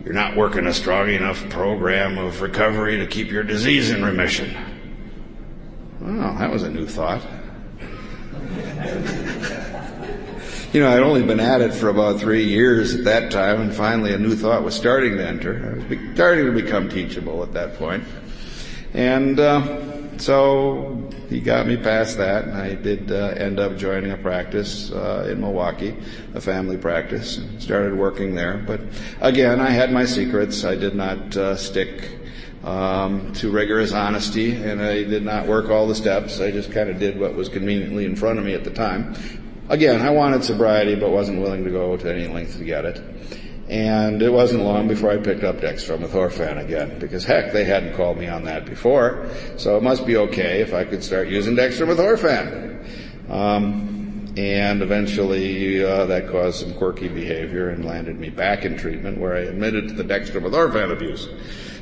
you're 0.04 0.12
not 0.12 0.36
working 0.36 0.66
a 0.66 0.74
strong 0.74 1.08
enough 1.08 1.48
program 1.48 2.18
of 2.18 2.42
recovery 2.42 2.98
to 2.98 3.06
keep 3.06 3.30
your 3.30 3.42
disease 3.42 3.90
in 3.90 4.04
remission. 4.04 4.75
Oh, 6.08 6.38
that 6.38 6.52
was 6.52 6.62
a 6.62 6.70
new 6.70 6.86
thought. 6.86 7.20
you 10.72 10.80
know, 10.80 10.88
I'd 10.88 11.02
only 11.02 11.24
been 11.24 11.40
at 11.40 11.60
it 11.60 11.74
for 11.74 11.88
about 11.88 12.20
three 12.20 12.44
years 12.44 12.94
at 12.94 13.04
that 13.04 13.32
time, 13.32 13.60
and 13.60 13.74
finally 13.74 14.12
a 14.12 14.18
new 14.18 14.36
thought 14.36 14.62
was 14.62 14.76
starting 14.76 15.16
to 15.16 15.26
enter. 15.26 15.74
I 15.74 15.88
was 15.88 15.98
starting 16.14 16.46
to 16.46 16.52
become 16.52 16.88
teachable 16.88 17.42
at 17.42 17.54
that 17.54 17.74
point. 17.74 18.04
And 18.94 19.40
uh, 19.40 20.18
so 20.18 21.10
he 21.28 21.40
got 21.40 21.66
me 21.66 21.76
past 21.76 22.18
that, 22.18 22.44
and 22.44 22.56
I 22.56 22.76
did 22.76 23.10
uh, 23.10 23.34
end 23.36 23.58
up 23.58 23.76
joining 23.76 24.12
a 24.12 24.16
practice 24.16 24.92
uh, 24.92 25.26
in 25.28 25.40
Milwaukee, 25.40 25.96
a 26.34 26.40
family 26.40 26.76
practice, 26.76 27.38
and 27.38 27.60
started 27.60 27.98
working 27.98 28.36
there. 28.36 28.62
But 28.64 28.80
again, 29.20 29.60
I 29.60 29.70
had 29.70 29.90
my 29.92 30.04
secrets. 30.04 30.64
I 30.64 30.76
did 30.76 30.94
not 30.94 31.36
uh, 31.36 31.56
stick 31.56 32.25
um, 32.66 33.32
to 33.34 33.50
rigorous 33.50 33.92
honesty, 33.92 34.52
and 34.52 34.82
I 34.82 35.04
did 35.04 35.24
not 35.24 35.46
work 35.46 35.70
all 35.70 35.86
the 35.86 35.94
steps. 35.94 36.40
I 36.40 36.50
just 36.50 36.72
kind 36.72 36.90
of 36.90 36.98
did 36.98 37.18
what 37.18 37.34
was 37.34 37.48
conveniently 37.48 38.04
in 38.04 38.16
front 38.16 38.40
of 38.40 38.44
me 38.44 38.54
at 38.54 38.64
the 38.64 38.72
time. 38.72 39.14
Again, 39.68 40.02
I 40.02 40.10
wanted 40.10 40.42
sobriety, 40.42 40.96
but 40.96 41.10
wasn't 41.10 41.40
willing 41.40 41.64
to 41.64 41.70
go 41.70 41.96
to 41.96 42.12
any 42.12 42.26
length 42.26 42.58
to 42.58 42.64
get 42.64 42.84
it. 42.84 43.00
And 43.68 44.20
it 44.20 44.30
wasn't 44.30 44.64
long 44.64 44.88
before 44.88 45.10
I 45.10 45.16
picked 45.18 45.44
up 45.44 45.56
dextromethorphan 45.56 46.64
again, 46.64 46.98
because 46.98 47.24
heck, 47.24 47.52
they 47.52 47.64
hadn't 47.64 47.94
called 47.94 48.18
me 48.18 48.26
on 48.26 48.44
that 48.44 48.66
before, 48.66 49.28
so 49.56 49.76
it 49.76 49.82
must 49.84 50.04
be 50.04 50.16
okay 50.16 50.60
if 50.60 50.74
I 50.74 50.84
could 50.84 51.04
start 51.04 51.28
using 51.28 51.54
dextromethorphan. 51.54 53.30
Um, 53.30 54.34
and 54.36 54.82
eventually, 54.82 55.84
uh, 55.84 56.06
that 56.06 56.28
caused 56.28 56.60
some 56.60 56.74
quirky 56.74 57.08
behavior 57.08 57.70
and 57.70 57.84
landed 57.84 58.18
me 58.18 58.28
back 58.28 58.64
in 58.64 58.76
treatment, 58.76 59.18
where 59.18 59.34
I 59.34 59.40
admitted 59.40 59.88
to 59.88 59.94
the 59.94 60.04
dextromethorphan 60.04 60.92
abuse. 60.92 61.28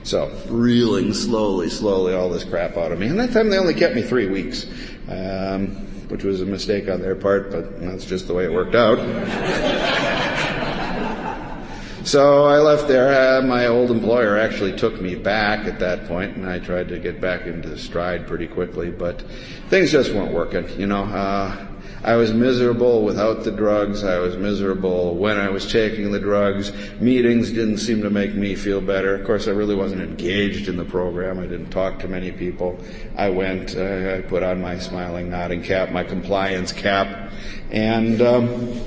So 0.04 0.30
reeling 0.48 1.14
slowly, 1.14 1.70
slowly 1.70 2.14
all 2.14 2.28
this 2.28 2.44
crap 2.44 2.76
out 2.76 2.92
of 2.92 2.98
me. 2.98 3.06
And 3.06 3.18
that 3.18 3.32
time 3.32 3.48
they 3.48 3.58
only 3.58 3.72
kept 3.72 3.94
me 3.94 4.02
three 4.02 4.28
weeks, 4.28 4.66
um, 5.08 5.68
which 6.08 6.24
was 6.24 6.42
a 6.42 6.46
mistake 6.46 6.90
on 6.90 7.00
their 7.00 7.14
part, 7.14 7.50
but 7.50 7.80
that's 7.80 8.04
just 8.04 8.26
the 8.26 8.34
way 8.34 8.44
it 8.44 8.52
worked 8.52 8.74
out. 8.74 8.98
so 12.04 12.44
I 12.44 12.58
left 12.58 12.86
there. 12.86 13.38
Uh, 13.38 13.42
my 13.46 13.66
old 13.66 13.90
employer 13.90 14.36
actually 14.36 14.76
took 14.76 15.00
me 15.00 15.14
back 15.14 15.66
at 15.66 15.78
that 15.78 16.06
point, 16.06 16.36
and 16.36 16.46
I 16.46 16.58
tried 16.58 16.88
to 16.88 16.98
get 16.98 17.18
back 17.18 17.46
into 17.46 17.70
the 17.70 17.78
stride 17.78 18.26
pretty 18.26 18.46
quickly, 18.46 18.90
but 18.90 19.22
things 19.70 19.90
just 19.90 20.12
weren't 20.12 20.34
working. 20.34 20.68
You 20.78 20.86
know, 20.86 21.04
uh, 21.04 21.66
I 22.04 22.16
was 22.16 22.34
miserable 22.34 23.02
without 23.02 23.44
the 23.44 23.50
drugs. 23.50 24.04
I 24.04 24.18
was 24.18 24.36
miserable 24.36 25.14
when 25.14 25.38
I 25.38 25.48
was 25.48 25.72
taking 25.72 26.12
the 26.12 26.20
drugs. 26.20 26.70
Meetings 27.00 27.50
didn't 27.50 27.78
seem 27.78 28.02
to 28.02 28.10
make 28.10 28.34
me 28.34 28.54
feel 28.54 28.82
better. 28.82 29.14
Of 29.14 29.24
course, 29.24 29.48
I 29.48 29.52
really 29.52 29.74
wasn't 29.74 30.02
engaged 30.02 30.68
in 30.68 30.76
the 30.76 30.84
program. 30.84 31.38
I 31.38 31.46
didn't 31.46 31.70
talk 31.70 32.00
to 32.00 32.08
many 32.08 32.30
people. 32.30 32.78
I 33.16 33.30
went, 33.30 33.74
uh, 33.74 34.16
I 34.16 34.20
put 34.20 34.42
on 34.42 34.60
my 34.60 34.78
smiling, 34.78 35.30
nodding 35.30 35.62
cap, 35.62 35.92
my 35.92 36.04
compliance 36.04 36.72
cap, 36.72 37.32
and, 37.70 38.20
um, 38.20 38.78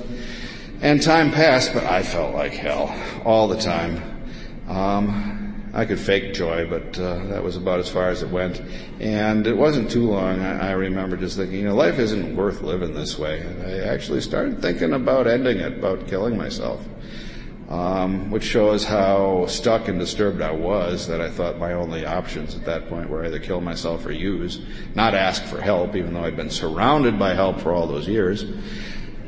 and 0.80 1.02
time 1.02 1.32
passed, 1.32 1.74
but 1.74 1.82
I 1.82 2.04
felt 2.04 2.36
like 2.36 2.52
hell 2.52 2.94
all 3.24 3.48
the 3.48 3.58
time. 3.58 4.00
Um, 4.68 5.37
I 5.72 5.84
could 5.84 6.00
fake 6.00 6.34
joy, 6.34 6.68
but 6.68 6.98
uh, 6.98 7.26
that 7.26 7.42
was 7.42 7.56
about 7.56 7.78
as 7.78 7.88
far 7.88 8.08
as 8.08 8.22
it 8.22 8.30
went. 8.30 8.60
And 9.00 9.46
it 9.46 9.56
wasn't 9.56 9.90
too 9.90 10.10
long. 10.10 10.40
I, 10.40 10.68
I 10.68 10.70
remember 10.72 11.16
just 11.16 11.36
thinking, 11.36 11.58
you 11.58 11.66
know, 11.66 11.74
life 11.74 11.98
isn't 11.98 12.36
worth 12.36 12.62
living 12.62 12.94
this 12.94 13.18
way. 13.18 13.40
And 13.40 13.62
I 13.62 13.92
actually 13.92 14.20
started 14.20 14.62
thinking 14.62 14.92
about 14.92 15.26
ending 15.26 15.58
it, 15.58 15.78
about 15.78 16.06
killing 16.08 16.36
myself. 16.36 16.84
Um, 17.68 18.30
which 18.30 18.44
shows 18.44 18.82
how 18.82 19.44
stuck 19.44 19.88
and 19.88 19.98
disturbed 19.98 20.40
I 20.40 20.52
was 20.52 21.06
that 21.08 21.20
I 21.20 21.28
thought 21.28 21.58
my 21.58 21.74
only 21.74 22.06
options 22.06 22.54
at 22.54 22.64
that 22.64 22.88
point 22.88 23.10
were 23.10 23.26
either 23.26 23.38
kill 23.38 23.60
myself 23.60 24.06
or 24.06 24.12
use, 24.12 24.58
not 24.94 25.14
ask 25.14 25.44
for 25.44 25.60
help, 25.60 25.94
even 25.94 26.14
though 26.14 26.24
I'd 26.24 26.34
been 26.34 26.48
surrounded 26.48 27.18
by 27.18 27.34
help 27.34 27.60
for 27.60 27.74
all 27.74 27.86
those 27.86 28.08
years. 28.08 28.46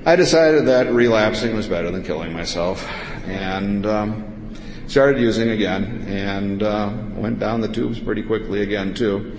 I 0.06 0.16
decided 0.16 0.68
that 0.68 0.90
relapsing 0.90 1.54
was 1.54 1.68
better 1.68 1.90
than 1.90 2.02
killing 2.02 2.32
myself, 2.32 2.88
and 3.26 3.84
um, 3.84 4.29
started 4.90 5.20
using 5.20 5.50
again 5.50 6.04
and 6.08 6.64
uh, 6.64 6.92
went 7.14 7.38
down 7.38 7.60
the 7.60 7.68
tubes 7.68 8.00
pretty 8.00 8.22
quickly 8.22 8.62
again 8.62 8.92
too, 8.92 9.38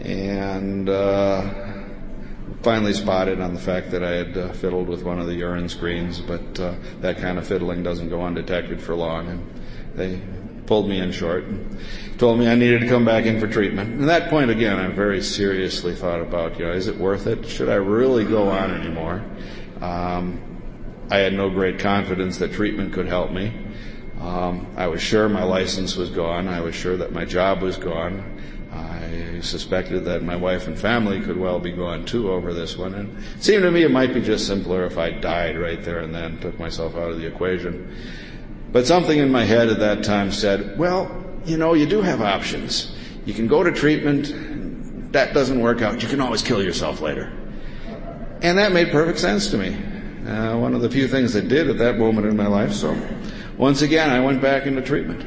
and 0.00 0.88
uh, 0.88 1.48
finally 2.62 2.92
spotted 2.92 3.40
on 3.40 3.54
the 3.54 3.60
fact 3.60 3.92
that 3.92 4.02
I 4.02 4.10
had 4.10 4.36
uh, 4.36 4.52
fiddled 4.54 4.88
with 4.88 5.04
one 5.04 5.20
of 5.20 5.28
the 5.28 5.34
urine 5.34 5.68
screens, 5.68 6.20
but 6.20 6.58
uh, 6.58 6.74
that 7.00 7.18
kind 7.18 7.38
of 7.38 7.46
fiddling 7.46 7.84
doesn't 7.84 8.08
go 8.08 8.22
undetected 8.22 8.82
for 8.82 8.96
long, 8.96 9.28
and 9.28 9.60
they 9.94 10.20
pulled 10.66 10.88
me 10.88 10.98
in 10.98 11.12
short 11.12 11.44
and 11.44 11.78
told 12.18 12.40
me 12.40 12.48
I 12.48 12.56
needed 12.56 12.80
to 12.80 12.88
come 12.88 13.04
back 13.04 13.24
in 13.24 13.38
for 13.38 13.46
treatment. 13.46 13.92
And 13.92 14.02
at 14.02 14.06
that 14.06 14.30
point 14.30 14.50
again, 14.50 14.80
I 14.80 14.88
very 14.88 15.22
seriously 15.22 15.94
thought 15.94 16.20
about, 16.20 16.58
you 16.58 16.66
know, 16.66 16.72
is 16.72 16.88
it 16.88 16.96
worth 16.96 17.28
it? 17.28 17.46
Should 17.46 17.68
I 17.68 17.76
really 17.76 18.24
go 18.24 18.48
on 18.48 18.74
anymore? 18.74 19.24
Um, 19.80 21.06
I 21.08 21.18
had 21.18 21.34
no 21.34 21.50
great 21.50 21.78
confidence 21.78 22.38
that 22.38 22.52
treatment 22.52 22.92
could 22.92 23.06
help 23.06 23.30
me. 23.30 23.52
Um, 24.20 24.66
I 24.76 24.88
was 24.88 25.00
sure 25.00 25.28
my 25.28 25.44
license 25.44 25.96
was 25.96 26.10
gone. 26.10 26.48
I 26.48 26.60
was 26.60 26.74
sure 26.74 26.96
that 26.96 27.12
my 27.12 27.24
job 27.24 27.62
was 27.62 27.76
gone. 27.76 28.38
I 28.72 29.40
suspected 29.40 30.04
that 30.06 30.22
my 30.22 30.36
wife 30.36 30.66
and 30.66 30.78
family 30.78 31.20
could 31.20 31.36
well 31.36 31.58
be 31.58 31.72
gone 31.72 32.04
too 32.04 32.30
over 32.30 32.52
this 32.52 32.76
one. 32.76 32.94
And 32.94 33.16
it 33.36 33.42
seemed 33.42 33.62
to 33.62 33.70
me 33.70 33.82
it 33.82 33.90
might 33.90 34.12
be 34.12 34.20
just 34.20 34.46
simpler 34.46 34.84
if 34.84 34.98
I 34.98 35.10
died 35.10 35.58
right 35.58 35.82
there 35.82 36.00
and 36.00 36.14
then, 36.14 36.38
took 36.40 36.58
myself 36.58 36.96
out 36.96 37.10
of 37.10 37.20
the 37.20 37.26
equation. 37.26 37.96
But 38.72 38.86
something 38.86 39.18
in 39.18 39.30
my 39.30 39.44
head 39.44 39.68
at 39.68 39.78
that 39.78 40.04
time 40.04 40.30
said, 40.32 40.78
well, 40.78 41.24
you 41.46 41.56
know, 41.56 41.74
you 41.74 41.86
do 41.86 42.02
have 42.02 42.20
options. 42.20 42.94
You 43.24 43.32
can 43.32 43.46
go 43.46 43.62
to 43.62 43.72
treatment. 43.72 45.12
That 45.12 45.32
doesn't 45.32 45.60
work 45.60 45.80
out. 45.80 46.02
You 46.02 46.08
can 46.08 46.20
always 46.20 46.42
kill 46.42 46.62
yourself 46.62 47.00
later. 47.00 47.32
And 48.42 48.58
that 48.58 48.72
made 48.72 48.90
perfect 48.90 49.18
sense 49.18 49.50
to 49.52 49.56
me. 49.56 49.76
Uh, 50.28 50.58
one 50.58 50.74
of 50.74 50.82
the 50.82 50.90
few 50.90 51.08
things 51.08 51.32
that 51.32 51.48
did 51.48 51.70
at 51.70 51.78
that 51.78 51.98
moment 51.98 52.26
in 52.26 52.36
my 52.36 52.46
life. 52.46 52.72
So 52.72 52.94
once 53.58 53.82
again, 53.82 54.08
I 54.08 54.20
went 54.20 54.40
back 54.40 54.66
into 54.66 54.80
treatment. 54.80 55.26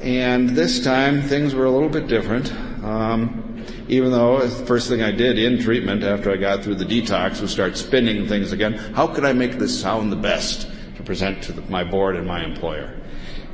And 0.00 0.50
this 0.50 0.82
time, 0.82 1.22
things 1.22 1.54
were 1.54 1.66
a 1.66 1.70
little 1.70 1.90
bit 1.90 2.08
different. 2.08 2.50
Um, 2.82 3.64
even 3.88 4.10
though 4.10 4.40
the 4.40 4.66
first 4.66 4.88
thing 4.88 5.02
I 5.02 5.12
did 5.12 5.38
in 5.38 5.60
treatment 5.60 6.02
after 6.02 6.32
I 6.32 6.36
got 6.36 6.64
through 6.64 6.76
the 6.76 6.84
detox 6.84 7.40
was 7.40 7.50
start 7.50 7.76
spinning 7.76 8.26
things 8.26 8.52
again. 8.52 8.72
How 8.72 9.06
could 9.06 9.24
I 9.24 9.34
make 9.34 9.58
this 9.58 9.78
sound 9.78 10.10
the 10.10 10.16
best 10.16 10.66
to 10.96 11.02
present 11.02 11.42
to 11.44 11.52
the, 11.52 11.62
my 11.62 11.84
board 11.84 12.16
and 12.16 12.26
my 12.26 12.42
employer? 12.42 13.01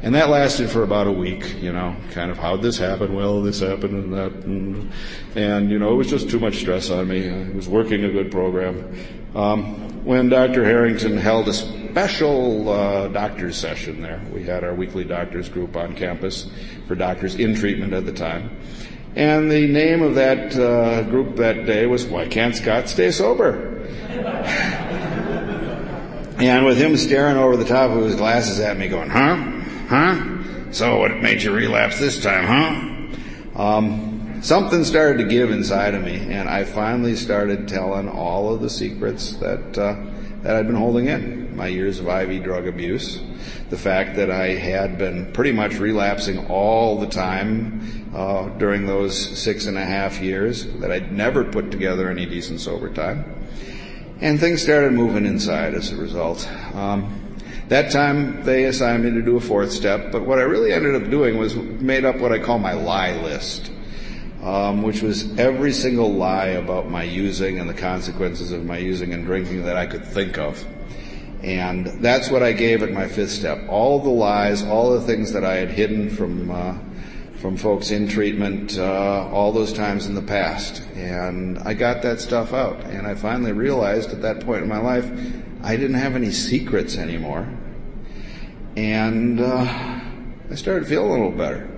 And 0.01 0.15
that 0.15 0.29
lasted 0.29 0.71
for 0.71 0.85
about 0.85 1.09
a 1.09 1.13
week, 1.13 1.61
you 1.61 1.73
know, 1.73 1.97
kind 2.13 2.31
of 2.31 2.39
how'd 2.39 2.63
this 2.63 2.79
happen? 2.79 3.15
Well, 3.15 3.43
this 3.43 3.59
happened 3.59 3.95
and 3.95 4.13
that. 4.13 4.33
And, 4.45 4.93
and 5.35 5.71
you 5.71 5.79
know, 5.81 5.93
it 5.93 5.97
was 5.97 6.09
just 6.09 6.31
too 6.31 6.39
much 6.39 6.59
stress 6.59 6.89
on 6.91 7.09
me. 7.09 7.29
I 7.29 7.51
was 7.51 7.69
working 7.69 8.05
a 8.05 8.11
good 8.11 8.31
program. 8.31 8.97
Um, 9.35 10.05
when 10.05 10.29
Dr. 10.29 10.65
Harrington 10.65 11.17
held 11.17 11.49
a 11.49 11.53
special 11.53 12.69
uh, 12.69 13.09
doctor's 13.09 13.57
session 13.57 14.01
there, 14.01 14.23
we 14.33 14.45
had 14.45 14.63
our 14.63 14.73
weekly 14.73 15.03
doctors 15.03 15.49
group 15.49 15.77
on 15.77 15.97
campus 15.97 16.49
for 16.87 16.95
doctors 16.95 17.35
in 17.35 17.57
treatment 17.57 17.93
at 17.93 18.07
the 18.07 18.13
time. 18.13 18.57
And 19.17 19.51
the 19.51 19.67
name 19.67 20.03
of 20.03 20.15
that 20.15 20.57
uh, 20.57 21.03
group 21.03 21.37
that 21.37 21.67
day 21.67 21.87
was 21.87 22.07
Why 22.07 22.29
Can't 22.29 22.55
Scott 22.55 22.89
Stay 22.89 23.11
Sober? 23.11 23.79
and 26.39 26.65
with 26.65 26.79
him 26.79 26.97
staring 26.97 27.37
over 27.37 27.57
the 27.57 27.65
top 27.65 27.91
of 27.91 28.05
his 28.05 28.15
glasses 28.15 28.61
at 28.61 28.77
me 28.79 28.87
going, 28.87 29.11
huh? 29.11 29.58
Huh? 29.89 30.71
So 30.71 30.99
what 30.99 31.17
made 31.23 31.43
you 31.43 31.51
relapse 31.51 31.99
this 31.99 32.23
time, 32.23 32.45
huh? 32.45 33.63
Um, 33.63 34.41
something 34.43 34.85
started 34.85 35.17
to 35.23 35.25
give 35.25 35.51
inside 35.51 35.95
of 35.95 36.05
me, 36.05 36.17
and 36.17 36.47
I 36.47 36.65
finally 36.65 37.17
started 37.17 37.69
telling 37.69 38.07
all 38.07 38.53
of 38.53 38.61
the 38.61 38.69
secrets 38.69 39.33
that 39.37 39.79
uh, 39.79 39.97
that 40.43 40.57
I'd 40.57 40.67
been 40.67 40.77
holding 40.77 41.07
in. 41.07 41.57
My 41.57 41.69
years 41.69 42.01
of 42.01 42.07
IV 42.07 42.45
drug 42.45 42.67
abuse, 42.69 43.19
the 43.71 43.79
fact 43.79 44.15
that 44.17 44.31
I 44.31 44.49
had 44.49 44.99
been 44.99 45.33
pretty 45.33 45.53
much 45.53 45.79
relapsing 45.79 46.47
all 46.49 46.99
the 46.99 47.09
time 47.09 48.13
uh, 48.15 48.51
during 48.59 48.85
those 48.85 49.39
six 49.39 49.65
and 49.65 49.79
a 49.79 49.85
half 49.87 50.21
years, 50.21 50.67
that 50.81 50.93
I'd 50.93 51.13
never 51.13 51.45
put 51.45 51.71
together 51.71 52.11
any 52.11 52.27
decent 52.27 52.61
sober 52.61 52.93
time, 52.93 53.25
and 54.21 54.39
things 54.39 54.63
started 54.63 54.93
moving 54.93 55.25
inside 55.25 55.73
as 55.73 55.93
a 55.93 55.97
result. 55.97 56.47
Um, 56.75 57.28
that 57.69 57.91
time 57.91 58.45
they 58.45 58.65
assigned 58.65 59.05
me 59.05 59.11
to 59.11 59.23
do 59.23 59.37
a 59.37 59.41
fourth 59.41 59.71
step, 59.71 60.11
but 60.11 60.23
what 60.23 60.39
I 60.39 60.43
really 60.43 60.73
ended 60.73 61.01
up 61.01 61.11
doing 61.11 61.39
was 61.39 61.55
made 61.55 62.05
up 62.05 62.17
what 62.17 62.33
I 62.33 62.39
call 62.39 62.59
my 62.59 62.73
lie 62.73 63.13
list, 63.13 63.71
um, 64.43 64.83
which 64.83 65.03
was 65.03 65.39
every 65.39 65.73
single 65.73 66.13
lie 66.13 66.49
about 66.49 66.91
my 66.91 67.03
using 67.03 67.61
and 67.61 67.69
the 67.69 67.75
consequences 67.75 68.53
of 68.53 68.65
my 68.65 68.79
using 68.79 69.13
and 69.13 69.25
drinking 69.25 69.65
that 69.65 69.77
I 69.77 69.87
could 69.87 70.05
think 70.05 70.39
of. 70.39 70.65
And 71.43 71.87
that's 72.03 72.31
what 72.31 72.43
I 72.43 72.53
gave 72.53 72.83
at 72.83 72.91
my 72.91 73.07
fifth 73.07 73.31
step. 73.31 73.69
All 73.69 74.01
the 74.01 74.11
lies, 74.11 74.65
all 74.65 74.99
the 74.99 75.03
things 75.03 75.33
that 75.33 75.45
I 75.45 75.55
had 75.57 75.71
hidden 75.71 76.11
from 76.11 76.51
uh, 76.51 76.79
from 77.39 77.57
folks 77.57 77.93
in 77.93 78.09
treatment 78.09 78.77
uh, 78.79 79.29
all 79.33 79.53
those 79.53 79.73
times 79.73 80.07
in 80.07 80.15
the 80.15 80.23
past. 80.23 80.83
And 80.97 81.59
I 81.61 81.75
got 81.75 82.03
that 82.03 82.21
stuff 82.21 82.53
out. 82.53 82.85
And 82.85 83.07
I 83.07 83.15
finally 83.15 83.53
realized 83.53 84.11
at 84.11 84.23
that 84.23 84.41
point 84.41 84.63
in 84.63 84.69
my 84.69 84.79
life, 84.79 85.09
I 85.63 85.77
didn't 85.77 85.97
have 85.97 86.17
any 86.17 86.33
secrets 86.33 86.97
anymore. 86.97 87.49
And 88.77 89.41
uh, 89.41 90.01
I 90.51 90.55
started 90.55 90.89
feeling 90.89 91.09
a 91.09 91.13
little 91.13 91.31
better. 91.31 91.69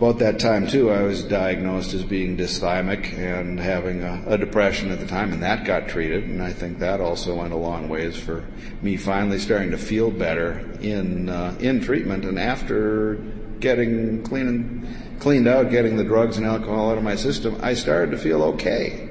About 0.00 0.18
that 0.20 0.38
time 0.38 0.66
too, 0.66 0.90
I 0.90 1.02
was 1.02 1.22
diagnosed 1.22 1.92
as 1.92 2.04
being 2.04 2.38
dysthymic 2.38 3.12
and 3.18 3.60
having 3.60 4.02
a, 4.02 4.22
a, 4.28 4.38
depression 4.38 4.90
at 4.90 4.98
the 4.98 5.06
time, 5.06 5.30
and 5.34 5.42
that 5.42 5.66
got 5.66 5.88
treated. 5.88 6.24
And 6.24 6.42
I 6.42 6.54
think 6.54 6.78
that 6.78 7.02
also 7.02 7.34
went 7.34 7.52
a 7.52 7.56
long 7.56 7.90
ways 7.90 8.16
for 8.16 8.46
me 8.80 8.96
finally 8.96 9.38
starting 9.38 9.72
to 9.72 9.76
feel 9.78 10.10
better 10.10 10.66
in 10.80 11.28
uh, 11.28 11.54
in 11.60 11.82
treatment. 11.82 12.24
And 12.24 12.38
after 12.38 13.16
getting 13.58 14.22
clean, 14.22 14.48
and 14.48 15.20
cleaned 15.20 15.46
out, 15.46 15.70
getting 15.70 15.98
the 15.98 16.04
drugs 16.04 16.38
and 16.38 16.46
alcohol 16.46 16.92
out 16.92 16.96
of 16.96 17.04
my 17.04 17.16
system, 17.16 17.58
I 17.62 17.74
started 17.74 18.12
to 18.12 18.16
feel 18.16 18.42
okay. 18.54 19.06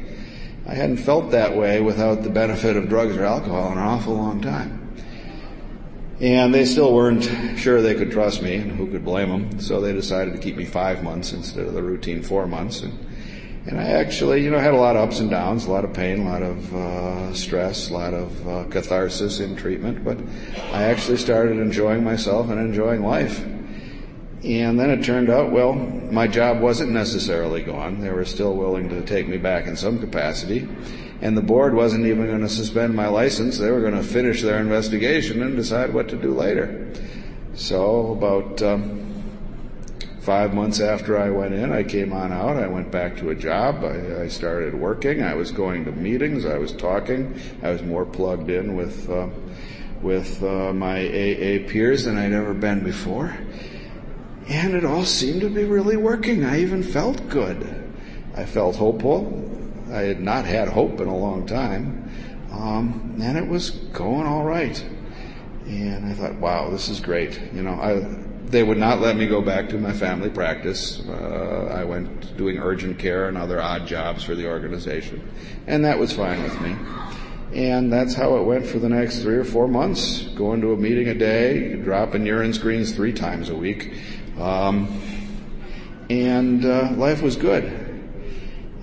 I 0.68 0.74
hadn't 0.74 0.98
felt 0.98 1.30
that 1.32 1.56
way 1.56 1.82
without 1.82 2.24
the 2.24 2.32
benefit 2.32 2.76
of 2.76 2.90
drugs 2.90 3.16
or 3.16 3.26
alcohol 3.26 3.72
in 3.72 3.78
an 3.78 3.84
awful 3.84 4.16
long 4.16 4.42
time. 4.42 4.79
And 6.22 6.54
they 6.54 6.66
still 6.66 6.94
weren't 6.94 7.24
sure 7.58 7.82
they 7.82 7.96
could 7.96 8.12
trust 8.12 8.42
me, 8.42 8.56
and 8.56 8.74
who 8.74 8.88
could 8.92 9.06
blame 9.06 9.30
them? 9.30 9.62
So 9.62 9.80
they 9.80 9.94
decided 9.94 10.34
to 10.34 10.40
keep 10.40 10.58
me 10.58 10.66
five 10.66 11.02
months 11.02 11.32
instead 11.32 11.66
of 11.66 11.74
the 11.74 11.82
routine 11.82 12.22
four 12.24 12.46
months. 12.46 12.82
And, 12.82 13.00
and 13.66 13.80
I 13.80 13.86
actually, 13.86 14.44
you 14.44 14.52
know, 14.52 14.60
had 14.60 14.74
a 14.74 14.78
lot 14.78 14.98
of 14.98 15.08
ups 15.08 15.22
and 15.22 15.30
downs, 15.30 15.66
a 15.66 15.72
lot 15.72 15.86
of 15.86 15.94
pain, 15.94 16.28
a 16.28 16.30
lot 16.30 16.44
of 16.44 16.76
uh, 16.76 17.34
stress, 17.34 17.90
a 17.90 17.94
lot 17.94 18.14
of 18.14 18.48
uh, 18.48 18.64
catharsis 18.66 19.40
in 19.40 19.56
treatment. 19.56 20.04
But 20.04 20.18
I 20.74 20.84
actually 20.84 21.18
started 21.18 21.58
enjoying 21.58 22.04
myself 22.04 22.50
and 22.50 22.60
enjoying 22.60 23.02
life. 23.02 23.46
And 24.44 24.78
then 24.78 24.90
it 24.90 25.04
turned 25.04 25.30
out, 25.30 25.52
well, 25.52 25.74
my 25.74 26.28
job 26.28 26.60
wasn't 26.60 26.92
necessarily 26.92 27.62
gone. 27.62 28.02
They 28.02 28.10
were 28.10 28.26
still 28.26 28.56
willing 28.56 28.90
to 28.90 29.02
take 29.04 29.28
me 29.28 29.38
back 29.38 29.68
in 29.68 29.78
some 29.78 30.00
capacity. 30.00 30.68
And 31.22 31.36
the 31.36 31.42
board 31.42 31.74
wasn't 31.74 32.06
even 32.06 32.28
going 32.28 32.42
to 32.42 32.50
suspend 32.50 32.96
my 32.96 33.08
license. 33.08 33.58
They 33.58 33.72
were 33.72 33.82
going 33.82 33.96
to 33.96 34.04
finish 34.04 34.42
their 34.42 34.60
investigation 34.60 35.44
and 35.44 35.56
decide 35.56 35.94
what 35.94 36.08
to 36.10 36.16
do 36.16 36.34
later. 36.34 36.94
So 37.56 38.14
about 38.14 38.62
um, 38.62 39.24
five 40.22 40.54
months 40.54 40.80
after 40.80 41.18
I 41.18 41.30
went 41.30 41.54
in, 41.54 41.74
I 41.74 41.84
came 41.84 42.14
on 42.14 42.32
out. 42.32 42.56
I 42.56 42.68
went 42.68 42.90
back 42.90 43.18
to 43.18 43.32
a 43.32 43.36
job. 43.36 43.84
I, 43.84 44.22
I 44.22 44.28
started 44.30 44.74
working. 44.74 45.22
I 45.22 45.34
was 45.34 45.52
going 45.52 45.84
to 45.86 45.92
meetings. 45.92 46.46
I 46.46 46.58
was 46.58 46.72
talking. 46.72 47.40
I 47.62 47.72
was 47.72 47.82
more 47.84 48.06
plugged 48.06 48.50
in 48.50 48.76
with 48.76 49.10
uh, 49.10 49.28
with 50.02 50.42
uh, 50.42 50.72
my 50.72 51.06
AA 51.06 51.67
peers 51.67 52.06
than 52.06 52.17
I'd 52.17 52.32
ever 52.32 52.54
been 52.54 52.84
before. 52.84 53.38
And 54.48 54.74
it 54.74 54.86
all 54.86 55.04
seemed 55.04 55.42
to 55.42 55.50
be 55.50 55.65
really 55.65 55.98
working. 55.98 56.46
I 56.46 56.62
even 56.62 56.82
felt 56.82 57.28
good. 57.28 57.92
I 58.36 58.46
felt 58.46 58.78
hopeful. 58.78 59.59
I 59.92 60.02
had 60.02 60.19
not 60.19 60.46
had 60.46 60.67
hope 60.67 61.00
in 61.00 61.08
a 61.08 61.17
long 61.17 61.46
time. 61.46 62.10
Um, 62.52 63.17
and 63.21 63.37
it 63.37 63.48
was 63.48 63.69
going 63.69 64.25
all 64.25 64.44
right. 64.44 64.83
And 65.65 66.06
I 66.06 66.13
thought, 66.13 66.35
wow, 66.35 66.69
this 66.69 66.90
is 66.90 67.00
great. 67.00 67.40
You 67.54 67.62
know, 67.62 67.73
I, 67.73 68.00
they 68.46 68.63
would 68.63 68.77
not 68.77 69.02
let 69.02 69.15
me 69.15 69.27
go 69.27 69.42
back 69.42 69.69
to 69.69 69.77
my 69.77 69.94
family 69.94 70.29
practice. 70.29 71.02
Uh, 71.08 71.71
I 71.71 71.83
went 71.83 72.35
doing 72.37 72.58
urgent 72.58 72.98
care 72.98 73.27
and 73.27 73.37
other 73.37 73.62
odd 73.62 73.85
jobs 73.85 74.23
for 74.23 74.33
the 74.33 74.48
organization. 74.48 75.31
And 75.67 75.85
that 75.85 76.00
was 76.00 76.12
fine 76.12 76.42
with 76.42 76.60
me. 76.62 76.75
And 77.54 77.92
that's 77.92 78.13
how 78.13 78.37
it 78.37 78.44
went 78.44 78.65
for 78.65 78.79
the 78.79 78.90
next 78.90 79.21
three 79.21 79.37
or 79.37 79.44
four 79.44 79.67
months. 79.67 80.23
Going 80.35 80.62
to 80.62 80.73
a 80.73 80.77
meeting 80.77 81.08
a 81.10 81.15
day, 81.15 81.75
dropping 81.75 82.25
urine 82.25 82.54
screens 82.54 82.92
three 82.92 83.13
times 83.13 83.50
a 83.50 83.56
week. 83.56 83.94
Um, 84.40 85.02
and 86.10 86.65
uh, 86.65 86.92
life 86.94 87.21
was 87.21 87.35
good. 87.35 87.88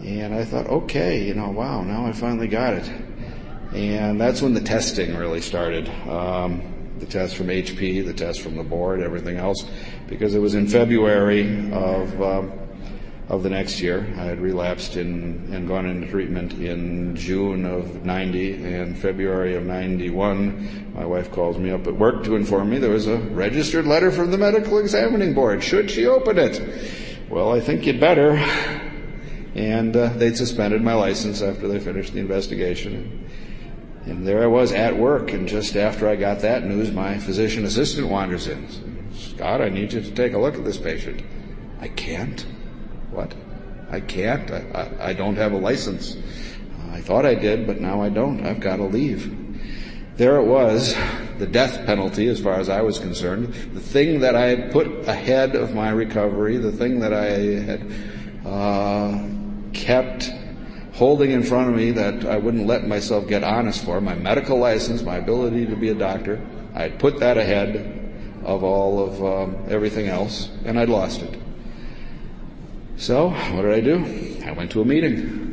And 0.06 0.32
I 0.32 0.44
thought, 0.44 0.68
okay, 0.68 1.24
you 1.24 1.34
know, 1.34 1.50
wow, 1.50 1.82
now 1.82 2.06
I 2.06 2.12
finally 2.12 2.46
got 2.46 2.74
it. 2.74 2.88
And 3.74 4.20
that's 4.20 4.40
when 4.40 4.54
the 4.54 4.60
testing 4.60 5.16
really 5.16 5.40
started. 5.40 5.88
Um, 6.08 6.62
the 7.00 7.06
test 7.06 7.34
from 7.34 7.48
HP, 7.48 8.06
the 8.06 8.14
test 8.14 8.40
from 8.40 8.56
the 8.56 8.62
board, 8.62 9.02
everything 9.02 9.36
else, 9.36 9.68
because 10.06 10.36
it 10.36 10.38
was 10.38 10.54
in 10.54 10.68
February 10.68 11.72
of 11.72 12.22
um, 12.22 12.52
of 13.28 13.42
the 13.42 13.50
next 13.50 13.80
year. 13.80 14.06
I 14.16 14.22
had 14.22 14.40
relapsed 14.40 14.96
in 14.96 15.50
and 15.52 15.66
gone 15.66 15.86
into 15.86 16.06
treatment 16.06 16.52
in 16.52 17.16
June 17.16 17.66
of 17.66 18.04
90 18.04 18.64
and 18.64 18.96
February 18.96 19.56
of 19.56 19.64
91. 19.64 20.92
My 20.94 21.04
wife 21.04 21.32
calls 21.32 21.58
me 21.58 21.72
up 21.72 21.88
at 21.88 21.94
work 21.96 22.22
to 22.24 22.36
inform 22.36 22.70
me 22.70 22.78
there 22.78 22.90
was 22.90 23.08
a 23.08 23.16
registered 23.16 23.86
letter 23.86 24.12
from 24.12 24.30
the 24.30 24.38
medical 24.38 24.78
examining 24.78 25.34
board. 25.34 25.64
Should 25.64 25.90
she 25.90 26.06
open 26.06 26.38
it? 26.38 26.62
Well, 27.28 27.52
I 27.52 27.58
think 27.58 27.86
you'd 27.86 27.98
better. 27.98 28.36
And 29.56 29.96
uh, 29.96 30.08
they'd 30.10 30.36
suspended 30.36 30.82
my 30.82 30.92
license 30.92 31.40
after 31.40 31.66
they 31.66 31.80
finished 31.80 32.12
the 32.12 32.20
investigation. 32.20 33.26
And 34.04 34.26
there 34.26 34.42
I 34.42 34.46
was 34.46 34.70
at 34.70 34.96
work, 34.96 35.32
and 35.32 35.48
just 35.48 35.76
after 35.76 36.06
I 36.06 36.14
got 36.14 36.40
that 36.40 36.64
news, 36.64 36.92
my 36.92 37.16
physician 37.16 37.64
assistant 37.64 38.08
wanders 38.08 38.48
in. 38.48 38.68
Scott, 39.14 39.62
I 39.62 39.70
need 39.70 39.94
you 39.94 40.02
to 40.02 40.10
take 40.10 40.34
a 40.34 40.38
look 40.38 40.56
at 40.56 40.64
this 40.64 40.76
patient. 40.76 41.22
I 41.80 41.88
can't. 41.88 42.44
What? 43.10 43.34
I 43.90 44.00
can't. 44.00 44.50
I, 44.50 44.58
I, 44.74 45.08
I 45.08 45.12
don't 45.14 45.36
have 45.36 45.52
a 45.52 45.56
license. 45.56 46.18
I 46.90 47.00
thought 47.00 47.24
I 47.24 47.34
did, 47.34 47.66
but 47.66 47.80
now 47.80 48.02
I 48.02 48.10
don't. 48.10 48.44
I've 48.44 48.60
got 48.60 48.76
to 48.76 48.84
leave. 48.84 49.34
There 50.18 50.36
it 50.36 50.44
was, 50.44 50.94
the 51.38 51.46
death 51.46 51.86
penalty 51.86 52.28
as 52.28 52.40
far 52.40 52.60
as 52.60 52.68
I 52.68 52.82
was 52.82 52.98
concerned, 52.98 53.54
the 53.72 53.80
thing 53.80 54.20
that 54.20 54.36
I 54.36 54.46
had 54.48 54.70
put 54.70 54.86
ahead 55.08 55.56
of 55.56 55.74
my 55.74 55.90
recovery, 55.90 56.58
the 56.58 56.72
thing 56.72 57.00
that 57.00 57.14
I 57.14 57.24
had 57.24 57.92
uh, 58.46 59.35
kept 59.72 60.30
holding 60.96 61.30
in 61.30 61.42
front 61.42 61.68
of 61.68 61.76
me 61.76 61.90
that 61.92 62.24
I 62.24 62.38
wouldn't 62.38 62.66
let 62.66 62.86
myself 62.88 63.28
get 63.28 63.44
honest 63.44 63.84
for, 63.84 64.00
my 64.00 64.14
medical 64.14 64.58
license, 64.58 65.02
my 65.02 65.16
ability 65.16 65.66
to 65.66 65.76
be 65.76 65.90
a 65.90 65.94
doctor. 65.94 66.40
I 66.74 66.82
had 66.82 66.98
put 66.98 67.20
that 67.20 67.36
ahead 67.36 67.92
of 68.44 68.64
all 68.64 69.04
of 69.04 69.24
um, 69.24 69.64
everything 69.68 70.08
else, 70.08 70.48
and 70.64 70.78
I'd 70.78 70.88
lost 70.88 71.20
it. 71.22 71.38
So, 72.96 73.28
what 73.28 73.62
did 73.62 73.72
I 73.72 73.80
do? 73.80 74.42
I 74.46 74.52
went 74.52 74.70
to 74.70 74.80
a 74.80 74.84
meeting. 74.84 75.52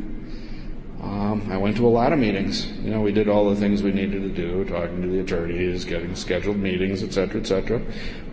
Um, 1.02 1.46
I 1.52 1.58
went 1.58 1.76
to 1.76 1.86
a 1.86 1.90
lot 1.90 2.14
of 2.14 2.18
meetings. 2.18 2.66
You 2.66 2.90
know, 2.90 3.02
we 3.02 3.12
did 3.12 3.28
all 3.28 3.50
the 3.50 3.56
things 3.56 3.82
we 3.82 3.92
needed 3.92 4.22
to 4.22 4.30
do, 4.30 4.64
talking 4.64 5.02
to 5.02 5.08
the 5.08 5.20
attorneys, 5.20 5.84
getting 5.84 6.14
scheduled 6.14 6.56
meetings, 6.56 7.02
etc., 7.02 7.26
cetera, 7.26 7.40
et 7.40 7.46
cetera. 7.46 7.82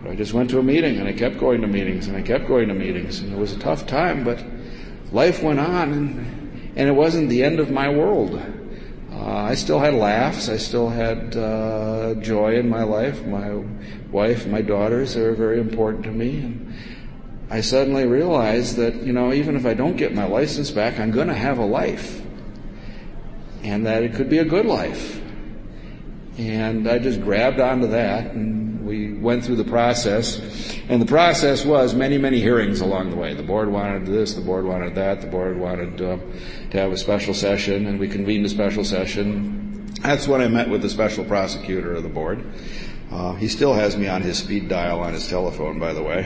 But 0.02 0.12
I 0.12 0.14
just 0.14 0.32
went 0.32 0.48
to 0.50 0.58
a 0.58 0.62
meeting, 0.62 0.96
and 0.96 1.06
I 1.06 1.12
kept 1.12 1.38
going 1.38 1.60
to 1.60 1.66
meetings, 1.66 2.08
and 2.08 2.16
I 2.16 2.22
kept 2.22 2.48
going 2.48 2.68
to 2.68 2.74
meetings, 2.74 3.20
and 3.20 3.30
it 3.30 3.38
was 3.38 3.52
a 3.52 3.58
tough 3.58 3.86
time, 3.86 4.24
but 4.24 4.42
life 5.12 5.42
went 5.42 5.60
on, 5.60 5.92
and 5.92 6.42
and 6.74 6.88
it 6.88 6.92
wasn't 6.92 7.28
the 7.28 7.44
end 7.44 7.60
of 7.60 7.70
my 7.70 7.88
world. 7.88 8.40
Uh, 9.12 9.34
I 9.34 9.54
still 9.54 9.78
had 9.78 9.94
laughs. 9.94 10.48
I 10.48 10.56
still 10.56 10.88
had 10.88 11.36
uh, 11.36 12.14
joy 12.14 12.56
in 12.56 12.68
my 12.68 12.82
life. 12.82 13.24
My 13.26 13.62
wife, 14.10 14.46
my 14.46 14.62
daughters, 14.62 15.14
they 15.14 15.20
were 15.20 15.34
very 15.34 15.60
important 15.60 16.04
to 16.04 16.10
me. 16.10 16.38
And 16.38 16.74
I 17.50 17.60
suddenly 17.60 18.06
realized 18.06 18.76
that, 18.76 19.02
you 19.02 19.12
know, 19.12 19.32
even 19.32 19.54
if 19.54 19.66
I 19.66 19.74
don't 19.74 19.96
get 19.96 20.14
my 20.14 20.24
license 20.24 20.70
back, 20.70 20.98
I'm 20.98 21.10
going 21.10 21.28
to 21.28 21.34
have 21.34 21.58
a 21.58 21.64
life. 21.64 22.22
And 23.62 23.86
that 23.86 24.02
it 24.02 24.14
could 24.14 24.30
be 24.30 24.38
a 24.38 24.44
good 24.44 24.66
life. 24.66 25.20
And 26.38 26.88
I 26.88 26.98
just 26.98 27.20
grabbed 27.20 27.60
onto 27.60 27.88
that 27.88 28.32
and 28.32 28.71
we 28.84 29.12
went 29.12 29.44
through 29.44 29.56
the 29.56 29.64
process. 29.64 30.40
And 30.88 31.00
the 31.00 31.06
process 31.06 31.64
was 31.64 31.94
many, 31.94 32.18
many 32.18 32.40
hearings 32.40 32.80
along 32.80 33.10
the 33.10 33.16
way. 33.16 33.34
The 33.34 33.42
board 33.42 33.70
wanted 33.70 34.06
this, 34.06 34.34
the 34.34 34.40
board 34.40 34.64
wanted 34.64 34.94
that, 34.96 35.20
the 35.20 35.26
board 35.26 35.56
wanted 35.58 36.00
uh, 36.00 36.18
to 36.70 36.80
have 36.80 36.92
a 36.92 36.96
special 36.96 37.34
session, 37.34 37.86
and 37.86 37.98
we 37.98 38.08
convened 38.08 38.44
a 38.46 38.48
special 38.48 38.84
session. 38.84 39.86
That's 40.02 40.26
when 40.26 40.40
I 40.40 40.48
met 40.48 40.68
with 40.68 40.82
the 40.82 40.90
special 40.90 41.24
prosecutor 41.24 41.94
of 41.94 42.02
the 42.02 42.08
board. 42.08 42.44
Uh, 43.10 43.34
he 43.34 43.46
still 43.46 43.74
has 43.74 43.96
me 43.96 44.08
on 44.08 44.22
his 44.22 44.38
speed 44.38 44.68
dial 44.68 45.00
on 45.00 45.12
his 45.12 45.28
telephone, 45.28 45.78
by 45.78 45.92
the 45.92 46.02
way. 46.02 46.24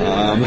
Um, 0.00 0.42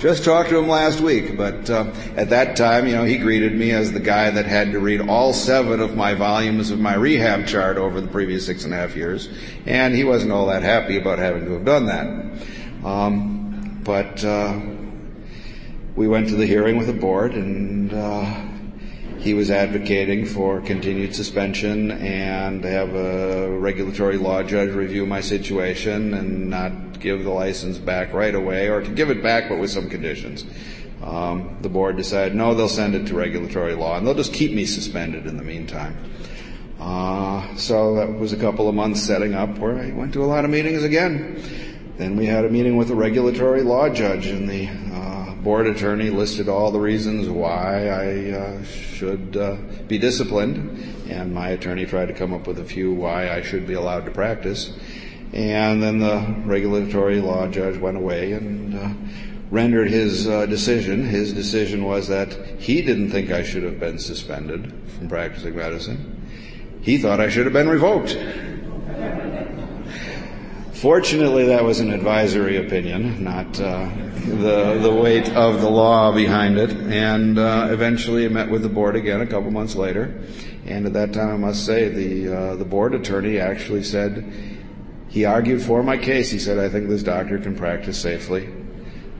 just 0.00 0.24
talked 0.24 0.50
to 0.50 0.58
him 0.58 0.68
last 0.68 1.00
week, 1.00 1.36
but 1.36 1.68
uh, 1.68 1.92
at 2.16 2.30
that 2.30 2.56
time, 2.56 2.86
you 2.86 2.94
know, 2.94 3.04
he 3.04 3.18
greeted 3.18 3.54
me 3.54 3.72
as 3.72 3.92
the 3.92 4.00
guy 4.00 4.30
that 4.30 4.46
had 4.46 4.72
to 4.72 4.78
read 4.78 5.00
all 5.00 5.32
seven 5.32 5.80
of 5.80 5.96
my 5.96 6.14
volumes 6.14 6.70
of 6.70 6.78
my 6.78 6.94
rehab 6.94 7.46
chart 7.46 7.76
over 7.76 8.00
the 8.00 8.08
previous 8.08 8.46
six 8.46 8.64
and 8.64 8.72
a 8.72 8.76
half 8.76 8.96
years, 8.96 9.28
and 9.66 9.94
he 9.94 10.04
wasn't 10.04 10.32
all 10.32 10.46
that 10.46 10.62
happy 10.62 10.96
about 10.96 11.18
having 11.18 11.44
to 11.44 11.52
have 11.52 11.64
done 11.64 11.86
that. 11.86 12.86
Um, 12.86 13.80
but 13.84 14.24
uh, 14.24 14.60
we 15.96 16.06
went 16.06 16.28
to 16.28 16.36
the 16.36 16.46
hearing 16.46 16.76
with 16.76 16.86
the 16.86 16.92
board, 16.92 17.34
and 17.34 17.92
uh, 17.92 18.47
he 19.28 19.34
was 19.34 19.50
advocating 19.50 20.24
for 20.24 20.58
continued 20.62 21.14
suspension 21.14 21.90
and 21.90 22.64
have 22.64 22.94
a 22.94 23.50
regulatory 23.58 24.16
law 24.16 24.42
judge 24.42 24.70
review 24.70 25.04
my 25.04 25.20
situation 25.20 26.14
and 26.14 26.48
not 26.48 26.98
give 26.98 27.24
the 27.24 27.30
license 27.30 27.76
back 27.76 28.14
right 28.14 28.34
away, 28.34 28.70
or 28.70 28.80
to 28.80 28.90
give 28.90 29.10
it 29.10 29.22
back 29.22 29.50
but 29.50 29.58
with 29.58 29.70
some 29.70 29.90
conditions. 29.90 30.46
Um, 31.02 31.58
the 31.60 31.68
board 31.68 31.98
decided 31.98 32.34
no, 32.34 32.54
they'll 32.54 32.70
send 32.70 32.94
it 32.94 33.06
to 33.08 33.14
regulatory 33.14 33.74
law, 33.74 33.98
and 33.98 34.06
they'll 34.06 34.14
just 34.14 34.32
keep 34.32 34.54
me 34.54 34.64
suspended 34.64 35.26
in 35.26 35.36
the 35.36 35.44
meantime. 35.44 35.94
Uh, 36.80 37.54
so 37.56 37.96
that 37.96 38.10
was 38.10 38.32
a 38.32 38.38
couple 38.38 38.66
of 38.66 38.74
months 38.74 39.02
setting 39.02 39.34
up 39.34 39.58
where 39.58 39.78
I 39.78 39.90
went 39.90 40.14
to 40.14 40.24
a 40.24 40.24
lot 40.24 40.46
of 40.46 40.50
meetings 40.50 40.84
again. 40.84 41.67
Then 41.98 42.14
we 42.14 42.26
had 42.26 42.44
a 42.44 42.48
meeting 42.48 42.76
with 42.76 42.92
a 42.92 42.94
regulatory 42.94 43.62
law 43.62 43.88
judge, 43.88 44.28
and 44.28 44.48
the 44.48 44.68
uh, 44.94 45.34
board 45.42 45.66
attorney 45.66 46.10
listed 46.10 46.48
all 46.48 46.70
the 46.70 46.78
reasons 46.78 47.28
why 47.28 47.88
I 47.88 48.30
uh, 48.30 48.62
should 48.62 49.36
uh, 49.36 49.56
be 49.88 49.98
disciplined, 49.98 51.10
and 51.10 51.34
my 51.34 51.48
attorney 51.48 51.86
tried 51.86 52.06
to 52.06 52.14
come 52.14 52.32
up 52.32 52.46
with 52.46 52.60
a 52.60 52.64
few 52.64 52.92
why 52.92 53.32
I 53.32 53.42
should 53.42 53.66
be 53.66 53.74
allowed 53.74 54.04
to 54.04 54.12
practice. 54.12 54.72
And 55.32 55.82
then 55.82 55.98
the 55.98 56.36
regulatory 56.46 57.20
law 57.20 57.48
judge 57.48 57.78
went 57.78 57.96
away 57.96 58.30
and 58.30 58.78
uh, 58.78 58.90
rendered 59.50 59.88
his 59.88 60.28
uh, 60.28 60.46
decision. 60.46 61.04
His 61.04 61.32
decision 61.32 61.84
was 61.84 62.06
that 62.06 62.32
he 62.60 62.80
didn't 62.80 63.10
think 63.10 63.32
I 63.32 63.42
should 63.42 63.64
have 63.64 63.80
been 63.80 63.98
suspended 63.98 64.72
from 64.96 65.08
practicing 65.08 65.56
medicine. 65.56 66.14
He 66.80 66.98
thought 66.98 67.18
I 67.18 67.28
should 67.28 67.46
have 67.46 67.52
been 67.52 67.68
revoked. 67.68 68.16
Fortunately, 70.80 71.46
that 71.46 71.64
was 71.64 71.80
an 71.80 71.92
advisory 71.92 72.56
opinion, 72.56 73.24
not 73.24 73.60
uh, 73.60 73.90
the 74.26 74.78
the 74.80 74.94
weight 74.94 75.28
of 75.30 75.60
the 75.60 75.68
law 75.68 76.12
behind 76.12 76.56
it. 76.56 76.70
And 76.70 77.36
uh, 77.36 77.66
eventually, 77.72 78.24
I 78.24 78.28
met 78.28 78.48
with 78.48 78.62
the 78.62 78.68
board 78.68 78.94
again 78.94 79.20
a 79.20 79.26
couple 79.26 79.50
months 79.50 79.74
later. 79.74 80.22
And 80.66 80.86
at 80.86 80.92
that 80.92 81.12
time, 81.12 81.30
I 81.30 81.36
must 81.36 81.66
say, 81.66 81.88
the 81.88 82.32
uh, 82.32 82.54
the 82.54 82.64
board 82.64 82.94
attorney 82.94 83.40
actually 83.40 83.82
said 83.82 84.32
he 85.08 85.24
argued 85.24 85.62
for 85.62 85.82
my 85.82 85.98
case. 85.98 86.30
He 86.30 86.38
said, 86.38 86.58
"I 86.60 86.68
think 86.68 86.88
this 86.88 87.02
doctor 87.02 87.38
can 87.38 87.56
practice 87.56 87.98
safely." 88.00 88.46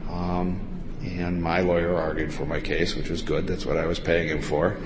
Um, 0.09 0.61
and 1.03 1.43
my 1.43 1.59
lawyer 1.61 1.97
argued 1.97 2.33
for 2.33 2.47
my 2.47 2.61
case, 2.61 2.95
which 2.95 3.11
was 3.11 3.23
good. 3.23 3.49
That's 3.49 3.67
what 3.67 3.77
I 3.77 3.87
was 3.87 3.99
paying 3.99 4.29
him 4.29 4.43
for. 4.43 4.77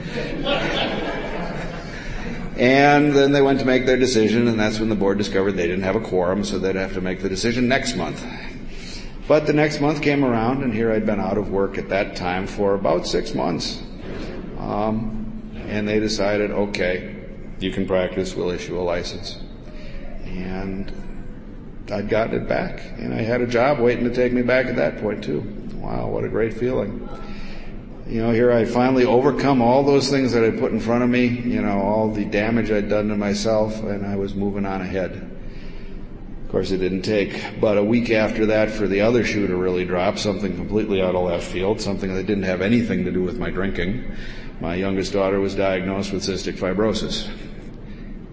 And 2.63 3.13
then 3.13 3.33
they 3.33 3.43
went 3.43 3.59
to 3.59 3.67
make 3.67 3.87
their 3.87 3.97
decision, 3.97 4.47
and 4.47 4.57
that's 4.57 4.79
when 4.79 4.89
the 4.89 4.95
board 4.95 5.19
discovered 5.19 5.53
they 5.53 5.67
didn't 5.67 5.83
have 5.83 5.97
a 5.97 6.01
quorum, 6.01 6.45
so 6.45 6.61
they'd 6.61 6.77
have 6.77 6.93
to 6.93 7.01
make 7.01 7.21
the 7.21 7.29
decision 7.29 7.67
next 7.67 7.97
month. 7.97 8.25
But 9.27 9.49
the 9.49 9.53
next 9.53 9.81
month 9.81 10.01
came 10.01 10.25
around, 10.25 10.63
and 10.63 10.73
here 10.73 10.93
I'd 10.93 11.05
been 11.05 11.19
out 11.19 11.39
of 11.39 11.51
work 11.51 11.77
at 11.77 11.89
that 11.89 12.15
time 12.15 12.47
for 12.47 12.75
about 12.75 13.05
six 13.05 13.35
months. 13.35 13.83
Um, 14.61 15.43
and 15.67 15.89
they 15.89 15.99
decided, 15.99 16.53
okay, 16.53 17.17
you 17.59 17.73
can 17.73 17.85
practice, 17.85 18.37
we'll 18.37 18.51
issue 18.51 18.79
a 18.79 18.83
license. 18.83 19.41
And 20.25 20.93
I'd 21.91 22.09
gotten 22.09 22.43
it 22.43 22.49
back, 22.49 22.81
and 22.97 23.13
I 23.13 23.23
had 23.23 23.41
a 23.41 23.47
job 23.49 23.81
waiting 23.81 24.05
to 24.05 24.15
take 24.15 24.33
me 24.33 24.43
back 24.43 24.67
at 24.67 24.77
that 24.77 24.99
point, 24.99 25.25
too. 25.25 25.41
Wow, 25.79 26.11
what 26.11 26.23
a 26.23 26.29
great 26.29 26.55
feeling 26.55 27.09
you 28.07 28.21
know, 28.21 28.33
here 28.33 28.53
I 28.53 28.65
finally 28.65 29.05
overcome 29.05 29.63
all 29.63 29.85
those 29.85 30.11
things 30.11 30.33
that 30.33 30.45
I 30.45 30.51
put 30.51 30.73
in 30.73 30.81
front 30.81 31.05
of 31.05 31.11
me, 31.11 31.27
you 31.27 31.63
know, 31.63 31.81
all 31.81 32.11
the 32.11 32.25
damage 32.25 32.71
I'd 32.71 32.89
done 32.89 33.09
to 33.09 33.17
myself, 33.17 33.81
and 33.83 34.05
I 34.05 34.17
was 34.17 34.35
moving 34.35 34.67
on 34.67 34.81
ahead. 34.81 35.31
Of 36.45 36.51
course, 36.51 36.71
it 36.71 36.79
didn't 36.79 37.03
take 37.03 37.61
but 37.61 37.79
a 37.79 37.85
week 37.85 38.11
after 38.11 38.47
that 38.47 38.71
for 38.71 38.87
the 38.87 39.01
other 39.01 39.25
shoe 39.25 39.47
to 39.47 39.57
really 39.57 39.85
drop, 39.85 40.19
something 40.19 40.55
completely 40.57 41.01
out 41.01 41.15
of 41.15 41.25
left 41.25 41.45
field, 41.45 41.81
something 41.81 42.15
that 42.15 42.27
didn't 42.27 42.43
have 42.45 42.61
anything 42.61 43.05
to 43.05 43.13
do 43.13 43.23
with 43.23 43.39
my 43.39 43.51
drinking. 43.51 44.17
My 44.61 44.75
youngest 44.75 45.13
daughter 45.13 45.41
was 45.41 45.55
diagnosed 45.55 46.13
with 46.13 46.23
cystic 46.23 46.59
fibrosis. 46.59 47.31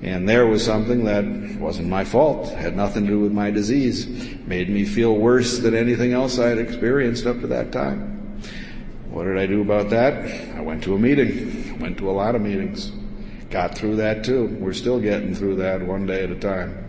And 0.02 0.28
there 0.28 0.48
was 0.48 0.64
something 0.64 1.06
that 1.06 1.26
wasn't 1.60 1.90
my 1.90 2.04
fault, 2.06 2.50
had 2.50 2.76
nothing 2.76 3.06
to 3.06 3.12
do 3.12 3.20
with 3.20 3.32
my 3.32 3.52
disease, 3.52 4.08
made 4.46 4.70
me 4.70 4.86
feel 4.86 5.16
worse 5.16 5.60
than 5.60 5.76
anything 5.76 6.14
else 6.14 6.40
I 6.40 6.48
had 6.50 6.58
experienced 6.58 7.26
up 7.26 7.40
to 7.42 7.48
that 7.48 7.72
time. 7.72 8.09
What 9.10 9.24
did 9.24 9.38
I 9.38 9.48
do 9.48 9.62
about 9.62 9.90
that? 9.90 10.56
I 10.56 10.62
went 10.62 10.84
to 10.84 10.94
a 10.94 11.00
meeting, 11.00 11.74
I 11.76 11.82
went 11.82 11.98
to 11.98 12.10
a 12.10 12.14
lot 12.14 12.36
of 12.36 12.42
meetings, 12.42 12.92
got 13.50 13.76
through 13.76 13.96
that 13.96 14.24
too. 14.24 14.56
We're 14.60 14.74
still 14.74 15.00
getting 15.00 15.34
through 15.34 15.56
that 15.58 15.82
one 15.82 16.06
day 16.06 16.24
at 16.24 16.30
a 16.30 16.36
time. 16.36 16.86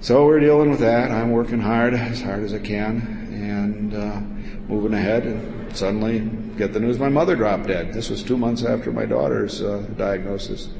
So 0.00 0.24
we're 0.24 0.40
dealing 0.40 0.70
with 0.70 0.80
that. 0.80 1.10
I'm 1.10 1.30
working 1.30 1.60
hard, 1.60 1.92
as 1.92 2.22
hard 2.22 2.42
as 2.42 2.54
I 2.54 2.58
can, 2.58 3.28
and 3.32 3.94
uh, 3.94 4.20
moving 4.66 4.94
ahead. 4.94 5.24
And 5.26 5.76
suddenly, 5.76 6.20
get 6.56 6.72
the 6.72 6.80
news 6.80 6.98
my 6.98 7.10
mother 7.10 7.36
dropped 7.36 7.66
dead. 7.66 7.92
This 7.92 8.08
was 8.08 8.22
two 8.22 8.38
months 8.38 8.64
after 8.64 8.90
my 8.90 9.04
daughter's 9.04 9.60
uh, 9.60 9.86
diagnosis, 9.98 10.70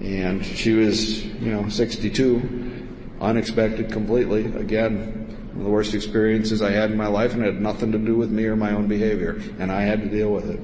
and 0.00 0.44
she 0.44 0.72
was, 0.72 1.22
you 1.22 1.52
know, 1.52 1.68
62, 1.68 2.88
unexpected 3.20 3.92
completely. 3.92 4.46
Again, 4.46 5.19
one 5.50 5.58
of 5.58 5.64
the 5.64 5.70
worst 5.70 5.94
experiences 5.94 6.62
I 6.62 6.70
had 6.70 6.90
in 6.90 6.96
my 6.96 7.06
life, 7.06 7.34
and 7.34 7.42
it 7.42 7.54
had 7.54 7.62
nothing 7.62 7.92
to 7.92 7.98
do 7.98 8.16
with 8.16 8.30
me 8.30 8.44
or 8.46 8.56
my 8.56 8.72
own 8.72 8.88
behavior, 8.88 9.40
and 9.58 9.70
I 9.70 9.82
had 9.82 10.02
to 10.02 10.08
deal 10.08 10.32
with 10.32 10.50
it. 10.50 10.60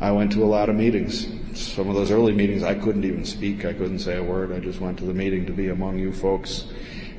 I 0.00 0.12
went 0.12 0.32
to 0.32 0.44
a 0.44 0.46
lot 0.46 0.68
of 0.68 0.76
meetings. 0.76 1.26
Some 1.58 1.88
of 1.88 1.94
those 1.94 2.10
early 2.10 2.32
meetings, 2.32 2.62
I 2.62 2.74
couldn't 2.74 3.04
even 3.04 3.24
speak. 3.24 3.64
I 3.64 3.72
couldn't 3.72 4.00
say 4.00 4.16
a 4.18 4.22
word. 4.22 4.52
I 4.52 4.60
just 4.60 4.80
went 4.80 4.98
to 4.98 5.04
the 5.04 5.14
meeting 5.14 5.46
to 5.46 5.52
be 5.52 5.68
among 5.68 5.98
you 5.98 6.12
folks 6.12 6.66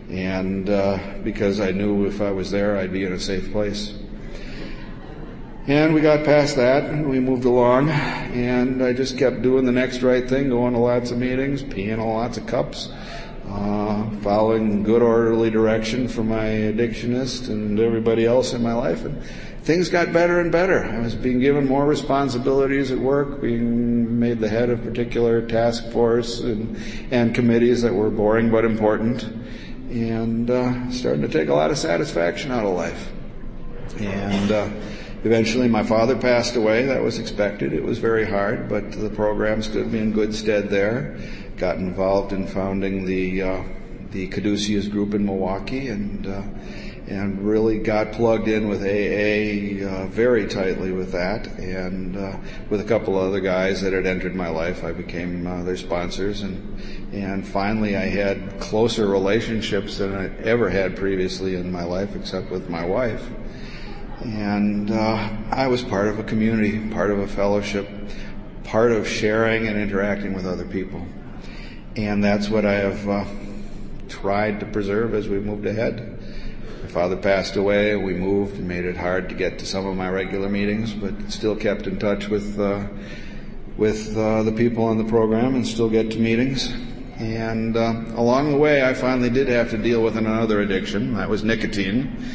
and 0.10 0.70
uh, 0.70 1.00
because 1.24 1.60
I 1.60 1.72
knew 1.72 2.06
if 2.06 2.22
I 2.22 2.32
was 2.32 2.52
there, 2.52 2.78
I'd 2.78 2.94
be 2.94 3.04
in 3.04 3.14
a 3.14 3.20
safe 3.20 3.52
place. 3.52 3.94
And 5.68 5.94
we 5.94 6.00
got 6.00 6.24
past 6.24 6.56
that, 6.56 6.86
and 6.86 7.10
we 7.10 7.20
moved 7.20 7.44
along, 7.44 7.90
and 7.90 8.82
I 8.82 8.94
just 8.94 9.18
kept 9.18 9.42
doing 9.42 9.66
the 9.66 9.74
next 9.74 10.02
right 10.02 10.28
thing, 10.28 10.50
going 10.50 10.74
to 10.74 10.80
lots 10.80 11.12
of 11.12 11.18
meetings, 11.18 11.62
peeing 11.62 12.00
on 12.00 12.08
lots 12.08 12.38
of 12.38 12.48
cups, 12.48 12.90
uh, 13.58 14.10
following 14.22 14.84
good 14.84 15.02
orderly 15.02 15.50
direction 15.50 16.08
from 16.08 16.30
my 16.30 16.46
addictionist 16.46 17.50
and 17.50 17.80
everybody 17.80 18.26
else 18.26 18.54
in 18.54 18.62
my 18.62 18.74
life, 18.74 19.04
and 19.04 19.22
things 19.64 19.90
got 19.90 20.14
better 20.14 20.40
and 20.40 20.52
better. 20.52 20.86
I 20.86 21.00
was 21.00 21.16
being 21.16 21.40
given 21.40 21.68
more 21.68 21.86
responsibilities 21.86 22.92
at 22.92 23.00
work, 23.00 23.42
being 23.42 24.20
made 24.20 24.40
the 24.40 24.48
head 24.50 24.70
of 24.70 24.84
particular 24.84 25.42
task 25.46 25.92
force 25.92 26.40
and, 26.42 26.78
and 27.12 27.34
committees 27.34 27.82
that 27.82 27.94
were 27.94 28.10
boring 28.12 28.52
but 28.52 28.64
important 28.64 29.24
and 29.90 30.50
uh, 30.50 30.92
starting 30.92 31.22
to 31.22 31.28
take 31.28 31.50
a 31.50 31.54
lot 31.54 31.72
of 31.72 31.78
satisfaction 31.78 32.52
out 32.52 32.66
of 32.66 32.76
life. 32.76 33.12
And 34.00 34.52
uh, 34.52 34.70
eventually, 35.24 35.68
my 35.68 35.84
father 35.84 36.16
passed 36.16 36.56
away. 36.56 36.86
That 36.86 37.02
was 37.02 37.18
expected. 37.18 37.74
It 37.74 37.84
was 37.84 37.98
very 37.98 38.26
hard, 38.26 38.70
but 38.70 38.92
the 38.92 39.10
program 39.10 39.64
stood 39.64 39.92
me 39.92 40.00
in 40.00 40.12
good 40.12 40.36
stead 40.36 40.70
there. 40.70 41.18
Got 41.58 41.78
involved 41.78 42.34
in 42.34 42.48
founding 42.48 43.06
the 43.06 43.42
uh, 43.42 43.64
the 44.12 44.28
Caduceus 44.28 44.88
group 44.88 45.14
in 45.14 45.26
Milwaukee, 45.26 45.88
and 45.88 46.28
uh, 46.28 46.44
and 47.08 47.42
really 47.42 47.80
got 47.80 48.12
plugged 48.12 48.48
in 48.48 48.68
with 48.68 48.82
AA 48.82 49.86
uh, 49.88 50.08
very 50.08 50.46
tightly 50.48 50.92
with 50.92 51.14
that, 51.14 51.48
and 51.58 52.18
uh, 52.18 52.38
with 52.70 52.82
a 52.82 52.84
couple 52.84 53.18
other 53.18 53.40
guys 53.40 53.82
that 53.82 53.94
had 53.94 54.06
entered 54.06 54.36
my 54.36 54.50
life, 54.50 54.84
I 54.84 54.92
became 54.92 55.48
uh, 55.48 55.64
their 55.64 55.78
sponsors, 55.78 56.42
and 56.42 56.80
and 57.14 57.48
finally 57.48 57.96
I 57.96 58.06
had 58.06 58.60
closer 58.60 59.08
relationships 59.08 59.98
than 59.98 60.16
I 60.16 60.28
ever 60.44 60.70
had 60.70 60.98
previously 60.98 61.56
in 61.56 61.72
my 61.72 61.84
life, 61.84 62.16
except 62.16 62.52
with 62.52 62.70
my 62.70 62.86
wife, 62.86 63.26
and 64.22 64.92
uh, 64.92 65.30
I 65.50 65.68
was 65.68 65.82
part 65.82 66.08
of 66.08 66.20
a 66.20 66.24
community, 66.24 66.90
part 66.90 67.10
of 67.10 67.20
a 67.20 67.28
fellowship, 67.28 67.88
part 68.66 68.92
of 68.92 69.08
sharing 69.08 69.68
and 69.68 69.78
interacting 69.78 70.34
with 70.34 70.46
other 70.46 70.66
people, 70.66 71.06
and 71.98 72.24
that's 72.24 72.48
what 72.48 72.64
I 72.64 72.76
have 72.76 73.10
uh, 73.10 73.26
tried 74.08 74.60
to 74.60 74.66
preserve 74.68 75.16
as 75.16 75.28
we 75.28 75.40
moved 75.40 75.66
ahead. 75.66 76.20
My 76.84 76.90
father 76.90 77.18
passed 77.18 77.56
away. 77.56 77.96
We 77.96 78.14
moved 78.14 78.58
and 78.58 78.68
made 78.68 78.86
it 78.86 78.96
hard 78.96 79.30
to 79.30 79.36
get 79.36 79.60
to 79.60 79.66
some 79.66 79.86
of 79.88 79.96
my 79.96 80.10
regular 80.10 80.48
meetings, 80.48 80.94
but 80.94 81.32
still 81.32 81.56
kept 81.56 81.88
in 81.88 81.98
touch 81.98 82.28
with 82.28 82.60
uh, 82.60 82.88
with 83.78 84.16
uh, 84.16 84.44
the 84.44 84.52
people 84.52 84.86
on 84.86 84.98
the 84.98 85.04
program 85.06 85.56
and 85.56 85.68
still 85.68 85.90
get 85.90 86.12
to 86.12 86.20
meetings. 86.20 86.72
And 87.18 87.76
uh, 87.76 88.04
along 88.16 88.52
the 88.52 88.58
way, 88.58 88.84
I 88.84 88.94
finally 88.94 89.32
did 89.32 89.48
have 89.48 89.72
to 89.72 89.78
deal 89.78 90.04
with 90.04 90.18
another 90.18 90.62
addiction. 90.62 91.16
That 91.16 91.30
was 91.30 91.44
nicotine. 91.44 92.32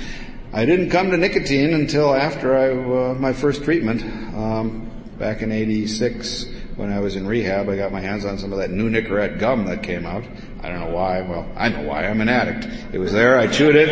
I 0.53 0.67
didn't 0.67 0.91
come 0.91 1.11
to 1.13 1.17
nicotine 1.17 1.73
until 1.73 2.15
after 2.15 2.57
I, 2.57 3.11
uh, 3.11 3.15
my 3.15 3.33
first 3.33 3.63
treatment 3.63 4.03
um, 4.35 4.91
back 5.19 5.43
in 5.43 5.53
'86 5.53 6.47
when 6.77 6.93
I 6.93 7.01
was 7.01 7.17
in 7.17 7.27
rehab. 7.27 7.69
I 7.69 7.77
got 7.77 7.93
my 7.93 8.01
hands 8.01 8.25
on 8.25 8.39
some 8.39 8.53
of 8.53 8.59
that 8.59 8.71
new 8.71 8.91
Nicorette 8.91 9.39
gum 9.39 9.67
that 9.67 9.83
came 9.83 10.07
out. 10.07 10.25
I 10.63 10.69
don't 10.69 10.81
know 10.81 10.95
why. 10.95 11.21
Well, 11.23 11.51
I 11.57 11.69
know 11.69 11.83
why. 11.83 12.07
I'm 12.07 12.21
an 12.21 12.29
addict. 12.29 12.67
It 12.95 12.99
was 12.99 13.13
there. 13.13 13.39
I 13.39 13.47
chewed 13.47 13.77
it. 13.77 13.89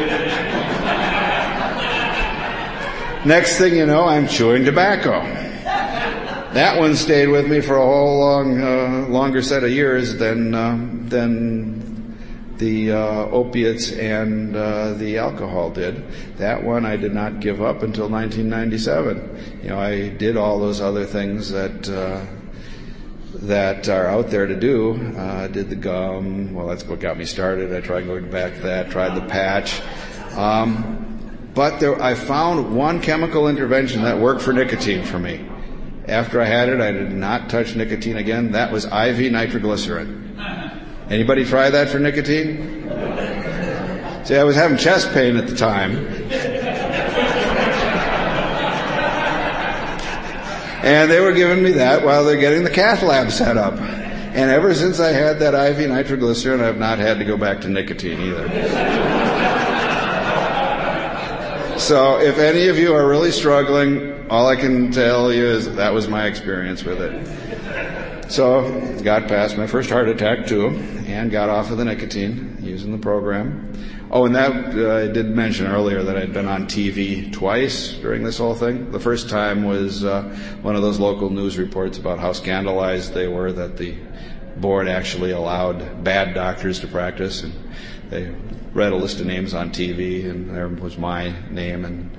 Next 3.27 3.59
thing 3.59 3.77
you 3.77 3.85
know, 3.87 4.05
I'm 4.05 4.27
chewing 4.29 4.65
tobacco. 4.65 5.21
That 6.55 6.79
one 6.79 6.97
stayed 6.97 7.29
with 7.29 7.47
me 7.47 7.61
for 7.61 7.77
a 7.77 7.85
whole 7.85 8.19
long, 8.19 8.61
uh, 8.61 9.07
longer 9.09 9.43
set 9.43 9.63
of 9.63 9.71
years 9.71 10.17
than 10.17 10.55
uh, 10.55 10.79
than 11.05 12.17
the 12.57 12.93
uh, 12.93 13.27
opiates 13.27 13.93
and 13.93 14.57
uh, 14.57 14.95
the 14.95 15.19
alcohol 15.19 15.71
did. 15.71 16.03
That 16.39 16.63
one 16.63 16.85
I 16.85 16.97
did 16.97 17.15
not 17.15 17.41
give 17.41 17.63
up 17.63 17.83
until 17.83 18.09
1997. 18.09 19.61
You 19.63 19.69
know, 19.69 19.79
I 19.79 20.09
did 20.09 20.37
all 20.37 20.59
those 20.59 20.81
other 20.81 21.07
things 21.07 21.51
that 21.51 21.89
uh, 21.89 22.25
that 23.43 23.89
are 23.89 24.07
out 24.07 24.31
there 24.31 24.47
to 24.47 24.57
do. 24.57 25.15
Uh, 25.17 25.49
did 25.49 25.71
the 25.71 25.77
gum. 25.77 26.53
Well, 26.55 26.67
that's 26.67 26.85
what 26.85 27.01
got 27.01 27.17
me 27.17 27.25
started. 27.25 27.75
I 27.75 27.81
tried 27.81 28.07
going 28.07 28.31
back 28.31 28.55
to 28.55 28.61
that. 28.63 28.91
Tried 28.91 29.15
the 29.15 29.27
patch. 29.27 29.81
Um, 30.37 31.51
but 31.55 31.81
there, 31.81 32.01
I 32.01 32.15
found 32.15 32.77
one 32.77 33.01
chemical 33.01 33.49
intervention 33.49 34.03
that 34.03 34.19
worked 34.19 34.43
for 34.43 34.53
nicotine 34.53 35.05
for 35.05 35.19
me. 35.19 35.47
After 36.07 36.41
I 36.41 36.45
had 36.45 36.69
it, 36.69 36.81
I 36.81 36.93
did 36.93 37.13
not 37.13 37.51
touch 37.51 37.75
nicotine 37.75 38.17
again. 38.17 38.53
That 38.53 38.73
was 38.73 38.85
IV 38.85 39.33
nitroglycerin. 39.33 40.39
Anybody 41.09 41.45
try 41.45 41.71
that 41.71 41.89
for 41.89 41.99
nicotine? 41.99 42.89
See, 44.25 44.37
I 44.37 44.45
was 44.45 44.55
having 44.55 44.77
chest 44.77 45.13
pain 45.13 45.37
at 45.37 45.49
the 45.49 45.57
time. 45.57 46.07
And 50.83 51.11
they 51.11 51.21
were 51.21 51.33
giving 51.33 51.63
me 51.63 51.73
that 51.73 52.05
while 52.05 52.25
they're 52.25 52.41
getting 52.41 52.65
the 52.65 52.71
cath 52.71 53.03
lab 53.03 53.31
set 53.31 53.57
up. 53.57 53.75
And 53.79 54.51
ever 54.51 54.75
since 54.75 55.01
I 55.01 55.13
had 55.13 55.41
that 55.41 55.55
IV 55.55 55.89
nitroglycerin, 55.89 56.61
I've 56.61 56.79
not 56.79 56.99
had 56.99 57.19
to 57.19 57.25
go 57.25 57.37
back 57.37 57.61
to 57.63 57.69
nicotine 57.69 58.21
either. 58.21 58.49
so 61.79 62.21
if 62.21 62.39
any 62.39 62.69
of 62.69 62.79
you 62.79 62.95
are 62.95 63.09
really 63.09 63.33
struggling, 63.33 64.31
all 64.31 64.47
I 64.47 64.57
can 64.57 64.93
tell 64.93 65.33
you 65.33 65.45
is 65.45 65.75
that 65.75 65.93
was 65.93 66.09
my 66.09 66.27
experience 66.27 66.85
with 66.85 67.01
it. 67.03 68.31
So 68.31 68.71
got 69.03 69.27
past 69.27 69.59
my 69.59 69.67
first 69.67 69.91
heart 69.91 70.09
attack 70.09 70.47
too, 70.47 70.69
and 71.07 71.33
got 71.33 71.49
off 71.49 71.73
of 71.73 71.79
the 71.79 71.85
nicotine 71.85 72.57
using 72.61 72.93
the 72.93 72.99
program. 72.99 73.75
Oh, 74.13 74.27
and 74.27 74.35
that 74.35 74.75
uh, 74.75 74.97
I 74.97 75.07
did 75.07 75.29
mention 75.29 75.69
earlier 75.69 76.03
that 76.03 76.17
I'd 76.17 76.33
been 76.33 76.49
on 76.49 76.67
TV 76.67 77.33
twice 77.33 77.93
during 77.93 78.25
this 78.25 78.39
whole 78.39 78.57
thing. 78.57 78.91
The 78.91 78.99
first 78.99 79.31
time 79.31 79.63
was 79.63 80.05
uh, 80.05 80.23
one 80.63 80.75
of 80.75 80.83
those 80.83 80.99
local 80.99 81.31
news 81.31 81.57
reports 81.57 81.97
about 81.97 82.19
how 82.19 82.33
scandalized 82.33 83.15
they 83.15 83.29
were 83.29 83.53
that 83.53 83.77
the 83.77 83.95
board 84.57 84.89
actually 84.89 85.31
allowed 85.31 86.03
bad 86.03 86.35
doctors 86.35 86.81
to 86.81 86.89
practice, 86.89 87.45
and 87.45 87.55
they 88.09 88.35
read 88.73 88.93
a 88.93 88.97
list 88.97 89.21
of 89.21 89.27
names 89.27 89.55
on 89.55 89.71
TV, 89.71 90.29
and 90.29 90.51
there 90.51 90.67
was 90.67 90.99
my 90.99 91.33
name 91.49 91.85
and 91.85 92.11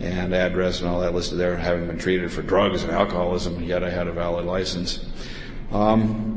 and 0.00 0.34
address 0.34 0.80
and 0.80 0.90
all 0.90 1.00
that 1.00 1.14
listed 1.14 1.38
there, 1.38 1.56
having 1.56 1.86
been 1.86 1.96
treated 1.98 2.30
for 2.30 2.42
drugs 2.42 2.82
and 2.82 2.92
alcoholism, 2.92 3.62
yet 3.62 3.82
I 3.82 3.88
had 3.88 4.08
a 4.08 4.12
valid 4.12 4.44
license. 4.44 5.06
Um, 5.72 6.35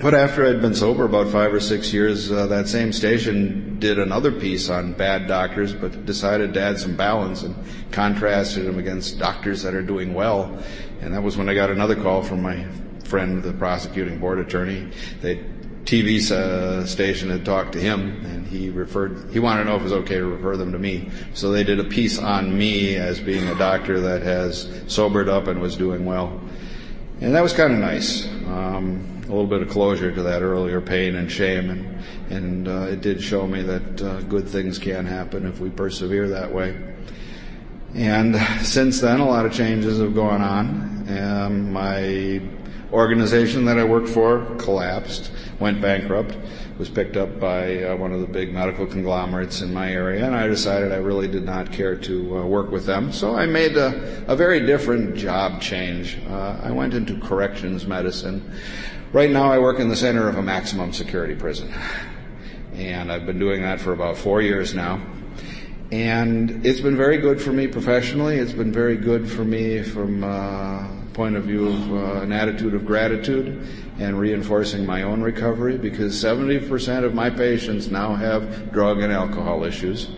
but 0.00 0.14
after 0.14 0.46
I'd 0.46 0.62
been 0.62 0.74
sober 0.74 1.04
about 1.04 1.28
five 1.28 1.52
or 1.52 1.60
six 1.60 1.92
years, 1.92 2.30
uh, 2.30 2.46
that 2.46 2.68
same 2.68 2.92
station 2.92 3.78
did 3.80 3.98
another 3.98 4.30
piece 4.30 4.68
on 4.68 4.92
bad 4.92 5.26
doctors, 5.26 5.74
but 5.74 6.06
decided 6.06 6.54
to 6.54 6.60
add 6.60 6.78
some 6.78 6.96
balance 6.96 7.42
and 7.42 7.56
contrasted 7.90 8.66
them 8.66 8.78
against 8.78 9.18
doctors 9.18 9.62
that 9.62 9.74
are 9.74 9.82
doing 9.82 10.14
well. 10.14 10.62
And 11.00 11.14
that 11.14 11.22
was 11.22 11.36
when 11.36 11.48
I 11.48 11.54
got 11.54 11.70
another 11.70 11.96
call 11.96 12.22
from 12.22 12.42
my 12.42 12.64
friend, 13.04 13.42
the 13.42 13.52
prosecuting 13.52 14.20
board 14.20 14.38
attorney. 14.38 14.90
The 15.20 15.42
TV 15.84 16.30
uh, 16.30 16.84
station 16.86 17.30
had 17.30 17.44
talked 17.44 17.72
to 17.72 17.80
him, 17.80 18.24
and 18.26 18.46
he 18.46 18.68
referred. 18.68 19.32
He 19.32 19.38
wanted 19.38 19.64
to 19.64 19.70
know 19.70 19.76
if 19.76 19.80
it 19.80 19.84
was 19.84 19.92
okay 19.94 20.16
to 20.16 20.26
refer 20.26 20.56
them 20.56 20.70
to 20.72 20.78
me. 20.78 21.10
So 21.34 21.50
they 21.50 21.64
did 21.64 21.80
a 21.80 21.84
piece 21.84 22.18
on 22.18 22.56
me 22.56 22.96
as 22.96 23.18
being 23.18 23.48
a 23.48 23.54
doctor 23.54 23.98
that 24.00 24.22
has 24.22 24.70
sobered 24.86 25.28
up 25.28 25.46
and 25.46 25.60
was 25.60 25.76
doing 25.76 26.04
well, 26.04 26.40
and 27.20 27.34
that 27.34 27.42
was 27.42 27.52
kind 27.52 27.72
of 27.72 27.78
nice. 27.78 28.26
Um, 28.46 29.17
a 29.28 29.30
little 29.30 29.46
bit 29.46 29.60
of 29.60 29.68
closure 29.68 30.10
to 30.10 30.22
that 30.22 30.42
earlier 30.42 30.80
pain 30.80 31.16
and 31.16 31.30
shame, 31.30 31.70
and 31.70 32.04
and 32.30 32.68
uh, 32.68 32.86
it 32.88 33.02
did 33.02 33.22
show 33.22 33.46
me 33.46 33.62
that 33.62 34.02
uh, 34.02 34.20
good 34.22 34.48
things 34.48 34.78
can 34.78 35.04
happen 35.04 35.46
if 35.46 35.60
we 35.60 35.68
persevere 35.68 36.28
that 36.28 36.52
way. 36.52 36.76
And 37.94 38.36
since 38.62 39.00
then, 39.00 39.20
a 39.20 39.26
lot 39.26 39.46
of 39.46 39.52
changes 39.52 39.98
have 39.98 40.14
gone 40.14 40.40
on. 40.42 41.18
Um, 41.18 41.72
my 41.72 42.40
organization 42.92 43.66
that 43.66 43.78
I 43.78 43.84
worked 43.84 44.08
for 44.08 44.44
collapsed, 44.56 45.30
went 45.60 45.80
bankrupt, 45.80 46.36
was 46.78 46.88
picked 46.88 47.16
up 47.16 47.40
by 47.40 47.82
uh, 47.82 47.96
one 47.96 48.12
of 48.12 48.20
the 48.20 48.26
big 48.26 48.54
medical 48.54 48.86
conglomerates 48.86 49.60
in 49.60 49.74
my 49.74 49.90
area, 49.90 50.24
and 50.24 50.34
I 50.34 50.46
decided 50.46 50.92
I 50.92 50.96
really 50.96 51.28
did 51.28 51.44
not 51.44 51.72
care 51.72 51.96
to 51.96 52.38
uh, 52.38 52.46
work 52.46 52.70
with 52.70 52.86
them. 52.86 53.12
So 53.12 53.34
I 53.34 53.46
made 53.46 53.76
a, 53.76 54.24
a 54.28 54.36
very 54.36 54.64
different 54.64 55.16
job 55.16 55.60
change. 55.60 56.18
Uh, 56.28 56.60
I 56.62 56.70
went 56.70 56.94
into 56.94 57.18
corrections 57.18 57.86
medicine. 57.86 58.42
Right 59.10 59.30
now, 59.30 59.50
I 59.50 59.58
work 59.58 59.78
in 59.78 59.88
the 59.88 59.96
center 59.96 60.28
of 60.28 60.36
a 60.36 60.42
maximum 60.42 60.92
security 60.92 61.34
prison, 61.34 61.72
and 62.74 63.10
I've 63.10 63.24
been 63.24 63.38
doing 63.38 63.62
that 63.62 63.80
for 63.80 63.94
about 63.94 64.18
four 64.18 64.42
years 64.42 64.74
now. 64.74 65.00
And 65.90 66.66
it's 66.66 66.82
been 66.82 66.96
very 66.98 67.16
good 67.16 67.40
for 67.40 67.50
me 67.50 67.68
professionally. 67.68 68.36
It's 68.36 68.52
been 68.52 68.70
very 68.70 68.98
good 68.98 69.26
for 69.30 69.44
me 69.44 69.82
from 69.82 70.24
a 70.24 70.90
point 71.14 71.36
of 71.36 71.44
view 71.44 71.68
of 71.68 71.90
uh, 71.90 72.20
an 72.20 72.32
attitude 72.32 72.74
of 72.74 72.84
gratitude 72.84 73.66
and 73.98 74.20
reinforcing 74.20 74.84
my 74.84 75.04
own 75.04 75.22
recovery 75.22 75.78
because 75.78 76.14
70% 76.22 77.02
of 77.02 77.14
my 77.14 77.30
patients 77.30 77.88
now 77.90 78.14
have 78.14 78.72
drug 78.72 79.00
and 79.00 79.10
alcohol 79.10 79.64
issues. 79.64 80.10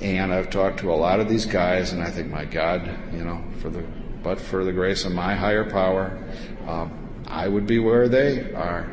And 0.00 0.32
I've 0.32 0.48
talked 0.48 0.80
to 0.80 0.90
a 0.90 0.96
lot 0.96 1.20
of 1.20 1.28
these 1.28 1.44
guys 1.44 1.92
and 1.92 2.02
I 2.02 2.10
think, 2.10 2.30
my 2.30 2.46
God, 2.46 2.98
you 3.12 3.24
know, 3.24 3.44
for 3.58 3.68
the, 3.68 3.82
but 4.22 4.40
for 4.40 4.64
the 4.64 4.72
grace 4.72 5.04
of 5.04 5.12
my 5.12 5.34
higher 5.34 5.68
power, 5.68 6.18
um, 6.66 7.01
I 7.32 7.48
would 7.48 7.66
be 7.66 7.78
where 7.78 8.08
they 8.08 8.52
are. 8.52 8.86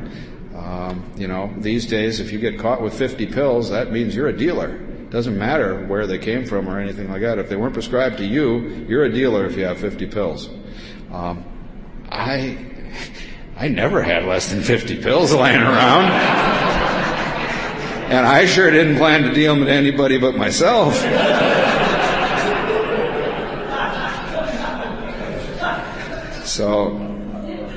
Um, 0.56 1.12
you 1.16 1.28
know, 1.28 1.52
these 1.58 1.84
days, 1.84 2.20
if 2.20 2.32
you 2.32 2.38
get 2.38 2.58
caught 2.58 2.80
with 2.80 2.94
50 2.94 3.26
pills, 3.26 3.68
that 3.68 3.92
means 3.92 4.14
you're 4.14 4.28
a 4.28 4.36
dealer. 4.36 4.78
Doesn't 5.10 5.36
matter 5.36 5.84
where 5.86 6.06
they 6.06 6.18
came 6.18 6.46
from 6.46 6.66
or 6.68 6.80
anything 6.80 7.10
like 7.10 7.20
that. 7.20 7.38
If 7.38 7.50
they 7.50 7.56
weren't 7.56 7.74
prescribed 7.74 8.16
to 8.18 8.24
you, 8.24 8.86
you're 8.88 9.04
a 9.04 9.12
dealer 9.12 9.44
if 9.44 9.56
you 9.56 9.64
have 9.64 9.78
50 9.78 10.06
pills. 10.06 10.48
Um, 11.12 11.44
I, 12.08 12.56
I 13.56 13.68
never 13.68 14.02
had 14.02 14.24
less 14.24 14.50
than 14.50 14.62
50 14.62 15.02
pills 15.02 15.34
laying 15.34 15.60
around. 15.60 16.04
and 18.10 18.26
I 18.26 18.46
sure 18.46 18.70
didn't 18.70 18.96
plan 18.96 19.24
to 19.24 19.34
deal 19.34 19.54
them 19.54 19.66
to 19.66 19.70
anybody 19.70 20.16
but 20.16 20.34
myself. 20.34 20.94
so, 26.46 27.09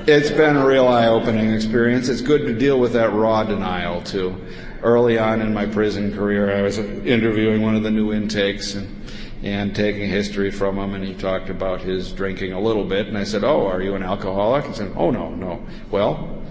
it's 0.08 0.30
been 0.30 0.58
a 0.58 0.66
real 0.66 0.88
eye-opening 0.88 1.54
experience. 1.54 2.10
It's 2.10 2.22
good 2.22 2.42
to 2.48 2.54
deal 2.54 2.80
with 2.80 2.94
that 2.94 3.14
raw 3.14 3.44
denial 3.44 4.02
too 4.02 4.40
early 4.84 5.18
on 5.18 5.42
in 5.42 5.54
my 5.54 5.66
prison 5.66 6.14
career, 6.14 6.56
I 6.56 6.62
was 6.62 6.78
interviewing 6.78 7.62
one 7.62 7.76
of 7.76 7.84
the 7.84 7.92
new 7.92 8.14
intakes 8.14 8.76
and, 8.76 9.10
and 9.42 9.76
taking 9.76 10.10
history 10.10 10.52
from 10.52 10.78
him, 10.78 10.94
and 10.94 11.04
he 11.04 11.14
talked 11.14 11.50
about 11.50 11.82
his 11.82 12.12
drinking 12.12 12.54
a 12.54 12.60
little 12.60 12.84
bit. 12.84 13.08
And 13.08 13.18
I 13.18 13.24
said, 13.24 13.44
"Oh, 13.44 13.68
are 13.68 13.82
you 13.82 13.96
an 13.96 14.04
alcoholic?" 14.04 14.66
He 14.66 14.74
said, 14.74 14.94
"Oh, 14.96 15.10
no, 15.10 15.30
no." 15.30 15.66
Well, 15.90 16.42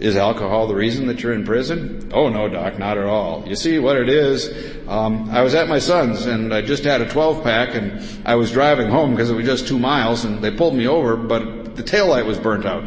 is 0.00 0.16
alcohol 0.16 0.66
the 0.66 0.74
reason 0.74 1.06
that 1.06 1.22
you're 1.22 1.32
in 1.32 1.44
prison? 1.44 2.10
Oh 2.12 2.28
no, 2.28 2.48
doc, 2.48 2.80
not 2.80 2.98
at 2.98 3.04
all. 3.04 3.44
You 3.46 3.54
see 3.54 3.78
what 3.78 3.96
it 3.96 4.08
is? 4.08 4.50
Um, 4.88 5.30
I 5.30 5.42
was 5.42 5.54
at 5.54 5.68
my 5.68 5.78
son's 5.78 6.26
and 6.26 6.52
I 6.52 6.62
just 6.62 6.82
had 6.82 7.00
a 7.00 7.08
12 7.08 7.44
pack 7.44 7.76
and 7.76 8.02
I 8.26 8.34
was 8.34 8.50
driving 8.50 8.88
home 8.88 9.12
because 9.12 9.30
it 9.30 9.34
was 9.34 9.46
just 9.46 9.68
two 9.68 9.78
miles 9.78 10.24
and 10.24 10.42
they 10.42 10.50
pulled 10.50 10.74
me 10.74 10.88
over, 10.88 11.16
but 11.16 11.63
the 11.76 11.82
tail 11.82 12.08
light 12.08 12.26
was 12.26 12.38
burnt 12.38 12.66
out 12.66 12.86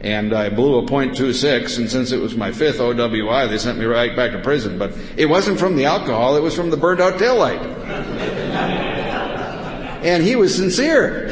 and 0.00 0.32
I 0.32 0.48
blew 0.48 0.78
a 0.78 0.82
.26, 0.82 1.78
and 1.78 1.90
since 1.90 2.12
it 2.12 2.20
was 2.20 2.36
my 2.36 2.52
fifth 2.52 2.78
OWI, 2.78 3.48
they 3.48 3.58
sent 3.58 3.78
me 3.78 3.84
right 3.84 4.14
back 4.14 4.32
to 4.32 4.40
prison. 4.40 4.78
But 4.78 4.92
it 5.16 5.26
wasn't 5.26 5.58
from 5.58 5.76
the 5.76 5.86
alcohol, 5.86 6.36
it 6.36 6.42
was 6.42 6.54
from 6.54 6.70
the 6.70 6.76
burnt 6.76 7.00
out 7.00 7.14
taillight. 7.14 7.58
and 10.04 10.22
he 10.22 10.36
was 10.36 10.54
sincere. 10.54 11.28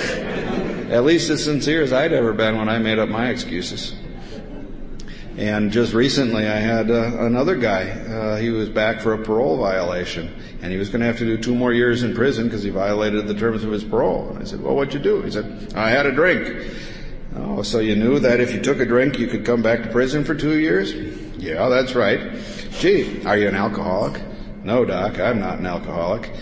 At 0.90 1.04
least 1.04 1.30
as 1.30 1.44
sincere 1.44 1.82
as 1.82 1.92
I'd 1.92 2.12
ever 2.12 2.32
been 2.32 2.58
when 2.58 2.68
I 2.68 2.78
made 2.78 2.98
up 2.98 3.08
my 3.08 3.30
excuses. 3.30 3.94
And 5.36 5.70
just 5.70 5.92
recently 5.92 6.46
I 6.46 6.56
had 6.56 6.90
uh, 6.90 7.18
another 7.18 7.56
guy, 7.56 7.90
uh, 7.90 8.36
he 8.36 8.48
was 8.48 8.70
back 8.70 9.00
for 9.02 9.12
a 9.12 9.18
parole 9.18 9.58
violation, 9.58 10.34
and 10.62 10.72
he 10.72 10.78
was 10.78 10.88
going 10.88 11.00
to 11.00 11.06
have 11.06 11.18
to 11.18 11.26
do 11.26 11.36
two 11.36 11.54
more 11.54 11.74
years 11.74 12.02
in 12.02 12.14
prison 12.14 12.44
because 12.44 12.62
he 12.62 12.70
violated 12.70 13.26
the 13.26 13.34
terms 13.34 13.62
of 13.62 13.70
his 13.70 13.84
parole. 13.84 14.30
And 14.30 14.38
I 14.38 14.44
said, 14.44 14.62
well, 14.62 14.74
what'd 14.74 14.94
you 14.94 15.00
do? 15.00 15.20
He 15.20 15.30
said, 15.30 15.74
I 15.76 15.90
had 15.90 16.06
a 16.06 16.12
drink. 16.12 16.72
Oh, 17.34 17.60
so 17.62 17.80
you 17.80 17.96
knew 17.96 18.18
that 18.20 18.40
if 18.40 18.54
you 18.54 18.62
took 18.62 18.80
a 18.80 18.86
drink, 18.86 19.18
you 19.18 19.26
could 19.26 19.44
come 19.44 19.60
back 19.60 19.82
to 19.82 19.90
prison 19.90 20.24
for 20.24 20.34
two 20.34 20.58
years? 20.58 20.94
Yeah, 21.36 21.68
that's 21.68 21.94
right. 21.94 22.18
Gee, 22.78 23.22
are 23.26 23.36
you 23.36 23.48
an 23.48 23.56
alcoholic? 23.56 24.22
No, 24.64 24.86
Doc, 24.86 25.20
I'm 25.20 25.38
not 25.38 25.58
an 25.58 25.66
alcoholic. 25.66 26.32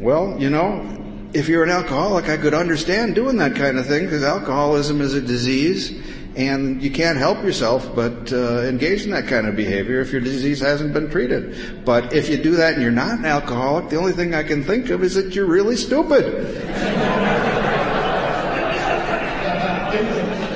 Well, 0.00 0.36
you 0.40 0.50
know, 0.50 1.30
if 1.32 1.48
you're 1.48 1.62
an 1.62 1.70
alcoholic, 1.70 2.28
I 2.28 2.38
could 2.38 2.54
understand 2.54 3.14
doing 3.14 3.36
that 3.36 3.54
kind 3.54 3.78
of 3.78 3.86
thing 3.86 4.04
because 4.04 4.24
alcoholism 4.24 5.00
is 5.00 5.14
a 5.14 5.20
disease 5.20 5.92
and 6.38 6.80
you 6.80 6.90
can't 6.90 7.18
help 7.18 7.42
yourself 7.42 7.94
but 7.96 8.32
uh, 8.32 8.60
engage 8.62 9.04
in 9.04 9.10
that 9.10 9.26
kind 9.26 9.48
of 9.48 9.56
behavior 9.56 10.00
if 10.00 10.12
your 10.12 10.20
disease 10.20 10.60
hasn't 10.60 10.94
been 10.94 11.10
treated. 11.10 11.84
But 11.84 12.12
if 12.12 12.28
you 12.28 12.36
do 12.36 12.52
that 12.52 12.74
and 12.74 12.82
you're 12.82 12.92
not 12.92 13.18
an 13.18 13.24
alcoholic, 13.24 13.88
the 13.88 13.96
only 13.96 14.12
thing 14.12 14.34
I 14.34 14.44
can 14.44 14.62
think 14.62 14.88
of 14.90 15.02
is 15.02 15.14
that 15.14 15.34
you're 15.34 15.46
really 15.46 15.76
stupid. 15.76 16.24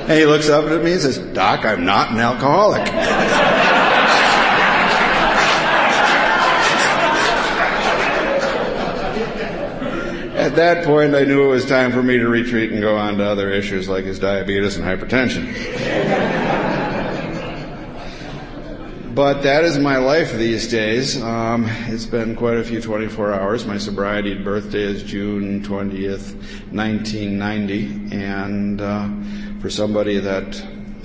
And 0.03 0.19
he 0.19 0.25
looks 0.25 0.49
up 0.49 0.65
at 0.65 0.83
me 0.83 0.93
and 0.93 1.01
says, 1.01 1.17
Doc, 1.17 1.65
I'm 1.65 1.85
not 1.85 2.11
an 2.11 2.19
alcoholic. 2.19 3.52
At 10.43 10.57
that 10.57 10.83
point, 10.83 11.15
I 11.15 11.23
knew 11.23 11.41
it 11.45 11.47
was 11.47 11.65
time 11.65 11.93
for 11.93 12.03
me 12.03 12.17
to 12.17 12.27
retreat 12.27 12.73
and 12.73 12.81
go 12.81 12.97
on 12.97 13.17
to 13.19 13.23
other 13.23 13.49
issues 13.49 13.87
like 13.87 14.03
his 14.03 14.19
diabetes 14.19 14.75
and 14.75 14.83
hypertension. 14.83 15.45
but 19.15 19.41
that 19.43 19.63
is 19.63 19.79
my 19.79 19.95
life 19.99 20.33
these 20.33 20.67
days. 20.67 21.21
Um, 21.21 21.65
it's 21.87 22.05
been 22.05 22.35
quite 22.35 22.57
a 22.57 22.63
few 22.65 22.81
24 22.81 23.33
hours. 23.33 23.65
My 23.65 23.77
sobriety 23.77 24.33
birthday 24.33 24.81
is 24.81 25.01
June 25.03 25.63
20th, 25.63 26.35
1990, 26.73 28.13
and 28.13 28.81
uh, 28.81 29.09
for 29.61 29.69
somebody 29.69 30.19
that 30.19 30.61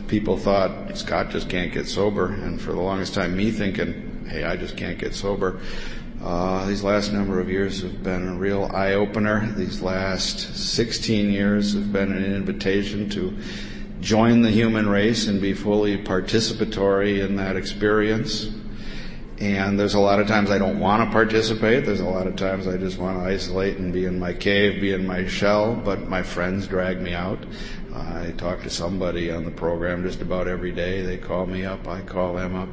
people 0.09 0.37
thought 0.37 0.99
Scott 0.99 1.31
just 1.31 1.49
can't 1.49 1.73
get 1.73 1.87
sober, 1.87 2.27
and 2.27 2.61
for 2.61 2.73
the 2.73 2.81
longest 2.81 3.15
time 3.15 3.37
me 3.37 3.53
thinking, 3.53 4.27
hey, 4.29 4.43
I 4.43 4.57
just 4.57 4.77
can't 4.77 4.99
get 4.99 5.15
sober. 5.15 5.61
Uh, 6.23 6.67
these 6.67 6.83
last 6.83 7.13
number 7.13 7.39
of 7.39 7.49
years 7.49 7.83
have 7.83 8.03
been 8.03 8.29
a 8.29 8.35
real 8.35 8.65
eye 8.73 8.95
opener. 8.95 9.53
These 9.57 9.83
last 9.83 10.57
16 10.57 11.31
years 11.31 11.75
have 11.75 11.93
been 11.93 12.13
an 12.13 12.25
invitation 12.25 13.09
to 13.11 13.37
join 14.01 14.43
the 14.43 14.51
human 14.51 14.89
race 14.89 15.29
and 15.29 15.41
be 15.41 15.55
fully 15.55 15.97
participatory 15.97 17.25
in 17.25 17.37
that 17.37 17.57
experience. 17.57 18.49
And 19.41 19.79
there's 19.79 19.95
a 19.95 20.01
lot 20.01 20.19
of 20.19 20.27
times 20.27 20.51
I 20.51 20.59
don't 20.59 20.81
want 20.81 21.09
to 21.09 21.13
participate. 21.13 21.87
There's 21.87 22.01
a 22.01 22.05
lot 22.05 22.27
of 22.27 22.35
times 22.35 22.67
I 22.67 22.77
just 22.77 22.99
want 22.99 23.19
to 23.19 23.25
isolate 23.25 23.77
and 23.77 23.93
be 23.93 24.05
in 24.05 24.19
my 24.19 24.33
cave, 24.33 24.81
be 24.81 24.93
in 24.93 25.07
my 25.07 25.29
shell, 25.29 25.77
but 25.77 26.09
my 26.09 26.25
friends 26.25 26.67
drag 26.67 27.01
me 27.01 27.15
out. 27.15 27.39
I 27.95 28.33
talk 28.37 28.63
to 28.63 28.71
somebody 28.71 29.31
on 29.31 29.45
the 29.45 29.51
program 29.53 30.03
just 30.03 30.21
about 30.21 30.49
every 30.49 30.73
day. 30.73 31.03
They 31.03 31.19
call 31.19 31.47
me 31.47 31.65
up, 31.65 31.87
I 31.87 32.01
call 32.01 32.35
them 32.35 32.57
up. 32.57 32.69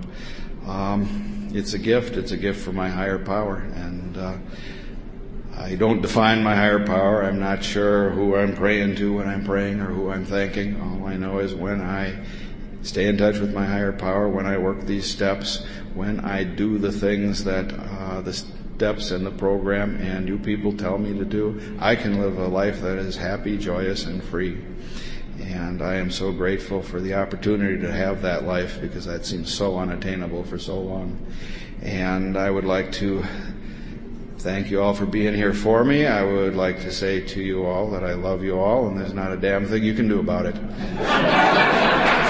Um, 0.65 1.49
it's 1.53 1.73
a 1.73 1.79
gift. 1.79 2.17
It's 2.17 2.31
a 2.31 2.37
gift 2.37 2.63
from 2.63 2.75
my 2.75 2.89
higher 2.89 3.19
power, 3.19 3.57
and 3.57 4.17
uh, 4.17 4.37
I 5.57 5.75
don't 5.75 6.01
define 6.01 6.43
my 6.43 6.55
higher 6.55 6.85
power. 6.85 7.23
I'm 7.23 7.39
not 7.39 7.63
sure 7.63 8.09
who 8.09 8.35
I'm 8.35 8.55
praying 8.55 8.95
to 8.97 9.13
when 9.13 9.27
I'm 9.27 9.45
praying 9.45 9.79
or 9.79 9.85
who 9.85 10.11
I'm 10.11 10.25
thanking. 10.25 10.81
All 10.81 11.07
I 11.07 11.15
know 11.15 11.39
is 11.39 11.53
when 11.53 11.81
I 11.81 12.25
stay 12.81 13.07
in 13.07 13.17
touch 13.17 13.39
with 13.39 13.53
my 13.53 13.65
higher 13.65 13.93
power, 13.93 14.27
when 14.27 14.45
I 14.45 14.57
work 14.57 14.85
these 14.85 15.09
steps, 15.09 15.65
when 15.93 16.19
I 16.19 16.43
do 16.43 16.77
the 16.77 16.91
things 16.91 17.43
that 17.45 17.73
uh, 17.73 18.21
the 18.21 18.33
steps 18.33 19.11
in 19.11 19.23
the 19.23 19.31
program 19.31 19.95
and 20.01 20.27
you 20.27 20.37
people 20.37 20.75
tell 20.75 20.97
me 20.97 21.17
to 21.17 21.25
do, 21.25 21.77
I 21.79 21.95
can 21.95 22.19
live 22.19 22.37
a 22.37 22.47
life 22.47 22.81
that 22.81 22.97
is 22.97 23.15
happy, 23.15 23.57
joyous, 23.57 24.05
and 24.05 24.23
free. 24.23 24.63
And 25.47 25.81
I 25.81 25.95
am 25.95 26.09
so 26.11 26.31
grateful 26.31 26.81
for 26.81 26.99
the 26.99 27.13
opportunity 27.13 27.79
to 27.81 27.91
have 27.91 28.21
that 28.23 28.43
life 28.45 28.79
because 28.81 29.05
that 29.05 29.25
seems 29.25 29.53
so 29.53 29.77
unattainable 29.77 30.43
for 30.43 30.57
so 30.57 30.79
long. 30.79 31.17
And 31.81 32.37
I 32.37 32.49
would 32.49 32.65
like 32.65 32.91
to 32.93 33.23
thank 34.39 34.71
you 34.71 34.81
all 34.81 34.93
for 34.93 35.05
being 35.05 35.35
here 35.35 35.53
for 35.53 35.83
me. 35.83 36.05
I 36.05 36.23
would 36.23 36.55
like 36.55 36.81
to 36.81 36.91
say 36.91 37.21
to 37.21 37.41
you 37.41 37.65
all 37.65 37.91
that 37.91 38.03
I 38.03 38.13
love 38.13 38.43
you 38.43 38.59
all 38.59 38.87
and 38.87 38.99
there's 38.99 39.13
not 39.13 39.31
a 39.31 39.37
damn 39.37 39.65
thing 39.65 39.83
you 39.83 39.93
can 39.93 40.07
do 40.07 40.19
about 40.19 40.45
it. 40.45 40.55